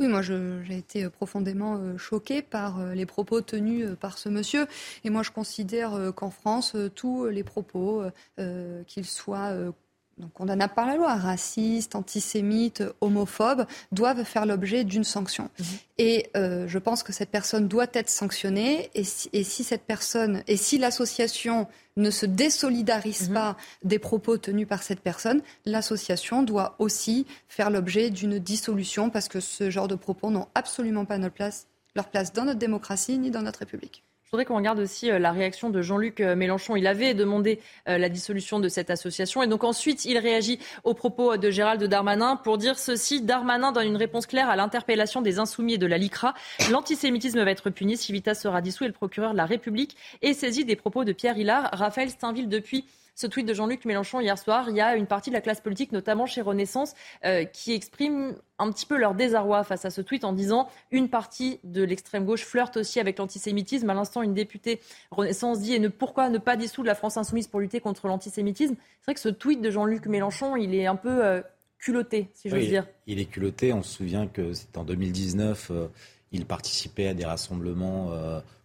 [0.00, 4.30] Oui, moi j'ai été euh, profondément euh, choquée par euh, les propos tenus par ce
[4.30, 4.66] monsieur.
[5.04, 8.02] Et moi je considère qu'en France, tous les propos,
[8.86, 9.52] qu'ils soient
[10.20, 15.50] donc condamnables par la loi, racistes, antisémites, homophobes, doivent faire l'objet d'une sanction.
[15.58, 15.66] Mhm.
[15.98, 18.90] Et je pense que cette personne doit être sanctionnée.
[18.94, 21.66] Et si, et si cette personne, et si l'association
[21.96, 23.34] ne se désolidarise mhm.
[23.34, 29.28] pas des propos tenus par cette personne, l'association doit aussi faire l'objet d'une dissolution parce
[29.28, 33.18] que ce genre de propos n'ont absolument pas notre place, leur place dans notre démocratie
[33.18, 34.04] ni dans notre République.
[34.32, 36.76] Je voudrais qu'on regarde aussi euh, la réaction de Jean-Luc euh, Mélenchon.
[36.76, 37.58] Il avait demandé
[37.88, 41.82] euh, la dissolution de cette association et donc ensuite il réagit aux propos de Gérald
[41.82, 43.22] Darmanin pour dire ceci.
[43.22, 46.34] Darmanin donne une réponse claire à l'interpellation des insoumis et de la LICRA.
[46.70, 47.96] L'antisémitisme va être puni.
[47.96, 51.36] Civitas sera dissous et le procureur de la République est saisi des propos de Pierre
[51.36, 51.68] Hillard.
[51.72, 52.84] Raphaël Steinville depuis
[53.20, 55.60] ce tweet de Jean-Luc Mélenchon hier soir, il y a une partie de la classe
[55.60, 56.94] politique, notamment chez Renaissance,
[57.26, 61.10] euh, qui exprime un petit peu leur désarroi face à ce tweet en disant une
[61.10, 63.90] partie de l'extrême gauche flirte aussi avec l'antisémitisme.
[63.90, 67.46] À l'instant, une députée Renaissance dit et ne, pourquoi ne pas dissoudre la France insoumise
[67.46, 68.76] pour lutter contre l'antisémitisme?
[69.00, 71.42] C'est vrai que ce tweet de Jean-Luc Mélenchon, il est un peu euh,
[71.78, 72.86] culotté, si j'ose dire.
[73.06, 73.74] Il est culotté.
[73.74, 75.88] On se souvient que c'est en 2019, euh,
[76.32, 78.12] il participait à des rassemblements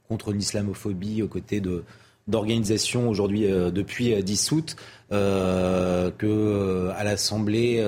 [0.08, 1.84] contre l'islamophobie aux côtés de
[2.28, 4.76] d'organisations aujourd'hui euh, depuis 10 euh, août
[5.12, 7.86] euh, que euh, à l'Assemblée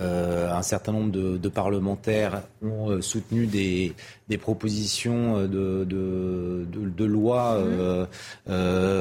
[0.00, 3.94] un certain nombre de, parlementaires ont soutenu des,
[4.28, 7.60] des propositions de, de, de loi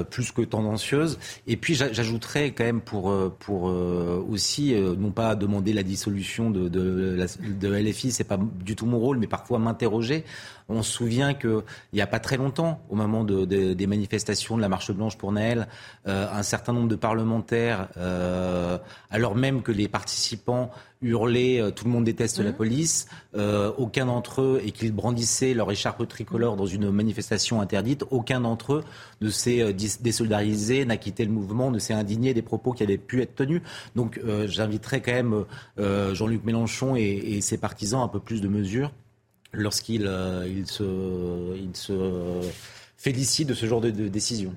[0.09, 1.19] plus que tendancieuses.
[1.45, 7.23] Et puis j'ajouterais quand même pour, pour aussi non pas demander la dissolution de, de,
[7.47, 10.25] de LFI, c'est pas du tout mon rôle, mais parfois m'interroger.
[10.69, 11.63] On se souvient qu'il
[11.93, 15.31] n'y a pas très longtemps, au moment de, des manifestations de la marche blanche pour
[15.31, 15.67] Naël,
[16.05, 17.87] un certain nombre de parlementaires,
[19.09, 20.71] alors même que les participants
[21.01, 22.55] hurlaient tout le monde déteste la mmh.
[22.55, 23.07] police,
[23.77, 28.73] aucun d'entre eux, et qu'ils brandissaient leur écharpe tricolore dans une manifestation interdite, aucun d'entre
[28.73, 28.83] eux
[29.21, 33.21] ne s'est désolidarisé, n'a quitté le mouvement, ne s'est indigné des propos qui avaient pu
[33.21, 33.61] être tenus.
[33.95, 35.45] Donc j'inviterai quand même
[35.77, 38.91] Jean-Luc Mélenchon et, et ses partisans un peu plus de mesures
[39.57, 42.41] lorsqu'il euh, il se, il se
[42.97, 44.53] félicite de ce genre de, décision.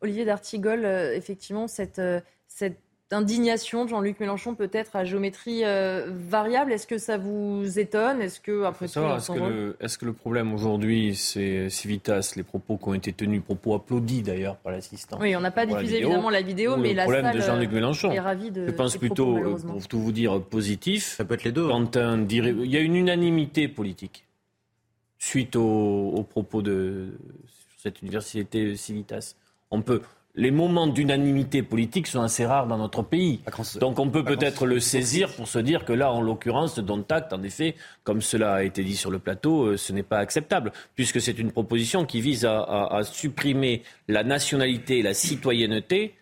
[0.00, 2.78] Olivier d'Artigol, euh, effectivement, cette, euh, cette
[3.14, 6.72] indignation de Jean-Luc Mélenchon peut-être à géométrie euh, variable?
[6.72, 8.20] Est-ce que ça vous étonne?
[8.20, 8.94] Est-ce que après est-ce
[9.32, 13.42] que, le, est que le problème aujourd'hui, c'est Civitas, les propos qui ont été tenus,
[13.42, 17.04] propos applaudis d'ailleurs par l'assistant Oui, on n'a pas diffusé évidemment la vidéo, mais la
[17.04, 18.10] problème de Jean-Luc Mélenchon.
[18.10, 18.66] est ravi de.
[18.66, 21.14] Je pense plutôt, pour tout vous dire, positif.
[21.16, 21.68] Ça peut être les deux.
[21.68, 24.24] Quand un, il y a une unanimité politique
[25.24, 27.18] suite aux, propos de
[27.78, 29.34] cette université Civitas.
[29.70, 30.02] On peut,
[30.36, 33.40] les moments d'unanimité politique sont assez rares dans notre pays.
[33.78, 37.32] Donc on peut peut-être le saisir pour se dire que là, en l'occurrence, Don Tact,
[37.32, 40.72] en effet, comme cela a été dit sur le plateau, euh, ce n'est pas acceptable,
[40.96, 46.14] puisque c'est une proposition qui vise à, supprimer la nationalité et la citoyenneté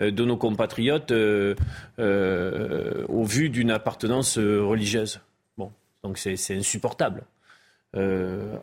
[0.00, 1.54] euh, de nos compatriotes euh,
[1.98, 5.20] au vu d'une appartenance religieuse.
[5.56, 5.70] Bon,
[6.02, 7.22] donc c'est insupportable.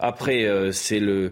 [0.02, 1.32] après, c'est le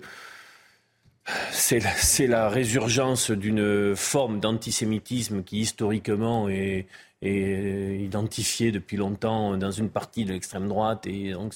[1.51, 6.87] c'est la, résurgence d'une forme d'antisémitisme qui historiquement est,
[7.21, 11.53] identifiée depuis longtemps dans une partie de l'extrême droite et donc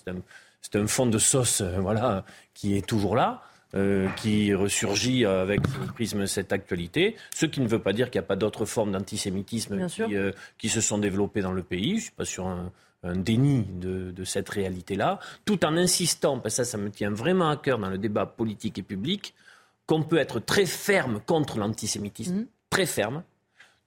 [0.61, 2.25] c'est un, fond de sauce euh, voilà
[2.55, 3.43] qui est toujours là.
[3.73, 8.19] Euh, qui ressurgit avec le prisme cette actualité, ce qui ne veut pas dire qu'il
[8.19, 11.91] n'y a pas d'autres formes d'antisémitisme euh, qui, se sont développées dans le pays.
[11.91, 12.69] Je ne suis pas sur un,
[13.15, 17.49] déni de, de cette réalité-là, tout en insistant, parce que ça, ça me tient vraiment
[17.49, 19.33] à cœur dans le débat politique et public,
[19.85, 22.47] qu'on peut être très ferme contre l'antisémitisme, mmh.
[22.69, 23.23] très ferme,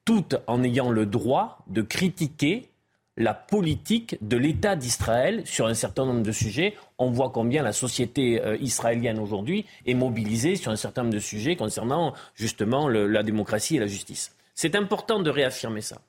[0.05, 2.69] tout en ayant le droit de critiquer
[3.17, 6.75] la politique de l'État d'Israël sur un certain nombre de sujets.
[6.99, 11.21] On voit combien la société euh, israélienne aujourd'hui est mobilisée sur un certain nombre de
[11.21, 14.35] sujets concernant justement la démocratie et la justice.
[14.55, 16.01] C'est important de réaffirmer ça.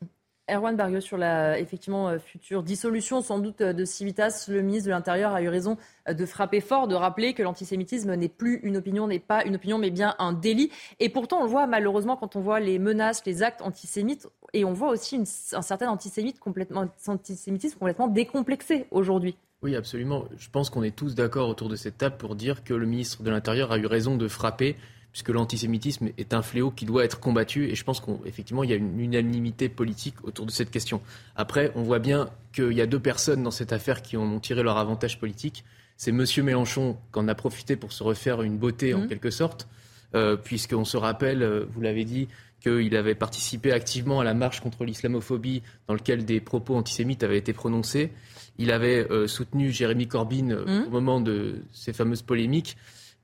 [0.47, 4.85] Erwan Barrios, sur la effectivement euh, future dissolution sans doute euh, de Civitas, le ministre
[4.87, 5.77] de l'Intérieur a eu raison
[6.07, 9.55] euh, de frapper fort, de rappeler que l'antisémitisme n'est plus une opinion, n'est pas une
[9.55, 10.71] opinion, mais bien un délit.
[10.99, 14.65] Et pourtant, on le voit malheureusement quand on voit les menaces, les actes antisémites, et
[14.65, 15.15] on voit aussi
[15.53, 15.97] un certain
[16.39, 19.35] complètement, antisémitisme complètement décomplexé aujourd'hui.
[19.63, 20.25] Oui, absolument.
[20.37, 23.23] Je pense qu'on est tous d'accord autour de cette table pour dire que le ministre
[23.23, 24.75] de l'Intérieur a eu raison de frapper
[25.15, 27.69] puisque l'antisémitisme est un fléau qui doit être combattu.
[27.69, 30.99] Et je pense qu'effectivement, il y a une unanimité politique autour de cette question.
[31.37, 34.61] Après, on voit bien qu'il y a deux personnes dans cette affaire qui ont tiré
[34.61, 35.63] leur avantage politique.
[35.95, 36.25] C'est M.
[36.43, 39.07] Mélenchon qui en a profité pour se refaire une beauté en mmh.
[39.07, 39.69] quelque sorte,
[40.15, 42.27] euh, puisqu'on se rappelle, euh, vous l'avez dit,
[42.59, 47.37] qu'il avait participé activement à la marche contre l'islamophobie dans laquelle des propos antisémites avaient
[47.37, 48.11] été prononcés.
[48.57, 50.87] Il avait euh, soutenu Jérémy Corbyn mmh.
[50.87, 52.75] au moment de ces fameuses polémiques.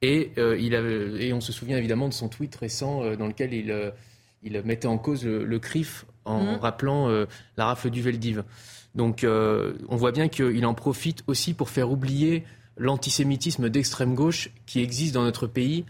[0.01, 3.53] Et, euh, il et on se souvient évidemment de son tweet récent euh, dans lequel
[3.53, 3.91] il, euh,
[4.41, 6.55] il mettait en cause le, CRIF en mhm.
[6.55, 7.09] rappelant
[7.57, 8.43] la rafle du Veldiv.
[8.95, 12.43] Donc on voit bien qu'il en profite aussi pour faire oublier
[12.77, 15.85] l'antisémitisme d'extrême gauche qui existe dans notre pays.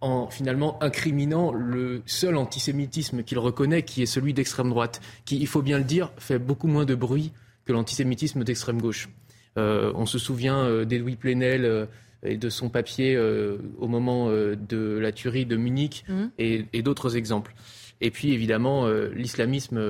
[0.00, 5.46] en finalement incriminant le seul antisémitisme qu'il reconnaît, qui est celui d'extrême droite, qui, il
[5.46, 7.32] faut bien le dire, fait beaucoup moins de bruit
[7.64, 9.08] que l'antisémitisme d'extrême gauche.
[9.56, 11.88] on se souvient d'Edoui Plenel
[12.22, 16.24] et de son papier euh, au moment euh, de la tuerie de Munich mmh.
[16.38, 17.54] et, d'autres exemples.
[18.00, 19.80] Et puis évidemment euh, l'islamisme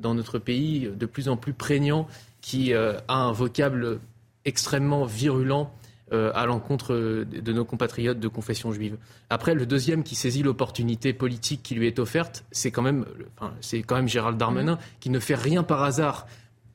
[0.00, 2.06] dans notre pays de plus en plus prégnant
[2.40, 3.98] qui a un vocable
[4.44, 5.70] extrêmement virulent
[6.10, 8.96] à l'encontre de nos compatriotes de confession juive.
[9.28, 13.04] Après, le deuxième qui saisit l'opportunité politique qui lui est offerte, c'est quand même,
[13.36, 14.78] enfin, c'est quand même Gérald Darmanin, mmh.
[15.00, 16.26] qui ne fait rien par hasard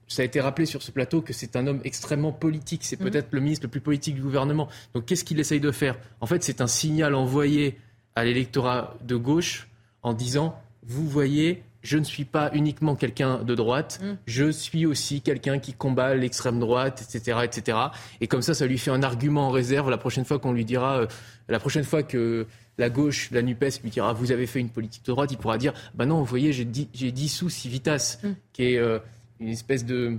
[0.07, 2.83] ça a été rappelé sur ce plateau que c'est un homme extrêmement politique.
[2.83, 3.09] C'est mhm.
[3.09, 4.67] peut-être le ministre le plus politique du gouvernement.
[4.93, 5.97] Donc qu'est-ce qu'il essaye de faire?
[6.21, 7.77] En fait, c'est un signal envoyé
[8.15, 9.67] à l'électorat de gauche
[10.03, 14.17] en disant, vous voyez, je ne suis pas uniquement quelqu'un de droite, mhm.
[14.25, 17.77] je suis aussi quelqu'un qui combat l'extrême droite, etc., etc.
[18.21, 20.65] Et comme ça, ça lui fait un argument en réserve la prochaine fois qu'on lui
[20.65, 21.07] dira, euh,
[21.49, 22.47] la prochaine fois que
[22.77, 25.57] la gauche, la NUPES lui dira, vous avez fait une politique de droite, il pourra
[25.57, 26.65] dire, bah non, vous voyez, j'ai
[27.11, 28.35] dissous Civitas, mhm.
[28.53, 28.77] qui est...
[28.77, 28.99] Euh,
[29.43, 30.17] une espèce de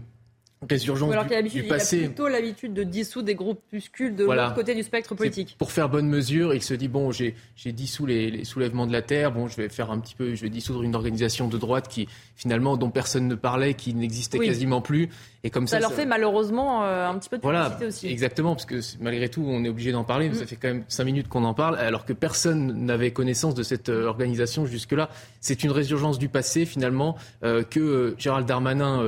[0.69, 1.99] résurgence alors du, du passé.
[1.99, 5.57] Il a plutôt l'habitude de dissoudre des groupuscules de l'autre côté du spectre politique.
[5.59, 7.35] Pour faire bonne mesure, il se dit bon, j'ai
[7.67, 10.43] dissous les, les, soulèvements de la terre, bon, je vais faire un petit peu, je
[10.43, 14.81] vais dissoudre une organisation de droite qui finalement dont personne ne parlait, qui n'existait quasiment
[14.81, 15.09] plus,
[15.45, 18.09] et comme ça, ça leur fait malheureusement euh, un petit peu de voilà, publicité aussi.
[18.09, 20.39] Exactement, parce que malgré tout, on est obligé d'en parler, mais mm.
[20.39, 23.63] ça fait quand même cinq minutes qu'on en parle, alors que personne n'avait connaissance de
[23.63, 25.11] cette euh, organisation jusque-là.
[25.41, 29.05] C'est une résurgence du passé finalement euh, que Gérald Darmanin,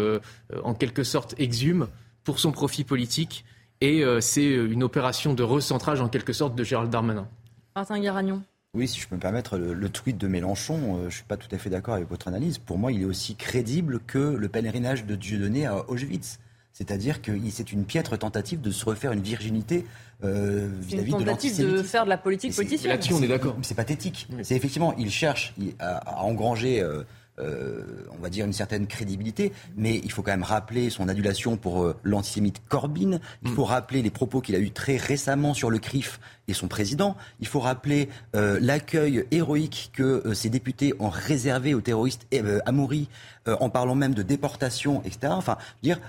[0.62, 1.88] en quelque sorte, exhume
[2.24, 3.44] pour son profit politique.
[3.80, 7.26] Et euh, c'est une opération de recentrage en quelque sorte de Gérald Darmanin.
[7.74, 8.42] Martin Guéragnon.
[8.76, 11.38] Oui, si je peux me permettre, le, tweet de Mélenchon, euh, je ne suis pas
[11.38, 12.58] tout à fait d'accord avec votre analyse.
[12.58, 16.38] Pour moi, il est aussi crédible que le pèlerinage de Dieudonné à Auschwitz.
[16.74, 19.86] C'est-à-dire que c'est une piètre tentative de se refaire une virginité
[20.22, 21.78] euh, vis-à-vis de l'antisémitisme.
[21.78, 22.92] de faire de la politique politicienne.
[22.92, 23.56] Là-dessus, on est d'accord.
[23.62, 24.28] C'est pathétique.
[24.42, 27.02] C'est effectivement, il cherche à, engranger euh,
[27.38, 31.82] on va dire, une certaine crédibilité, mais il faut quand même rappeler son adulation pour
[31.82, 33.68] euh, l'antisémite Corbyn, il faut mm.
[33.68, 37.46] rappeler les propos qu'il a eus très récemment sur le CRIF et son président, il
[37.46, 42.26] faut rappeler euh, l'accueil héroïque que ces députés ont réservé aux terroristes
[42.66, 43.08] Amouri,
[43.46, 45.32] en parlant même de déportation, etc.
[45.36, 46.00] Enfin, dire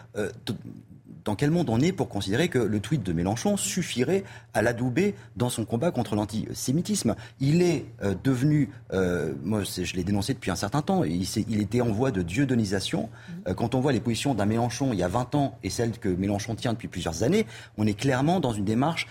[1.27, 4.23] dans quel monde on est pour considérer que le tweet de Mélenchon suffirait
[4.53, 10.05] à l'adouber dans son combat contre l'antisémitisme Il est euh, devenu, euh, moi je l'ai
[10.05, 13.09] dénoncé depuis un certain temps, il, il était en voie de dieudonisation.
[13.45, 15.99] Euh, quand on voit les positions d'un Mélenchon il y a 20 ans et celles
[15.99, 17.45] que Mélenchon tient depuis plusieurs années,
[17.77, 19.05] on est clairement dans une démarche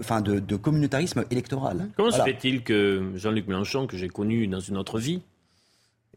[0.00, 1.88] enfin de, de, communautarisme électoral.
[1.96, 5.22] Comment se fait-il que Jean-Luc Mélenchon, que j'ai connu dans une autre vie,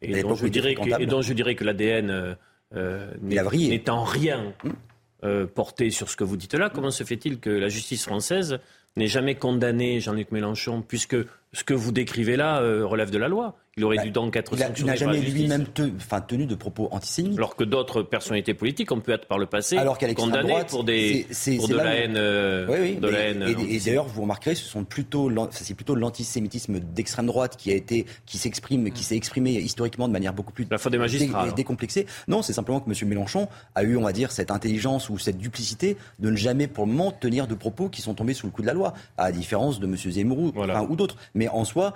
[0.01, 2.35] et dont, je dirais que, et dont, je dirais que, l'ADN
[2.73, 4.73] n'est en rien hum.
[5.25, 8.59] Euh, porté sur ce que vous dites là, comment se fait-il que la justice française
[8.95, 11.17] n'ait jamais condamné Jean-Luc Mélenchon, puisque
[11.51, 13.57] ce que vous décrivez là euh, relève de la loi?
[13.79, 14.53] Il aurait bah, dû donc être.
[14.77, 15.65] Il n'a jamais lui-même
[16.27, 17.37] tenu de propos antisémites.
[17.37, 19.77] Alors que d'autres personnalités politiques ont pu être par le passé
[20.15, 23.45] condamnées pour, des, de, la haine, de la haine.
[23.69, 28.05] Et, d'ailleurs, vous remarquerez, ce sont plutôt, c'est plutôt l'antisémitisme d'extrême droite qui a été,
[28.25, 32.05] qui s'exprime, qui s'est exprimé historiquement de manière beaucoup plus la des magistrats, décomplexée.
[32.27, 33.07] Non, c'est simplement que M.
[33.07, 36.85] Mélenchon a eu, on va dire, cette intelligence ou cette duplicité de ne jamais, pour
[36.85, 39.25] le moment, tenir de propos qui sont tombés sous le coup de la loi, à
[39.25, 39.95] la différence de M.
[39.95, 40.51] Zemmour
[40.89, 41.15] ou d'autres.
[41.33, 41.93] Mais en soi,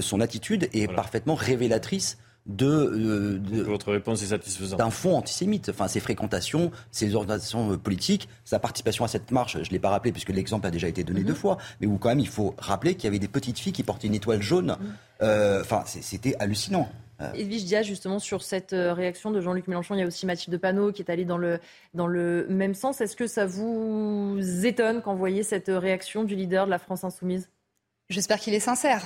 [0.00, 5.68] son attitude est parfaitement révélatrice de, euh, de, votre réponse est satisfaisante d'un fond antisémite.
[5.68, 9.90] Enfin, ses fréquentations, ses organisations euh, politiques, sa participation à cette marche, je l'ai pas
[9.90, 11.26] rappelé puisque l'exemple a déjà été donné mhm.
[11.26, 13.72] deux fois, mais où quand même il faut rappeler qu'il y avait des petites filles
[13.72, 14.76] qui portaient une étoile jaune.
[14.78, 14.94] Mhm.
[15.22, 16.88] Euh, enfin, c'était hallucinant.
[17.34, 20.92] Edwige Dia, justement, sur cette réaction de Jean-Luc Mélenchon, il y a aussi Mathilde Panot
[20.92, 21.60] qui est allée dans le,
[21.94, 23.00] dans le même sens.
[23.00, 27.04] Est-ce que ça vous étonne quand vous voyez cette réaction du leader de la France
[27.04, 27.48] Insoumise?
[28.10, 29.02] J'espère qu'il est sincère.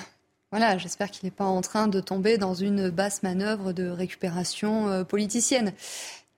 [0.52, 4.88] Voilà, j'espère qu'il n'est pas en train de tomber dans une basse manœuvre de récupération
[4.88, 5.72] euh, politicienne.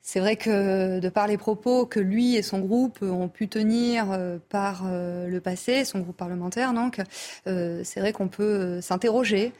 [0.02, 4.10] C'est vrai que de par les propos que lui et son groupe ont pu tenir
[4.10, 7.01] euh, par euh, le passé, son groupe parlementaire donc,
[7.47, 9.52] c'est vrai qu'on peut s'interroger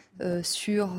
[0.43, 0.91] sur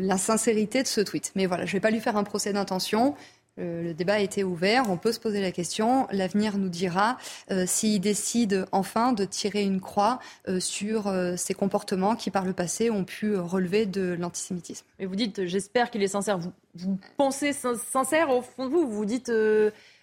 [0.00, 1.32] l'insincérité de ce tweet.
[1.36, 3.14] Mais voilà, je ne vais pas lui faire un procès d'intention.
[3.56, 6.08] Le, débat a été ouvert, on peut se poser la question.
[6.10, 7.18] L'avenir nous dira
[7.50, 10.18] euh, s'il décide enfin de tirer une croix
[10.48, 14.84] euh, sur euh, ces comportements qui, par le passé, ont pu relever de l'antisémitisme.
[14.98, 16.38] Mais vous dites, j'espère qu'il est sincère.
[16.38, 18.88] Vous, vous pensez sincère au fond de vous?
[18.88, 19.30] Vous dites,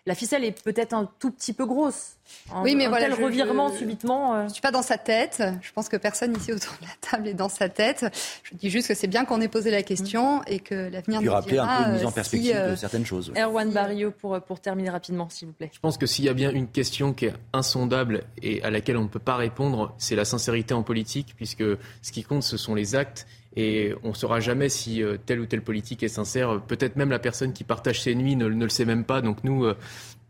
[0.07, 2.15] la ficelle est peut-être un tout petit peu grosse.
[2.63, 4.39] oui, mais voilà, tel revirement subitement.
[4.39, 5.43] Je ne suis pas dans sa tête.
[5.61, 8.05] Je pense que personne ici autour de la table est dans sa tête.
[8.43, 11.31] Je dis juste que c'est bien qu'on ait posé la question et que l'avenir nous
[11.31, 13.31] rappeler un peu une mise en perspective de euh, certaines choses.
[13.37, 15.69] Erwan Barrio, pour, pour terminer rapidement, s'il vous plaît.
[15.71, 18.97] Je pense que s'il y a bien une question qui est insondable et à laquelle
[18.97, 21.63] on ne peut pas répondre, c'est la sincérité en politique, puisque
[22.01, 25.39] ce qui compte, ce sont les actes et on ne saura jamais si euh, telle
[25.41, 26.61] ou telle politique est sincère.
[26.61, 29.21] Peut-être même la personne qui partage ses nuits ne, le sait même pas.
[29.21, 29.75] Donc nous, euh,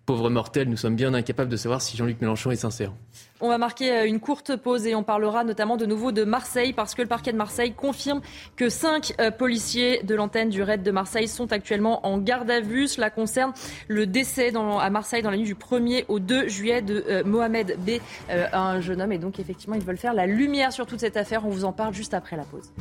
[0.08, 2.92] pauvres mortels, nous sommes bien incapables de savoir si Jean-Luc Mélenchon est sincère.
[3.40, 6.74] On va marquer euh, une courte pause et on parlera notamment de nouveau de Marseille
[6.74, 8.22] parce que le parquet de Marseille confirme
[8.56, 12.88] que cinq policiers de l'antenne du raid de Marseille sont actuellement en garde à vue.
[12.88, 13.54] Cela concerne
[13.88, 18.00] le décès à Marseille dans la nuit du 1er au 2 juillet de Mohamed B,
[18.30, 19.12] un jeune homme.
[19.12, 21.46] Et donc effectivement, ils veulent faire la lumière sur toute cette affaire.
[21.46, 22.72] On vous en parle juste après la pause.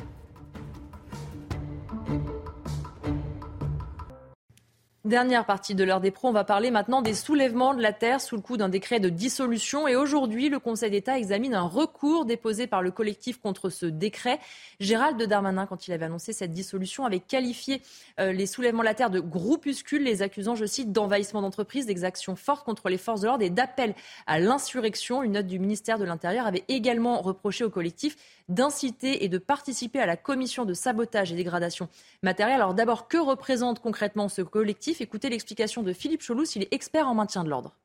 [5.06, 8.20] Dernière partie de l'heure des pros, on va parler maintenant des soulèvements de la terre
[8.20, 9.88] sous le coup d'un décret de dissolution.
[9.88, 14.38] Et aujourd'hui, le Conseil d'État examine un recours déposé par le collectif contre ce décret.
[14.78, 17.80] Gérald Darmanin, quand il avait annoncé cette dissolution, avait qualifié
[18.18, 22.36] euh, les soulèvements de la terre de groupuscules, les accusant, je cite, d'envahissement d'entreprise, d'exactions
[22.36, 23.94] fortes contre les forces de l'ordre et d'appel
[24.26, 25.22] à l'insurrection.
[25.22, 28.18] Une note du ministère de l'Intérieur avait également reproché au collectif
[28.50, 31.88] d'inciter et de participer à la commission de sabotage et dégradation
[32.22, 32.56] matérielle.
[32.56, 34.89] Alors d'abord, que représente concrètement ce collectif?
[34.98, 37.76] Écoutez l'explication de Philippe Cholous, il est expert en maintien de l'ordre.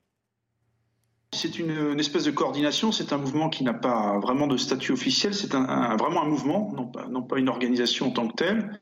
[1.33, 5.33] C'est une, espèce de coordination, c'est un mouvement qui n'a pas vraiment de statut officiel,
[5.33, 6.73] c'est vraiment un mouvement,
[7.09, 8.81] non pas, une organisation en tant que telle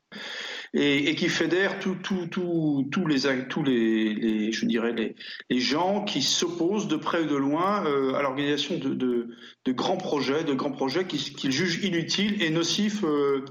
[0.74, 3.20] et, qui fédère tous les,
[5.60, 9.28] gens qui s'opposent de près ou de loin euh, à l'organisation de,
[9.68, 13.44] grands projets, de grands projets qu'ils jugent inutiles et nocifs euh,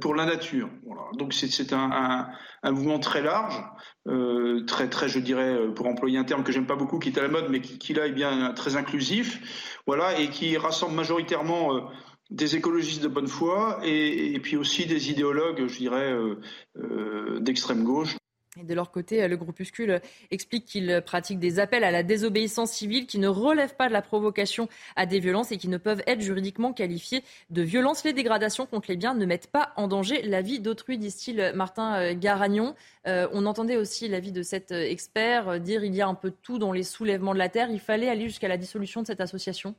[0.00, 0.68] pour la nature.
[0.86, 1.02] Voilà.
[1.18, 2.28] Donc c'est un, un,
[2.62, 3.62] un, mouvement très large,
[4.08, 7.18] euh, très très je dirais pour employer un terme que j'aime pas beaucoup, qui est
[7.18, 10.94] à la mode, mais qui, qui là est bien très inclusif, voilà, et qui rassemble
[10.94, 11.90] majoritairement
[12.32, 16.40] des écologistes de bonne foi et, puis aussi des idéologues, je dirais, euh,
[16.78, 18.16] euh, d'extrême gauche.
[18.56, 20.00] De leur côté, le groupuscule
[20.30, 24.02] explique qu'ils pratiquent des appels à la désobéissance civile qui ne relèvent pas de la
[24.02, 28.04] provocation à des violences et qui ne peuvent être juridiquement qualifiées de violences.
[28.04, 31.94] Les dégradations contre les biens ne mettent pas en danger la vie d'autrui, disent-ils Martin
[31.96, 32.74] euh, Garagnon.
[33.06, 36.58] on entendait aussi l'avis de cet expert dire il y a un peu de tout
[36.58, 37.70] dans les soulèvements de la terre.
[37.70, 39.74] Il fallait aller jusqu'à la dissolution de cette association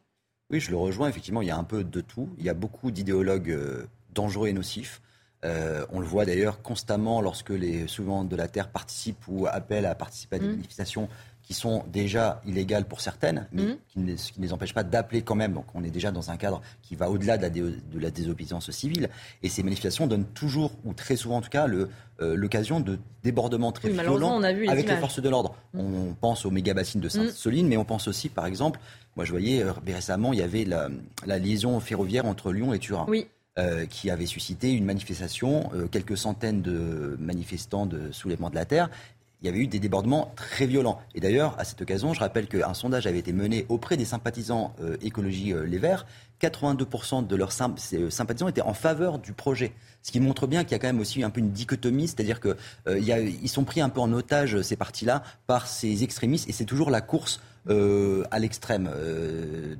[0.49, 1.09] oui, je le rejoins.
[1.09, 2.29] Effectivement, il y a un peu de tout.
[2.37, 5.01] Il y a beaucoup d'idéologues euh, dangereux et nocifs.
[5.43, 9.85] Euh, on le voit d'ailleurs constamment lorsque les souvent de la Terre participent ou appellent
[9.85, 10.51] à participer à des mmh.
[10.51, 11.09] manifestations
[11.41, 13.77] qui sont déjà illégales pour certaines, mais mmh.
[13.89, 15.51] qui, ne, les empêchent pas d'appeler quand même.
[15.51, 19.09] Donc on est déjà dans un cadre qui va au-delà de, de, la désobéissance civile.
[19.43, 23.73] Et ces manifestations donnent toujours, ou très souvent en tout cas, euh, l'occasion de débordements
[23.73, 25.55] très violents avec les forces de l'ordre.
[25.73, 25.79] Mmh.
[25.79, 28.79] On pense aux méga-bassines de Sainte-Soline, mais on pense aussi, par exemple,
[29.17, 33.05] moi je voyais euh, récemment, il y avait la, liaison ferroviaire entre Lyon et Turin.
[33.59, 38.89] Euh, qui avait suscité une manifestation, quelques centaines de manifestants de soulèvement de la terre,
[39.43, 41.01] il y avait eu des débordements très violents.
[41.15, 44.73] Et d'ailleurs, à cette occasion, je rappelle qu'un sondage avait été mené auprès des sympathisants
[44.81, 46.05] euh, écologie euh, Les Verts.
[46.41, 49.73] 82% de leurs euh, sympathisants étaient en faveur du projet.
[50.01, 52.39] Ce qui montre bien qu'il y a quand même aussi un peu une dichotomie, c'est-à-dire
[52.39, 56.89] qu'ils sont pris un peu en otage, ces partis-là, par ces extrémistes, et c'est toujours
[56.89, 58.89] la course à l'extrême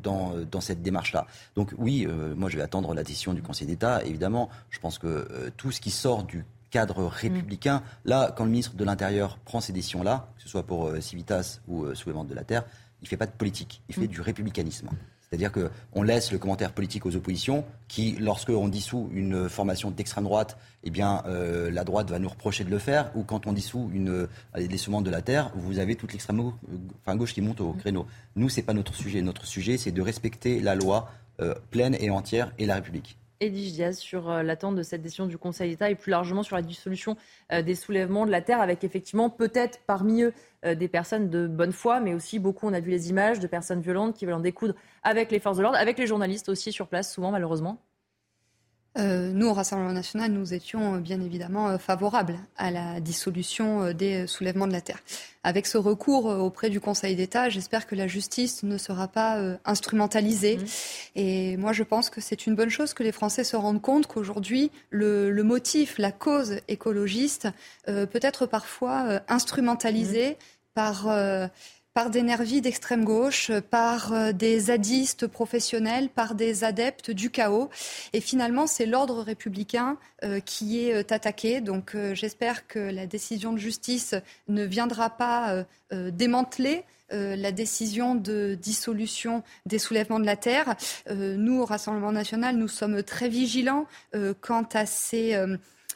[0.02, 1.28] dans, dans, cette démarche-là.
[1.56, 4.04] Donc oui, moi je vais attendre la décision du Conseil d'État.
[4.06, 7.84] Évidemment, je pense que tout ce qui sort du cadre républicain.
[8.04, 11.60] Là, quand le ministre de l'Intérieur prend ces décisions-là, que ce soit pour euh, Civitas
[11.68, 12.66] ou euh, Soulèvement de la Terre,
[13.02, 14.08] il ne fait pas de politique, il fait mm.
[14.08, 14.90] du républicanisme.
[15.34, 20.60] C'est-à-dire qu'on laisse le commentaire politique aux oppositions, qui, lorsqu'on dissout une formation d'extrême droite,
[20.84, 23.90] eh bien, euh, la droite va nous reprocher de le faire, ou quand on dissout
[23.96, 26.52] une, euh, les semences de la terre, vous avez toute l'extrême
[27.08, 28.06] gauche qui monte au créneau.
[28.36, 29.24] Nous, c'est pas notre sujet.
[29.24, 31.10] Notre sujet, c'est de respecter la loi
[31.72, 33.18] pleine et entière et la République.
[33.44, 36.56] Edwige Diaz sur euh, l'attente de cette décision du Conseil d'État et plus largement sur
[36.56, 37.18] la dissolution
[37.52, 40.34] euh, des soulèvements de la terre, avec effectivement peut-être parmi eux
[40.66, 43.48] euh, des personnes de bonne foi, mais aussi beaucoup, on a vu les images de
[43.48, 46.72] personnes violentes qui veulent en découdre avec les forces de l'ordre, avec les journalistes aussi
[46.72, 47.80] sur place, souvent malheureusement.
[48.98, 53.92] Euh, nous, au Rassemblement national, nous étions euh, bien évidemment euh, favorables à la dissolution
[53.92, 55.00] des soulèvements de la terre.
[55.44, 60.58] Avec ce recours auprès du Conseil d'État, j'espère que la justice ne sera pas instrumentalisée.
[60.58, 60.66] Mmh.
[61.16, 64.08] Et moi, je pense que c'est une bonne chose que les Français se rendent compte
[64.08, 67.50] qu'aujourd'hui, le, le, motif, la cause écologiste
[67.86, 70.36] peut être parfois instrumentalisé mmh.
[70.76, 71.08] par
[71.94, 77.70] par des nervis d'extrême gauche, par euh, des zadistes professionnels, par des adeptes du chaos.
[78.14, 81.62] Et finalement, c'est l'ordre républicain euh, qui est euh, attaqué.
[81.62, 84.16] Donc j'espère que la décision de justice
[84.48, 90.76] ne viendra pas démanteler la décision de dissolution des soulèvements de la terre.
[91.12, 93.86] nous, au Rassemblement national, nous sommes très vigilants
[94.42, 95.38] quant à ces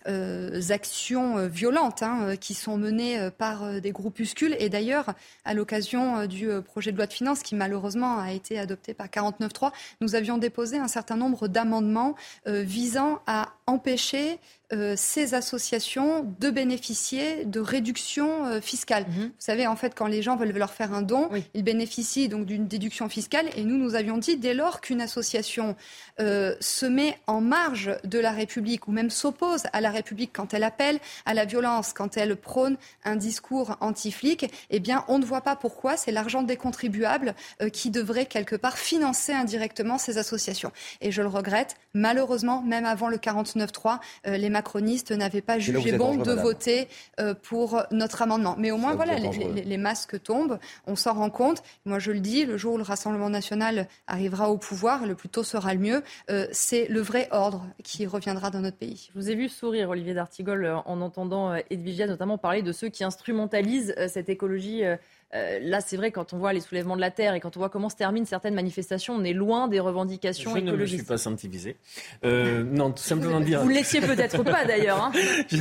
[0.07, 4.55] euh, actions euh, violentes hein, euh, qui sont menées par des groupuscules.
[4.59, 5.13] Et d'ailleurs,
[5.45, 9.71] à l'occasion du projet de loi de finances qui malheureusement a été adopté par 49.3,
[10.01, 12.15] nous avions déposé un certain nombre d'amendements
[12.45, 14.39] visant à empêcher
[14.73, 19.05] euh, ces associations de bénéficier de réductions euh, fiscales.
[19.07, 19.27] Mhm.
[19.27, 22.45] Vous savez, en fait, quand les gens veulent leur faire un don, ils bénéficient donc
[22.45, 23.45] d'une déduction fiscale.
[23.55, 25.77] Et nous, nous avions dit, dès lors qu'une association
[26.19, 30.53] euh, se met en marge de la République ou même s'oppose à la République quand
[30.53, 32.75] elle appelle à la violence, quand elle prône
[33.05, 37.35] un discours anti-flic, eh bien, on ne voit pas pourquoi c'est l'argent des contribuables
[37.71, 40.73] qui devrait quelque part financer indirectement ces associations.
[40.99, 46.15] Et je le regrette, malheureusement, même avant le 49.3, les macronistes n'avaient pas jugé bon
[46.15, 46.87] de voter
[47.19, 48.55] euh, pour notre amendement.
[48.57, 50.57] Mais au moins, voilà, les, masques tombent,
[50.87, 51.61] on s'en rend compte.
[51.85, 55.29] Moi, je le dis, le jour où le Rassemblement national arrivera au pouvoir, le plus
[55.29, 59.09] tôt sera le mieux, euh, c'est le vrai ordre qui reviendra dans notre pays.
[59.13, 62.89] Je vous ai vu sourire, Olivier d'Artigol, euh, en entendant Edvigia notamment parler de ceux
[62.89, 64.83] qui instrumentalisent cette écologie.
[65.33, 67.69] Là, c'est vrai, quand on voit les soulèvements de la terre et quand on voit
[67.69, 70.69] comment se terminent certaines manifestations, on est loin des revendications écologiques.
[70.69, 71.77] Je ne me suis pas sanctivisé.
[72.23, 73.61] non, tout simplement dire.
[73.61, 75.03] Vous ne laissiez peut-être pas d'ailleurs.
[75.03, 75.11] Hein.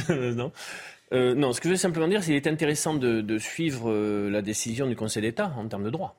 [0.34, 0.52] non.
[1.12, 3.93] non, ce que je veux simplement dire, c'est qu'il est intéressant de, suivre
[4.28, 6.16] la décision du Conseil d'État en termes de droit.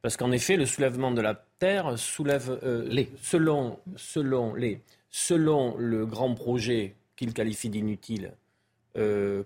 [0.00, 3.10] Parce qu'en effet, le soulèvement de la terre soulève les.
[3.20, 4.80] Selon, selon, les,
[5.10, 8.32] selon le grand projet qu'il qualifie d'inutile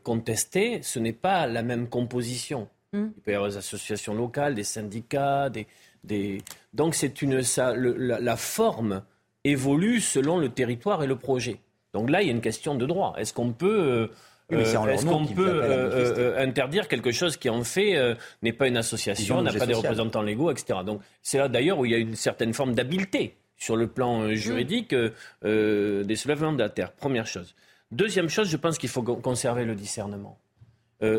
[0.03, 2.69] contesté, ce n'est pas la même composition.
[2.93, 3.09] Hmm.
[3.17, 5.67] Il peut y avoir des associations locales, des syndicats, des,
[6.05, 6.43] des...
[6.75, 9.03] donc c'est une ça, la, forme
[9.45, 11.61] évolue selon le territoire et le projet.
[11.95, 13.15] Donc là, il y a une question de droit.
[13.17, 14.09] Est-ce qu'on peut
[14.53, 17.97] euh, est-ce qu'on peut euh, euh, interdire quelque chose qui en fait
[18.43, 20.81] n'est pas une association, n'a pas des représentants légaux, etc.
[20.85, 24.35] Donc c'est là d'ailleurs où il y a une certaine forme d'habileté sur le plan
[24.35, 24.95] juridique
[25.43, 26.93] des soulèvements de la terre.
[26.93, 27.55] Première chose.
[27.91, 30.39] Deuxième chose, je pense qu'il faut conserver le discernement.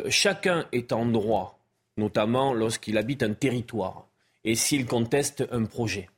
[0.09, 1.62] chacun est en droit
[1.97, 4.07] notamment lorsqu'il habite un territoire
[4.43, 6.09] et s'il conteste un projet.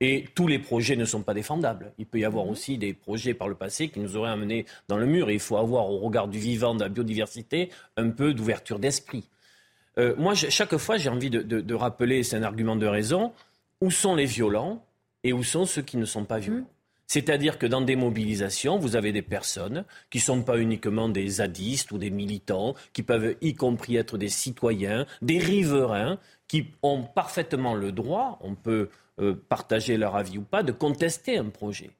[0.00, 1.92] Et tous les projets ne sont pas défendables.
[1.96, 2.50] Il peut y avoir mhm.
[2.50, 5.30] aussi des projets par le passé qui nous auraient amenés dans le mur.
[5.30, 9.28] Et il faut avoir, au regard du vivant, de la biodiversité, un peu d'ouverture d'esprit.
[9.98, 13.32] Euh, moi, chaque fois, j'ai envie de, rappeler, c'est un argument de raison,
[13.80, 14.84] où sont les violents
[15.22, 16.66] et où sont ceux qui ne sont pas violents.
[17.12, 21.28] C'est-à-dire que dans des mobilisations, vous avez des personnes qui ne sont pas uniquement des
[21.28, 26.18] zadistes ou des militants, qui peuvent y compris être des citoyens, des riverains,
[26.48, 28.88] qui ont parfaitement le droit, on peut
[29.20, 31.90] euh, partager leur avis ou pas, de contester un projet.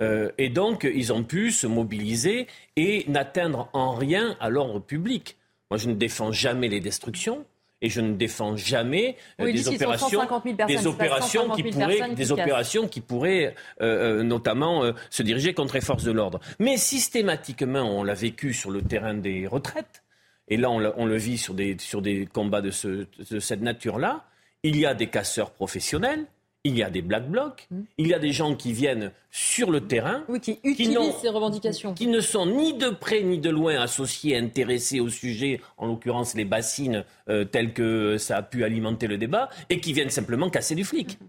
[0.00, 5.36] Euh, et donc, ils ont pu se mobiliser et n'atteindre en rien à l'ordre public.
[5.68, 7.44] Moi, je ne défends jamais les destructions
[7.84, 10.22] et je ne défends jamais euh, des, opérations,
[10.66, 15.82] des opérations, qui pourraient, des opérations qui pourraient euh, euh, notamment se diriger contre les
[15.82, 16.40] forces de l'ordre.
[16.58, 20.02] Mais systématiquement, on l'a vécu sur le terrain des retraites,
[20.48, 24.24] et là on, le vit sur des, sur des combats de, ce, de cette nature-là.
[24.62, 26.24] Il y a des casseurs professionnels,
[26.64, 27.80] il y a des black blocs, mmh.
[27.98, 32.06] il y a des gens qui viennent sur le terrain, qui utilisent ces revendications, qui
[32.06, 36.46] ne sont ni de près ni de loin associés, intéressés au sujet, en l'occurrence les
[36.46, 40.74] bassines euh, telles que ça a pu alimenter le débat, et qui viennent simplement casser
[40.74, 41.20] du flic.
[41.20, 41.24] Mmh.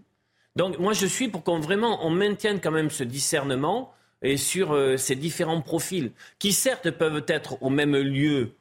[0.56, 3.92] Donc moi je suis pour qu'on vraiment on maintienne quand même ce discernement
[4.22, 8.52] et sur euh, ces différents profils, qui certes peuvent être au même lieu,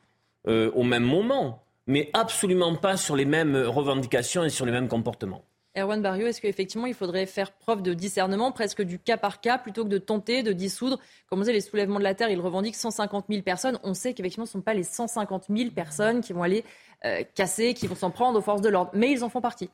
[0.49, 4.89] euh, au même moment, mais absolument pas sur les mêmes revendications et sur les mêmes
[4.89, 5.45] comportements.
[5.77, 9.57] Erwan Barrio, est-ce qu'effectivement il faudrait faire preuve de discernement, presque du cas par cas,
[9.57, 10.99] plutôt que de tenter de dissoudre
[11.29, 13.79] Comme on disait, les soulèvements de la Terre, ils revendiquent 150 000 personnes.
[13.83, 16.63] On sait qu'effectivement, ce ne sont pas les 150 000 personnes qui vont aller
[17.05, 19.69] euh, casser, qui vont s'en prendre aux forces de l'ordre, mais ils en font partie.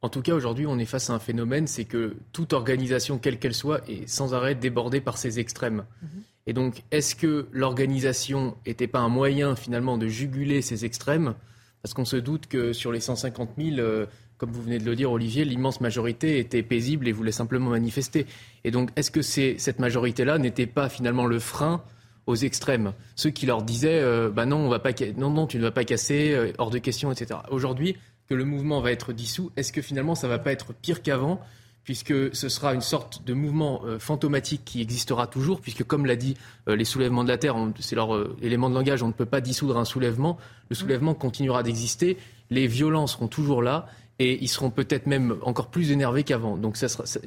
[0.00, 3.38] En tout cas, aujourd'hui, on est face à un phénomène, c'est que toute organisation, quelle
[3.38, 5.84] qu'elle soit, est sans arrêt débordée par ces extrêmes.
[6.02, 6.22] Mhm.
[6.46, 11.34] Et donc, est-ce que l'organisation n'était pas un moyen finalement de juguler ces extrêmes?
[11.82, 14.06] Parce qu'on se doute que sur les 150 000,
[14.42, 18.26] comme vous venez de le dire, Olivier, l'immense majorité était paisible et voulait simplement manifester.
[18.64, 21.80] Et donc, est-ce que cette majorité-là n'était pas finalement le frein
[22.26, 22.92] aux extrêmes?
[23.14, 25.70] Ceux qui leur disaient, euh, bah non, on va pas, non, non, tu ne vas
[25.70, 27.38] pas casser, euh, hors de question, etc.
[27.52, 27.94] Aujourd'hui,
[28.28, 31.40] que le mouvement va être dissous, est-ce que finalement ça va pas être pire qu'avant
[31.84, 36.14] puisque ce sera une sorte de mouvement euh, fantomatique qui existera toujours, puisque comme l'a
[36.14, 36.36] dit
[36.68, 38.10] les soulèvements de la Terre, c'est leur
[38.40, 40.36] élément de langage, on ne peut pas dissoudre un soulèvement,
[40.68, 42.18] le soulèvement continuera d'exister,
[42.50, 43.86] les violences seront toujours là,
[44.22, 46.56] et ils seront peut-être même encore plus énervés qu'avant.
[46.56, 46.76] Donc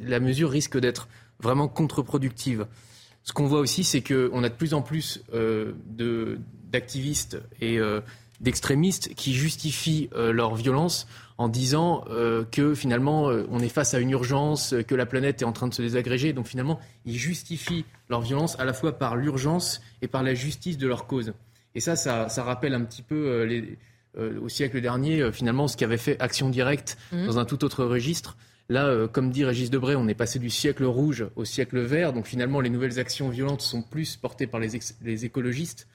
[0.02, 1.10] la mesure risque d'être
[1.42, 2.68] vraiment contre-productive.
[3.24, 5.74] Ce qu'on voit aussi, c'est qu'on a de plus en plus euh,
[6.72, 8.00] d'activistes et euh,
[8.40, 11.08] d'extrémistes qui justifient euh, leur violence
[11.38, 12.06] en disant
[12.54, 15.74] que finalement on est face à une urgence, que la planète est en train de
[15.74, 16.32] se désagréger.
[16.32, 20.78] Donc finalement, ils justifient leur violence à la fois par l'urgence et par la justice
[20.78, 21.34] de leur cause.
[21.74, 23.78] Et ça, ça, ça rappelle un petit peu les,
[24.18, 27.26] euh, au siècle dernier, euh, finalement, ce qui avait fait Action Directe mhm.
[27.26, 28.38] dans un tout autre registre.
[28.70, 32.14] Là, euh, comme dit Régis Debray, on est passé du siècle rouge au siècle vert.
[32.14, 35.88] Donc finalement, les nouvelles actions violentes sont plus portées par les, écologistes.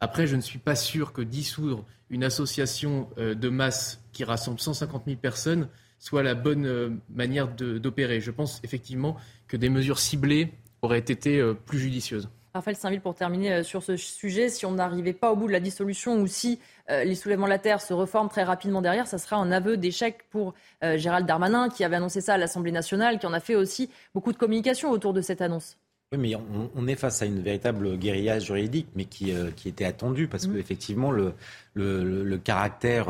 [0.00, 5.04] Après, je ne suis pas sûr que dissoudre une association de masse qui rassemble 150
[5.06, 8.20] 000 personnes soit la bonne manière d'opérer.
[8.20, 9.16] Je pense effectivement
[9.48, 12.28] que des mesures ciblées auraient été plus judicieuses.
[12.52, 15.60] Raphaël Saint-Ville, pour terminer sur ce sujet, si on n'arrivait pas au bout de la
[15.60, 16.58] dissolution ou si
[16.90, 19.76] euh, les soulèvements de la terre se reforment très rapidement derrière, ça sera un aveu
[19.76, 20.54] d'échec pour
[20.84, 23.90] euh, Gérald Darmanin, qui avait annoncé ça à l'Assemblée nationale, qui en a fait aussi
[24.14, 25.76] beaucoup de communication autour de cette annonce.
[26.12, 26.34] Oui, mais
[26.76, 30.46] on, est face à une véritable guérilla juridique, mais qui, euh, qui était attendue, parce
[30.46, 30.54] mmh.
[30.54, 31.34] qu'effectivement, le,
[31.74, 33.08] le, caractère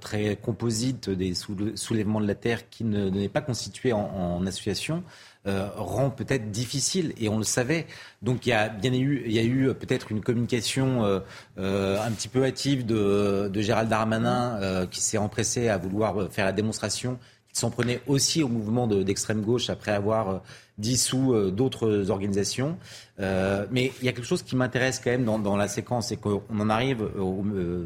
[0.00, 5.02] très composite des soulèvements de la Terre, qui n'est pas constitué en association,
[5.46, 7.86] euh, rend peut-être difficile, et on le savait.
[8.20, 11.20] Donc il y a bien eu, il y a eu peut-être une communication euh,
[11.56, 16.44] euh, un petit peu hâtive de, de Gérald Darmanin qui s'est empressé à vouloir faire
[16.44, 20.42] la démonstration qu'il s'en prenait aussi au mouvement d'extrême gauche après avoir
[20.80, 22.76] dissout d'autres organisations.
[23.18, 26.42] mais il y a quelque chose qui m'intéresse quand même dans, la séquence, c'est qu'on
[26.58, 27.08] en arrive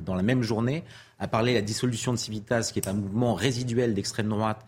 [0.04, 0.84] dans la même journée
[1.18, 4.64] à parler de la dissolution de Civitas, qui est un mouvement résiduel d'extrême droite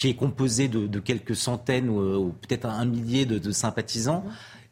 [0.00, 4.24] qui est composé de, quelques centaines ou, peut-être un millier de, sympathisants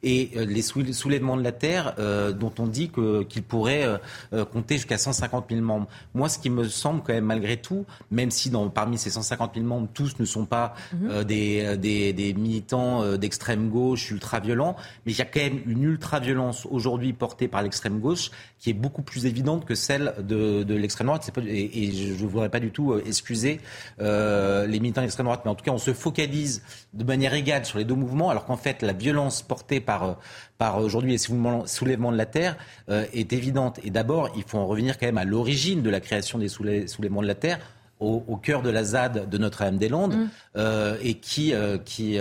[0.02, 2.90] et euh, les soulèvements de la terre euh, dont on dit
[3.28, 3.98] qu'ils pourraient
[4.32, 5.88] euh, compter jusqu'à 150 000 membres.
[6.14, 9.54] Moi, ce qui me semble quand même malgré tout, même si dans, parmi ces 150
[9.54, 11.24] 000 membres, tous ne sont pas mhm.
[11.24, 16.66] des, des, des, militants d'extrême gauche ultra-violents, mais il y a quand même une ultra-violence
[16.70, 21.08] aujourd'hui portée par l'extrême gauche qui est beaucoup plus évidente que celle de, de l'extrême
[21.08, 21.30] droite.
[21.46, 23.60] et, je ne voudrais pas du tout excuser
[23.98, 26.62] les militants d'extrême droite, mais en tout cas, on se focalise
[26.92, 30.12] de manière égale sur les deux mouvements, alors qu'en fait, la violence portée par, euh,
[30.58, 32.56] par aujourd'hui les soulèvements de la Terre
[32.90, 33.80] euh, est évidente.
[33.84, 37.22] Et d'abord, il faut en revenir quand même à l'origine de la création des soulèvements
[37.22, 37.58] de la Terre.
[38.00, 40.28] Au, cœur de la ZAD de Notre-Dame-des-Landes mm.
[40.56, 41.52] euh, et qui,
[41.84, 42.16] qui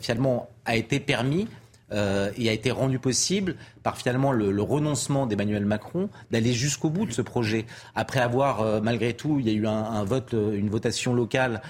[0.00, 1.46] finalement a été permis
[1.92, 7.12] et a été rendu possible par finalement le, renoncement d'Emmanuel Macron d'aller jusqu'au bout de
[7.12, 7.66] ce projet.
[7.94, 11.62] Après avoir, malgré tout, il y a eu un, vote, une votation locale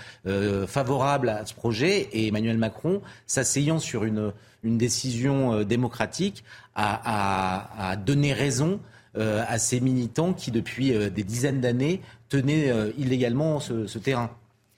[0.66, 4.32] favorable à ce projet et Emmanuel Macron, s'asseyant sur une,
[4.62, 6.44] décision euh, démocratique
[6.74, 8.80] à, donner raison
[9.16, 14.30] euh, à ces militants qui, depuis euh, des dizaines d'années, tenaient illégalement ce, terrain.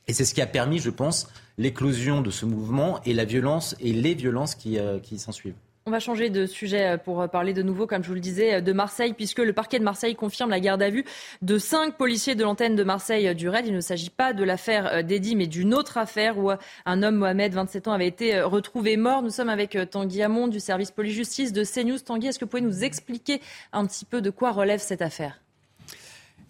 [0.09, 1.29] Et c'est ce qui a permis, je pense,
[1.63, 5.55] l'éclosion de ce mouvement et la violence et les violences qui, qui s'en suivent.
[5.85, 8.21] On va changer de sujet euh, pour euh, parler de nouveau, comme je vous le
[8.21, 11.05] disais, euh, de Marseille, puisque le parquet de Marseille confirme la garde à vue
[11.43, 13.67] de cinq policiers de l'antenne de Marseille du RAID.
[13.67, 16.53] Il ne s'agit pas de l'affaire d'Eddy, mais d'une autre affaire où
[16.87, 19.23] un homme, Mohamed, 27 ans, avait été retrouvé mort.
[19.23, 21.99] Nous sommes avec Tanguy Hamon du service police-justice de CNews.
[21.99, 23.41] Tanguy, est-ce que vous pouvez nous expliquer
[23.73, 25.41] un petit peu de quoi relève cette affaire?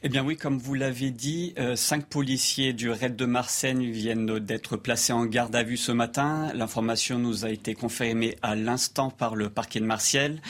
[0.04, 4.40] Eh bien oui, comme vous l'avez dit, euh, cinq policiers du raid de Marseille viennent
[4.40, 6.50] d'être placés en garde à vue ce matin.
[6.54, 10.40] L'information nous a été confirmée à l'instant par le parquet de Marseille.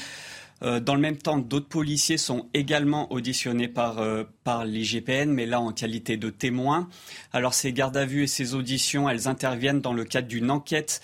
[0.63, 5.45] Euh, dans le même temps, d'autres policiers sont également auditionnés par, euh, par l'IGPN, mais
[5.45, 6.89] là en qualité de témoins.
[7.35, 11.03] Alors ces gardes à vue et ces auditions, elles interviennent dans le cadre d'une enquête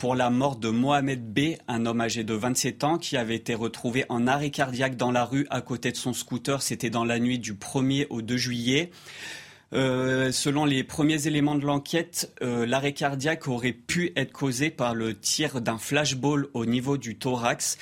[0.00, 3.54] pour la mort de Mohamed B, un homme âgé de 27 ans qui avait été
[3.54, 6.62] retrouvé en arrêt cardiaque dans la rue à côté de son scooter.
[6.62, 8.90] C'était dans la nuit du 1er au 2 juillet.
[9.74, 14.94] Euh, selon les premiers éléments de l'enquête, euh, l'arrêt cardiaque aurait pu être causé par
[14.94, 17.76] le tir d'un flashball au niveau du thorax.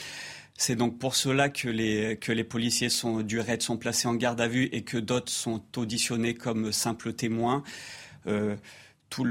[0.57, 4.15] C'est donc pour cela que les, que les policiers sont, du RAID sont placés en
[4.15, 7.63] garde à vue et que d'autres sont auditionnés comme simples témoins.
[8.27, 8.57] Euh,
[9.11, 9.27] tout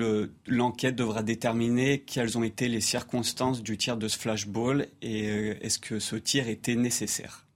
[0.48, 5.56] l'enquête devra déterminer quelles ont été les circonstances du tir de ce flashball et euh,
[5.62, 7.47] est-ce que ce tir était nécessaire.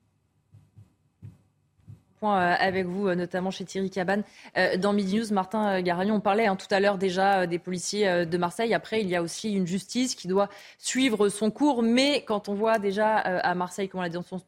[2.22, 4.24] Point euh, avec vous, euh, notamment chez Thierry Cabane.
[4.78, 8.38] Dans Midi News, Martin Garagnon, on parlait hein, tout à l'heure déjà des policiers de
[8.38, 8.74] Marseille.
[8.74, 11.84] Après, il y a aussi une justice qui doit suivre son cours.
[11.84, 14.04] Mais quand on voit déjà à Marseille comment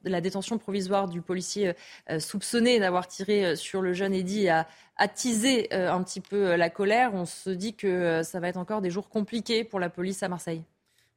[0.06, 1.74] la détention, provisoire du policier
[2.20, 4.68] soupçonné d'avoir tiré sur le jeune Eddy a,
[4.98, 7.12] attiser euh, un petit peu euh, la colère.
[7.14, 10.24] On se dit que euh, ça va être encore des jours compliqués pour la police
[10.24, 10.64] à Marseille.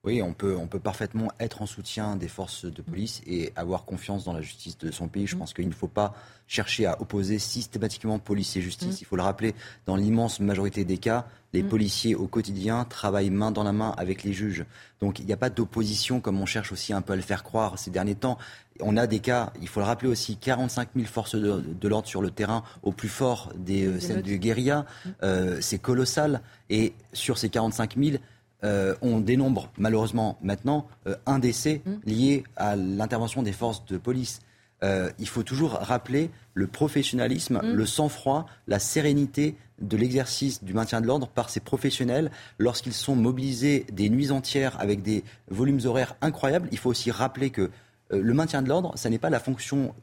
[0.05, 3.85] Oui, on peut, on peut parfaitement être en soutien des forces de police et avoir
[3.85, 5.27] confiance dans la justice de son pays.
[5.27, 5.39] Je mm.
[5.41, 6.15] pense qu'il ne faut pas
[6.47, 8.95] chercher à opposer systématiquement police et justice.
[8.95, 8.99] Mm.
[9.01, 9.55] Il faut le rappeler,
[9.85, 11.69] dans l'immense majorité des cas, les mm.
[11.69, 14.65] policiers au quotidien travaillent main dans la main avec les juges.
[15.01, 17.43] Donc il n'y a pas d'opposition comme on cherche aussi un peu à le faire
[17.43, 18.39] croire ces derniers temps.
[18.81, 22.23] On a des cas, il faut le rappeler aussi, 45 000 forces de, l'ordre sur
[22.23, 24.85] le terrain au plus fort des euh, scènes de guérilla.
[25.25, 26.43] Euh, c'est colossal.
[26.71, 28.19] Et sur ces 45 000,
[28.65, 31.93] euh, on dénombre malheureusement maintenant euh, un décès mmh.
[32.07, 34.41] lié à l'intervention des forces de police.
[34.83, 37.73] Euh, il faut toujours rappeler le professionnalisme, mmh.
[37.73, 43.15] le sang-froid, la sérénité de l'exercice du maintien de l'ordre par ces professionnels lorsqu'ils sont
[43.15, 46.69] mobilisés des nuits entières avec des volumes horaires incroyables.
[46.73, 47.71] Il faut aussi rappeler que
[48.11, 49.95] le maintien de l'ordre, ce n'est pas la fonction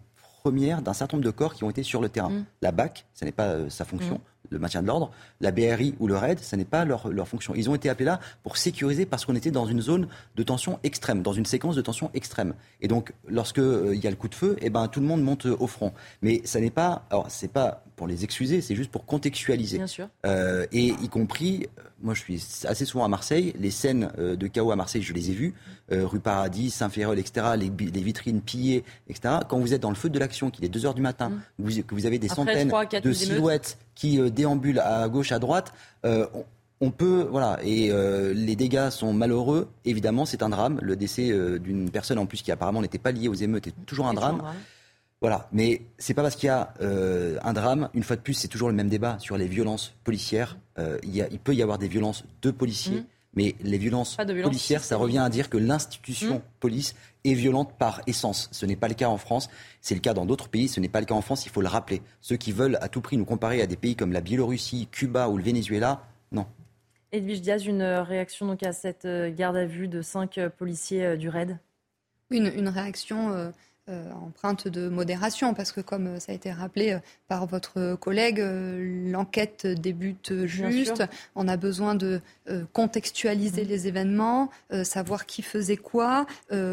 [0.44, 2.30] première d'un certain nombre de corps qui ont été sur le terrain.
[2.30, 2.46] Mmh.
[2.62, 5.12] La BAC, ce n'est pas sa fonction le maintien de l'ordre.
[5.42, 7.54] La BRI ou le RAID, ce n'est pas leur, leur, fonction.
[7.56, 10.80] Ils ont été appelés là pour sécuriser parce qu'on était dans une zone de tension
[10.84, 12.54] extrême, dans une séquence de tension extrême.
[12.82, 15.06] Et donc, lorsque euh, il y a le coup de feu, eh ben, tout le
[15.06, 15.94] monde monte au front.
[16.22, 19.78] Mais ça n'est pas, alors c'est pas pour les excuser, c'est juste pour contextualiser.
[19.78, 20.10] Bien sûr.
[20.26, 24.48] Euh, et y compris, euh, moi je suis assez souvent à Marseille, les scènes de
[24.48, 25.54] chaos à Marseille, je les ai vues,
[25.94, 29.36] rue Paradis, Saint-Ferrol, etc., les, les, vitrines pillées, etc.
[29.48, 31.42] Quand vous êtes dans le feu de l'action, qu'il est 2 heures du matin, mmh.
[31.60, 32.72] vous, que vous avez des centaines
[33.04, 35.74] de silhouettes qui euh, déambulent à gauche, à droite,
[36.06, 36.28] euh,
[36.82, 39.70] on peut, voilà, et euh, les dégâts sont malheureux.
[39.86, 40.80] Évidemment, c'est un drame.
[40.82, 44.08] Le décès d'une personne en plus qui apparemment n'était pas liée aux émeutes est toujours
[44.08, 44.42] un drame.
[45.22, 47.88] Voilà, mais c'est pas parce qu'il y a un drame.
[47.94, 50.58] Une fois de plus, c'est toujours le même débat sur les violences policières.
[51.04, 52.98] il, y a, il, peut y avoir des violences de policiers.
[52.98, 53.06] Mmh.
[53.36, 56.42] Mais les violences policières, ça revient à dire que l'institution mmh.
[56.60, 58.50] police est violente par essence.
[58.52, 59.50] Ce n'est pas le cas en France,
[59.82, 61.62] c'est le cas dans d'autres pays, ce n'est pas le cas en France, il faut
[61.62, 62.02] le rappeler.
[62.22, 65.30] Ceux qui veulent à tout prix nous comparer à des pays comme la Biélorussie, Cuba
[65.30, 66.46] ou le Venezuela, non.
[67.12, 71.06] Edwige Diaz, une réaction donc à cette euh, garde à vue de cinq euh, policiers
[71.06, 71.60] euh, du RAID?
[72.32, 73.52] Une, une réaction euh,
[73.90, 78.40] empreinte de modération, parce que comme euh, ça a été rappelé euh, par votre collègue,
[78.40, 81.04] l'enquête débute juste.
[81.36, 82.22] On a besoin de
[82.74, 83.68] contextualiser mmh.
[83.68, 84.50] les événements,
[84.84, 86.26] savoir qui faisait quoi.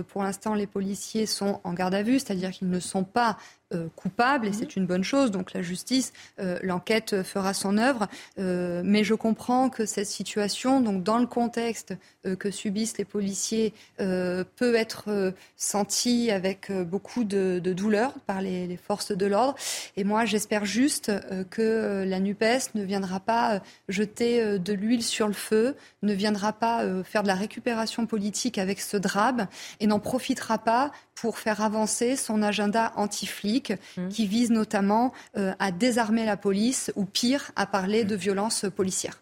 [0.09, 3.60] pour l'instant, les policiers sont en garde à vue, c'est-à-dire qu'ils ne sont pas euh,
[3.95, 4.57] coupable et mhm.
[4.59, 5.31] c'est une bonne chose.
[5.31, 8.09] Donc la justice, euh, l'enquête fera son œuvre.
[8.39, 11.95] Euh, mais je comprends que cette situation, donc dans le contexte
[12.39, 19.13] que subissent les policiers, peut être sentie avec beaucoup de, douleur par les, les forces
[19.13, 19.55] de l'ordre.
[19.97, 21.11] Et moi, j'espère juste
[21.49, 26.85] que la NUPES ne viendra pas jeter de l'huile sur le feu, ne viendra pas
[27.05, 29.47] faire de la récupération politique avec ce drame
[29.81, 34.09] et n'en profitera pas pour faire avancer son agenda anti-flic mmh.
[34.09, 39.21] qui vise notamment euh, à désarmer la police ou pire, à parler de violences policières.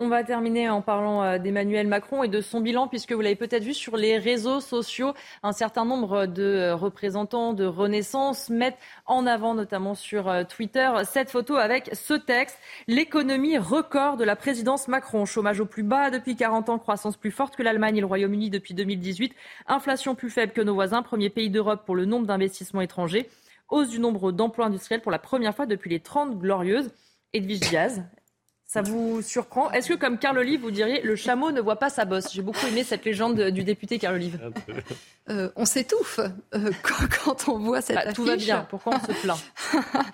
[0.00, 3.36] On va terminer en parlant euh, d'Emmanuel Macron et de son bilan, puisque vous l'avez
[3.36, 8.78] peut-être vu sur les réseaux sociaux, un certain nombre de euh, représentants de Renaissance mettent
[9.06, 12.58] en avant, notamment sur Twitter, cette photo avec ce texte
[12.88, 15.26] L'économie record de la présidence Macron.
[15.26, 18.50] Chômage au plus bas depuis 40 ans, croissance plus forte que l'Allemagne et le Royaume-Uni
[18.50, 19.32] depuis 2018,
[19.68, 23.30] inflation plus faible que nos voisins, premier pays d'Europe pour le nombre d'investissements étrangers,
[23.68, 26.92] hausse du nombre d'emplois industriels pour la première fois depuis les 30 glorieuses.
[27.32, 28.04] Edwige Diaz,
[28.66, 29.70] ça vous surprend?
[29.70, 32.32] Est-ce que, comme Carl Olive, vous diriez le chameau ne voit pas sa bosse?
[32.32, 34.38] J'ai beaucoup aimé cette légende du député Carl Olive.
[35.30, 36.20] Euh, on s'étouffe
[36.54, 36.70] euh,
[37.24, 38.66] quand, on voit cette bah, Tout va bien.
[38.68, 39.38] Pourquoi on se plaint?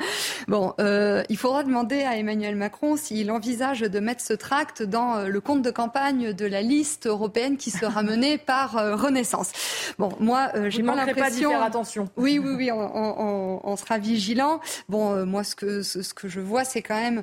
[0.49, 5.27] Bon, euh, il faudra demander à Emmanuel Macron s'il envisage de mettre ce tract dans
[5.29, 9.53] le compte de campagne de la liste européenne qui sera menée par Renaissance.
[9.99, 11.51] Bon, moi, j'ai pas l'impression.
[11.51, 12.09] pas faire attention.
[12.17, 14.61] Oui, oui, oui, on, sera vigilant.
[14.89, 17.23] Bon, moi, ce que ce que je vois, c'est quand même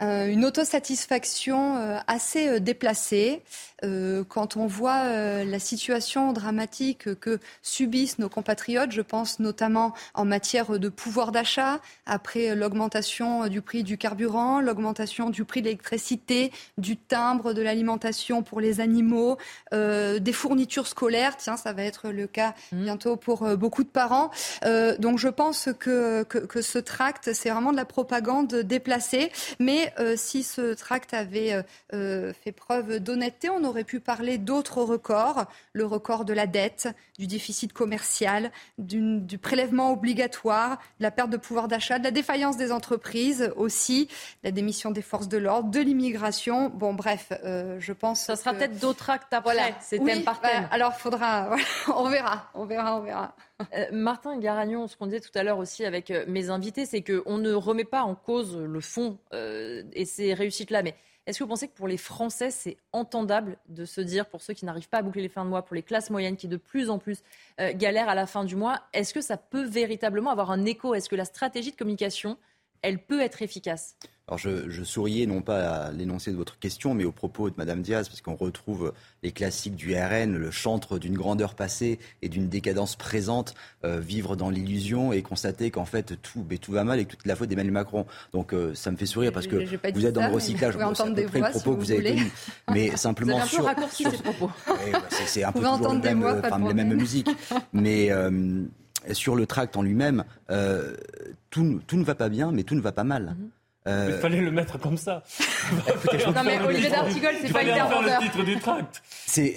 [0.00, 3.42] une auto satisfaction euh, assez euh, déplacée.
[3.84, 9.94] Euh, quand on voit euh, la situation dramatique que subissent nos compatriotes, je pense notamment
[10.14, 15.66] en matière de pouvoir d'achat, après l'augmentation du prix du carburant, l'augmentation du prix de
[15.66, 19.38] l'électricité, du timbre, de l'alimentation pour les animaux,
[19.72, 21.36] euh, des fournitures scolaires.
[21.36, 22.82] Tiens, ça va être le cas mmh.
[22.82, 24.30] bientôt pour beaucoup de parents.
[24.98, 29.30] donc je pense que, que, que ce tract, c'est vraiment de la propagande déplacée.
[29.60, 35.84] Mais si ce tract avait fait preuve d'honnêteté, on aurait pu parler d'autres records, le
[35.86, 36.88] record de la dette,
[37.18, 42.56] du déficit commercial, du prélèvement obligatoire, de la perte de pouvoir d'achat, de la défaillance
[42.56, 44.08] des entreprises aussi,
[44.42, 46.70] la démission des forces de l'ordre, de l'immigration.
[46.70, 48.24] Bon, bref, euh, je pense.
[48.24, 49.74] Ça sera peut-être d'autres actes après, voilà.
[49.80, 50.68] c'est thème par thème.
[50.70, 51.56] alors, faudra,
[51.94, 53.34] on verra, on verra, on verra.
[53.74, 57.02] Euh, Martin Garagnon, ce qu'on disait tout à l'heure aussi avec euh, mes invités, c'est
[57.02, 60.96] qu'on ne remet pas en cause le fond et ces réussites-là, mais
[61.26, 64.54] est-ce que vous pensez que pour les Français, c'est entendable de se dire, pour ceux
[64.54, 66.56] qui n'arrivent pas à boucler les fins de mois, pour les classes moyennes qui de
[66.56, 67.22] plus en plus
[67.60, 70.94] euh, galèrent à la fin du mois, est-ce que ça peut véritablement avoir un écho?
[70.94, 72.38] Est-ce que la stratégie de communication,
[72.82, 73.96] elle peut être efficace
[74.30, 77.82] alors je, souriais non pas à l'énoncé de votre question, mais au propos de Madame
[77.82, 78.92] Diaz, parce qu'on retrouve
[79.24, 83.54] les classiques du RN, le chantre d'une grandeur passée et d'une décadence présente,
[83.84, 87.16] euh, vivre dans l'illusion et constater qu'en fait tout, mais tout va mal et que
[87.16, 88.06] toute la faute d'Emmanuel Macron.
[88.32, 89.56] Donc euh, ça me fait sourire parce que
[89.92, 90.74] vous êtes dans le recyclage.
[90.74, 92.30] Peu près le propos que vous, avez tenu,
[92.72, 94.12] mais simplement vous sur, sur...
[94.12, 94.48] ces propos.
[94.68, 97.30] Bah, c'est un peu toujours le même, mois, les mêmes musiques,
[97.72, 98.62] mais euh,
[99.12, 100.24] sur le tract en lui-même,
[101.50, 103.36] tout, tout, ne va pas bien, mais tout ne va pas mal.
[103.38, 103.50] Mhm.
[103.86, 104.12] Euh...
[104.14, 105.22] Il fallait le mettre comme ça.
[106.26, 109.02] non mais Olivier d'Artigol, c'est pas hyper faire le titre du tract.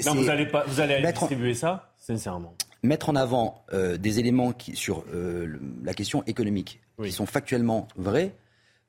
[0.05, 2.53] Non, vous allez pas, vous allez aller distribuer ça, sincèrement.
[2.83, 7.87] Mettre en avant euh, des éléments qui, sur euh, la question économique qui sont factuellement
[7.95, 8.33] vrais.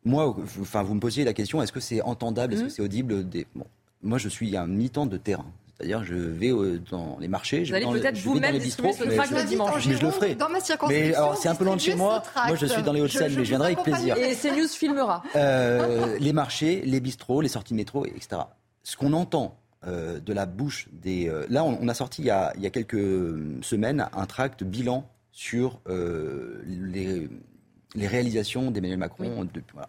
[0.04, 2.70] Moi, enfin, vous me posiez la question, est-ce que c'est entendable, est-ce que mmh.
[2.70, 3.46] c'est audible des...
[3.54, 3.66] bon,
[4.02, 5.46] Moi, je suis un militant de terrain.
[5.76, 6.52] C'est-à-dire, je vais
[6.90, 9.86] dans les marchés, je vais dans, peut-être vous-même distribuer ce tract le dimanche.
[9.88, 10.34] Mais je le ferai.
[10.36, 12.22] Dans ma mais alors, c'est un peu loin de chez moi.
[12.46, 14.16] Moi, je suis dans les Hauts-de-Seine, mais je viendrai avec plaisir.
[14.16, 15.22] Et CNews filmera.
[15.36, 18.42] Euh, les marchés, les bistrots, les sorties de métro, etc.
[18.82, 21.28] Ce qu'on entend euh, de la bouche des.
[21.28, 24.64] Euh, là, on, a sorti il y a, il y a, quelques semaines un tract
[24.64, 27.28] bilan sur euh, les,
[27.94, 29.40] les, réalisations d'Emmanuel Macron.
[29.40, 29.48] Oui.
[29.52, 29.88] De, voilà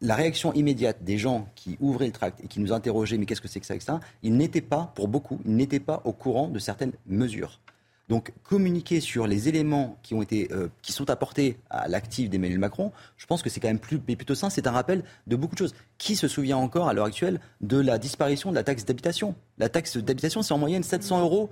[0.00, 3.40] la réaction immédiate des gens qui ouvraient le tract et qui nous interrogeaient, mais qu'est-ce
[3.40, 6.48] que c'est que ça, etc., ils n'étaient pas, pour beaucoup, ils n'étaient pas au courant
[6.48, 7.60] de certaines mesures.
[8.08, 12.58] Donc communiquer sur les éléments qui ont été, euh, qui sont apportés à l'actif d'Emmanuel
[12.58, 14.50] Macron, je pense que c'est quand même plus, plutôt sain.
[14.50, 15.74] C'est un rappel de beaucoup de choses.
[15.96, 19.34] Qui se souvient encore à l'heure actuelle de la disparition de la taxe d'habitation?
[19.56, 21.48] La taxe d'habitation, c'est en moyenne 700 euros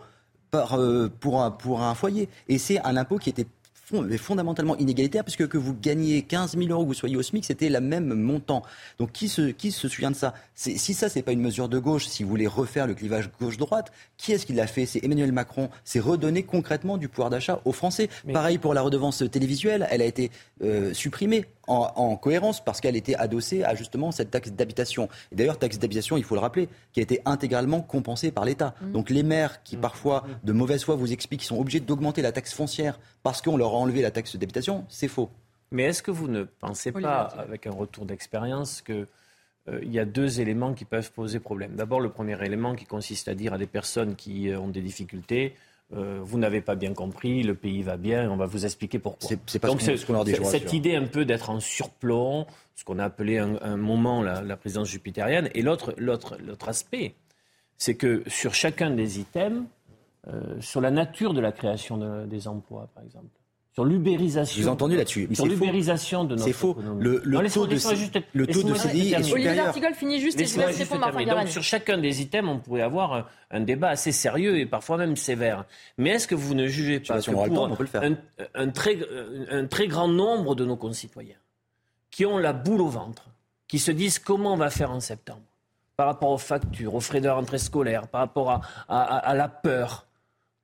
[0.51, 3.47] par, euh, pour, un, pour un foyer, et c'est un impôt qui était
[4.19, 7.69] fondamentalement inégalitaire, puisque que vous gagnez 15 000 euros, que vous soyez au SMIC, c'était
[7.69, 8.63] le même montant.
[8.99, 10.35] Donc qui se, qui se souvient de ça?
[10.55, 13.93] Si ça, c'est pas une mesure de gauche, si vous voulez refaire le clivage gauche-droite,
[14.17, 14.87] qui est-ce qui l'a fait?
[14.87, 15.69] C'est Emmanuel Macron.
[15.85, 18.09] C'est redonner concrètement du pouvoir d'achat aux Français.
[18.33, 20.31] Pareil pour la redevance télévisuelle, elle a été
[20.63, 25.09] euh, supprimée en, cohérence parce qu'elle était adossée à justement cette taxe d'habitation.
[25.31, 28.75] Et d'ailleurs, taxe d'habitation, il faut le rappeler, qui a été intégralement compensée par l'État.
[28.81, 28.93] Mmh.
[28.93, 29.81] Donc les maires qui mmh.
[29.81, 30.47] parfois, mmh.
[30.47, 33.73] de mauvaise foi, vous expliquent qu'ils sont obligés d'augmenter la taxe foncière parce qu'on leur
[33.73, 35.31] a enlevé la taxe d'habitation, c'est faux.
[35.71, 39.07] Mais est-ce que vous ne pensez pas, avec un retour d'expérience, que
[39.69, 41.75] euh, il y a deux éléments qui peuvent poser problème?
[41.77, 44.83] D'abord, le premier élément qui consiste à dire à des personnes qui euh, ont des
[44.83, 45.57] difficultés,
[45.95, 49.29] euh, vous n'avez pas bien compris, le pays va bien, on va vous expliquer pourquoi.
[49.47, 52.85] C'est pas Donc, ce qu'on leur dit, Cette idée un peu d'être en surplomb, ce
[52.85, 55.95] qu'on a appelé un, moment la, présidence jupitérienne, et l'autre
[56.67, 57.15] aspect,
[57.77, 59.65] c'est que sur chacun des items,
[60.29, 63.29] euh, sur la nature de la création des emplois, par exemple,
[63.75, 64.63] sur l'ubérisation.
[64.63, 65.29] J'ai entendu là-dessus.
[65.33, 66.77] Sur l'ubérisation de notre C'est faux.
[66.99, 67.75] Le, taux de,
[68.35, 69.73] le taux de CDI est supérieur.
[69.75, 73.31] Olivier finit juste et je laisse répondre Donc sur chacun des items, on pourrait avoir
[73.51, 75.65] un, débat assez sérieux et parfois même sévère.
[75.97, 77.45] Mais est-ce que vous ne jugez pas que pour
[77.95, 78.17] un,
[78.55, 78.99] un, très,
[79.51, 81.37] un très grand nombre de nos concitoyens
[82.11, 83.31] qui ont la boule au ventre,
[83.69, 85.41] qui se disent comment on va faire en septembre,
[85.97, 90.07] par rapport aux factures, aux frais de rentrée scolaire, par rapport à, à la peur,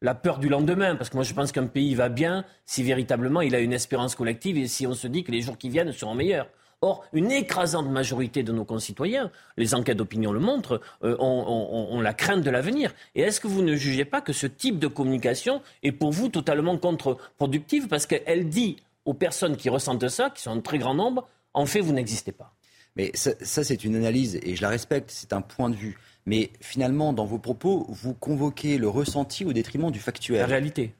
[0.01, 3.41] la peur du lendemain, parce que moi je pense qu'un pays va bien si véritablement
[3.41, 5.93] il a une espérance collective et si on se dit que les jours qui viennent
[5.93, 6.49] seront meilleurs.
[6.81, 12.15] Or, une écrasante majorité de nos concitoyens, les enquêtes d'opinion le montrent, euh, ont, la
[12.15, 12.95] crainte de l'avenir.
[13.16, 16.29] Et est-ce que vous ne jugez pas que ce type de communication est pour vous
[16.29, 20.95] totalement contre-productive parce qu'elle dit aux personnes qui ressentent ça, qui sont un très grand
[20.95, 22.55] nombre, en fait, vous n'existez pas?
[22.95, 25.97] Mais ça c'est une analyse et je la respecte, c'est un point de vue.
[26.28, 30.40] Mais finalement, dans vos propos, vous convoquez le ressenti au détriment du factuel.
[30.40, 30.92] La réalité.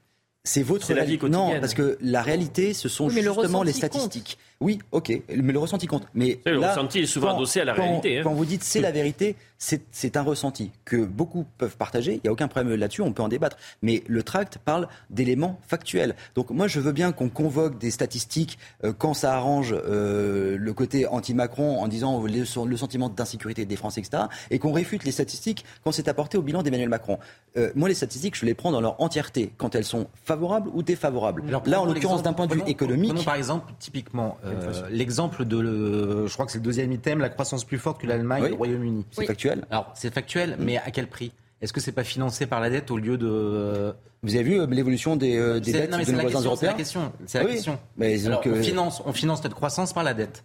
[0.43, 1.29] C'est votre réalité.
[1.29, 4.39] Non, parce que la réalité, ce sont justement les statistiques.
[4.61, 6.05] Oui, ok, mais le ressenti compte.
[6.13, 8.19] Mais le ressenti est souvent adossé à la réalité.
[8.19, 8.21] Hein.
[8.23, 12.15] Quand vous dites c'est la vérité, c'est un ressenti que beaucoup peuvent partager.
[12.15, 13.57] Il n'y a aucun problème là-dessus, on peut en débattre.
[13.81, 16.15] Mais le tract parle d'éléments factuels.
[16.35, 20.73] Donc moi, je veux bien qu'on convoque des statistiques euh, quand ça arrange euh, le
[20.73, 24.23] côté anti-Macron en disant le, le sentiment d'insécurité des Français, etc.
[24.51, 27.19] Et qu'on réfute les statistiques quand c'est apporté au bilan d'Emmanuel Macron.
[27.57, 30.83] Euh, moi, les statistiques, je les prends dans leur entièreté, quand elles sont favorables ou
[30.83, 31.43] défavorables.
[31.65, 33.11] Là, en l'occurrence, d'un point de vue économique.
[33.11, 34.48] Prenons par exemple, typiquement, euh,
[34.89, 38.45] l'exemple de, je crois que c'est le deuxième item, la croissance plus forte que l'Allemagne
[38.45, 39.05] et le Royaume-Uni.
[39.11, 39.65] C'est factuel.
[39.71, 41.31] Alors, c'est factuel, mais à quel prix?
[41.61, 43.27] Est-ce que c'est pas financé par la dette au lieu de.
[43.29, 43.91] Euh,
[44.23, 47.11] Vous avez vu l'évolution des, des dettes de nos voisins européens C'est la question.
[47.25, 47.79] C'est la question.
[47.97, 50.43] Mais on finance, on finance cette croissance par la dette.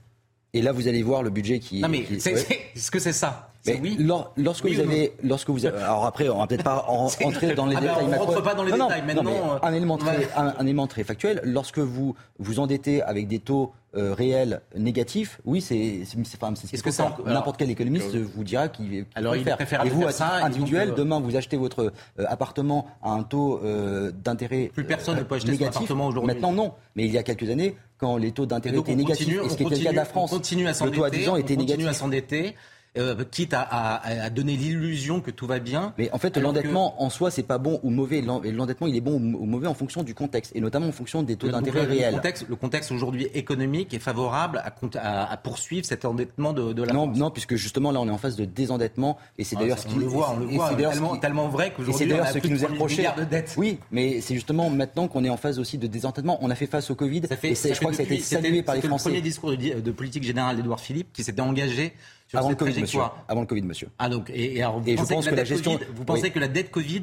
[0.55, 1.81] Et là, vous allez voir le budget qui.
[1.81, 3.53] Non, mais est-ce que c'est ça?
[3.67, 3.97] Mais oui.
[4.37, 7.77] lorsque vous avez, lorsque vous avez, alors après, on va peut-être pas entrer dans les
[7.77, 8.19] ah ben, détails.
[8.19, 9.59] on rentre pas dans les détails maintenant.
[9.63, 11.41] un élément très, un, élément très factuel.
[11.45, 16.91] Lorsque vous vous endettez avec des taux euh, réels négatifs, oui, c'est, c'est, ce que
[16.91, 17.17] ça.
[17.27, 19.85] N'importe quel économiste vous dira qu'il alors il faire.
[19.85, 24.11] Et vous, à titre individuel, demain, vous achetez votre euh, appartement à un taux euh,
[24.13, 25.75] d'intérêt plus personne ne peut acheter négatif.
[25.75, 26.35] Son appartement aujourd'hui.
[26.35, 26.73] Maintenant, non.
[26.97, 29.63] Mais il y a quelques années, quand les taux d'intérêt étaient négatifs, et ce qui
[29.63, 31.87] était le cas de la France, le taux à 10 ans était négatif.
[31.87, 32.55] À s'endetter.
[32.97, 35.93] Euh, quitte à, donner l'illusion que tout va bien.
[35.99, 38.21] Mais en fait, l'endettement en soi, c'est pas bon ou mauvais.
[38.23, 41.37] L'endettement, il est bon ou mauvais en fonction du contexte, et notamment en fonction des
[41.37, 42.21] taux d'intérêt réels.
[42.49, 44.63] Le contexte, aujourd'hui économique est favorable
[44.95, 48.37] à, poursuivre cet endettement de, la non, Non, puisque justement là, on est en phase
[48.37, 51.17] de désendettement, et c'est ah, d'ailleurs ce qui on le voit, on le voit, tellement,
[51.17, 53.09] tellement vrai qu'aujourd'hui, c'est d'ailleurs ce qui nous est reproché.
[53.57, 56.39] Oui, mais c'est justement maintenant qu'on est en phase aussi de désendettement.
[56.43, 58.77] On a fait face au Covid, et je crois que ça a été salué par
[58.77, 59.09] les Français.
[59.09, 61.93] le premier discours de politique générale d'Edouard Philippe qui s'était engagé
[62.35, 63.01] avant le Covid, monsieur.
[63.29, 63.89] Avant le Covid, monsieur.
[63.99, 65.79] Ah donc et, alors, vous je pense que, la, gestion.
[65.95, 67.03] vous pensez que la dette Covid.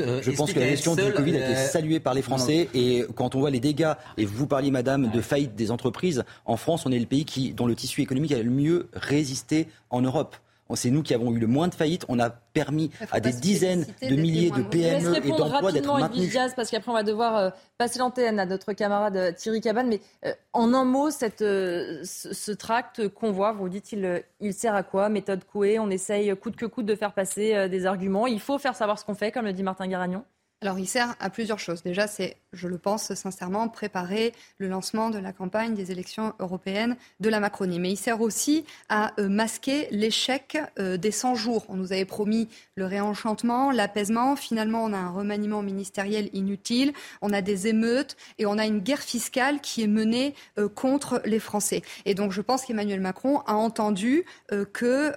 [0.00, 2.68] Euh, je pense que la gestion du Covid a été euh, saluée par les Français
[2.74, 6.56] et quand on voit les dégâts et vous parliez, Madame, de faillite des entreprises, en
[6.56, 10.02] France, on est le pays qui dont le tissu économique a le mieux résisté en
[10.02, 10.36] Europe.
[10.76, 12.04] C'est nous qui avons eu le moins de faillites.
[12.08, 16.36] On a permis à des dizaines de milliers de PME et d'emplois d'être maintenus.
[16.56, 19.88] parce qu'après on va devoir euh, passer l'antenne à notre camarade euh, Thierry Cabane.
[19.88, 24.74] Mais euh, en un mot, cette, ce, tract qu'on voit, vous dites il, il sert
[24.74, 25.08] à quoi?
[25.08, 28.26] Méthode Coué, on essaye coûte que coûte de faire passer des arguments.
[28.26, 30.24] Il faut faire savoir ce qu'on fait, comme le dit Martin Garagnon.
[30.62, 31.82] Alors il sert à plusieurs choses.
[31.82, 36.96] Déjà, c'est je le pense sincèrement, préparer le lancement de la campagne des élections européennes
[37.20, 37.78] de la Macronie.
[37.78, 41.64] Mais il sert aussi à euh, masquer l'échec euh, des 100 jours.
[41.68, 44.34] On nous avait promis le réenchantement, l'apaisement.
[44.34, 48.80] Finalement, on a un remaniement ministériel inutile, on a des émeutes et on a une
[48.80, 51.82] guerre fiscale qui est menée euh, contre les Français.
[52.04, 54.24] Et donc, je pense qu'Emmanuel Macron a entendu
[54.72, 55.12] que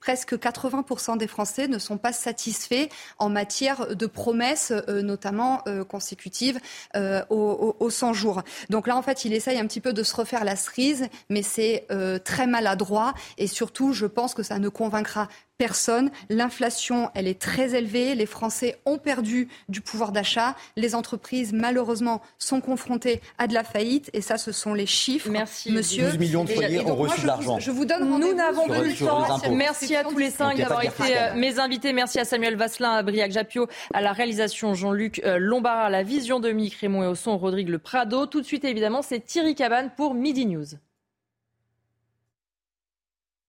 [0.00, 2.88] presque 80% des Français ne sont pas satisfaits
[3.18, 6.60] en matière de promesses, notamment consécutives
[6.96, 8.42] euh, aux, 100 jours.
[8.70, 11.42] Donc là, en fait, il essaye un petit peu de se refaire la cerise, mais
[11.42, 11.86] c'est
[12.24, 15.28] très maladroit et surtout, je pense que ça ne convaincra
[15.58, 16.10] personne.
[16.30, 18.14] L'inflation, elle est très élevée.
[18.14, 20.54] Les Français ont perdu du pouvoir d'achat.
[20.76, 24.08] Les entreprises, malheureusement, sont confrontées à de la faillite.
[24.12, 25.28] Et ça, ce sont les chiffres.
[25.28, 25.72] Merci.
[25.72, 26.04] Monsieur.
[26.04, 27.58] 12 millions de foyers ont reçu de l'argent.
[27.58, 29.40] Je vous donne Nous n'avons plus le temps.
[29.50, 31.92] Merci à tous les cinq d'avoir été mes invités.
[31.92, 36.02] Merci à Samuel Vasselin, à Briac Japio, à la réalisation Jean-Luc euh, Lombard, à la
[36.02, 38.26] vision de Mick Raymond et au son Rodrigue Le Prado.
[38.26, 40.66] Tout de suite, évidemment, c'est Thierry Cabane pour Midi News.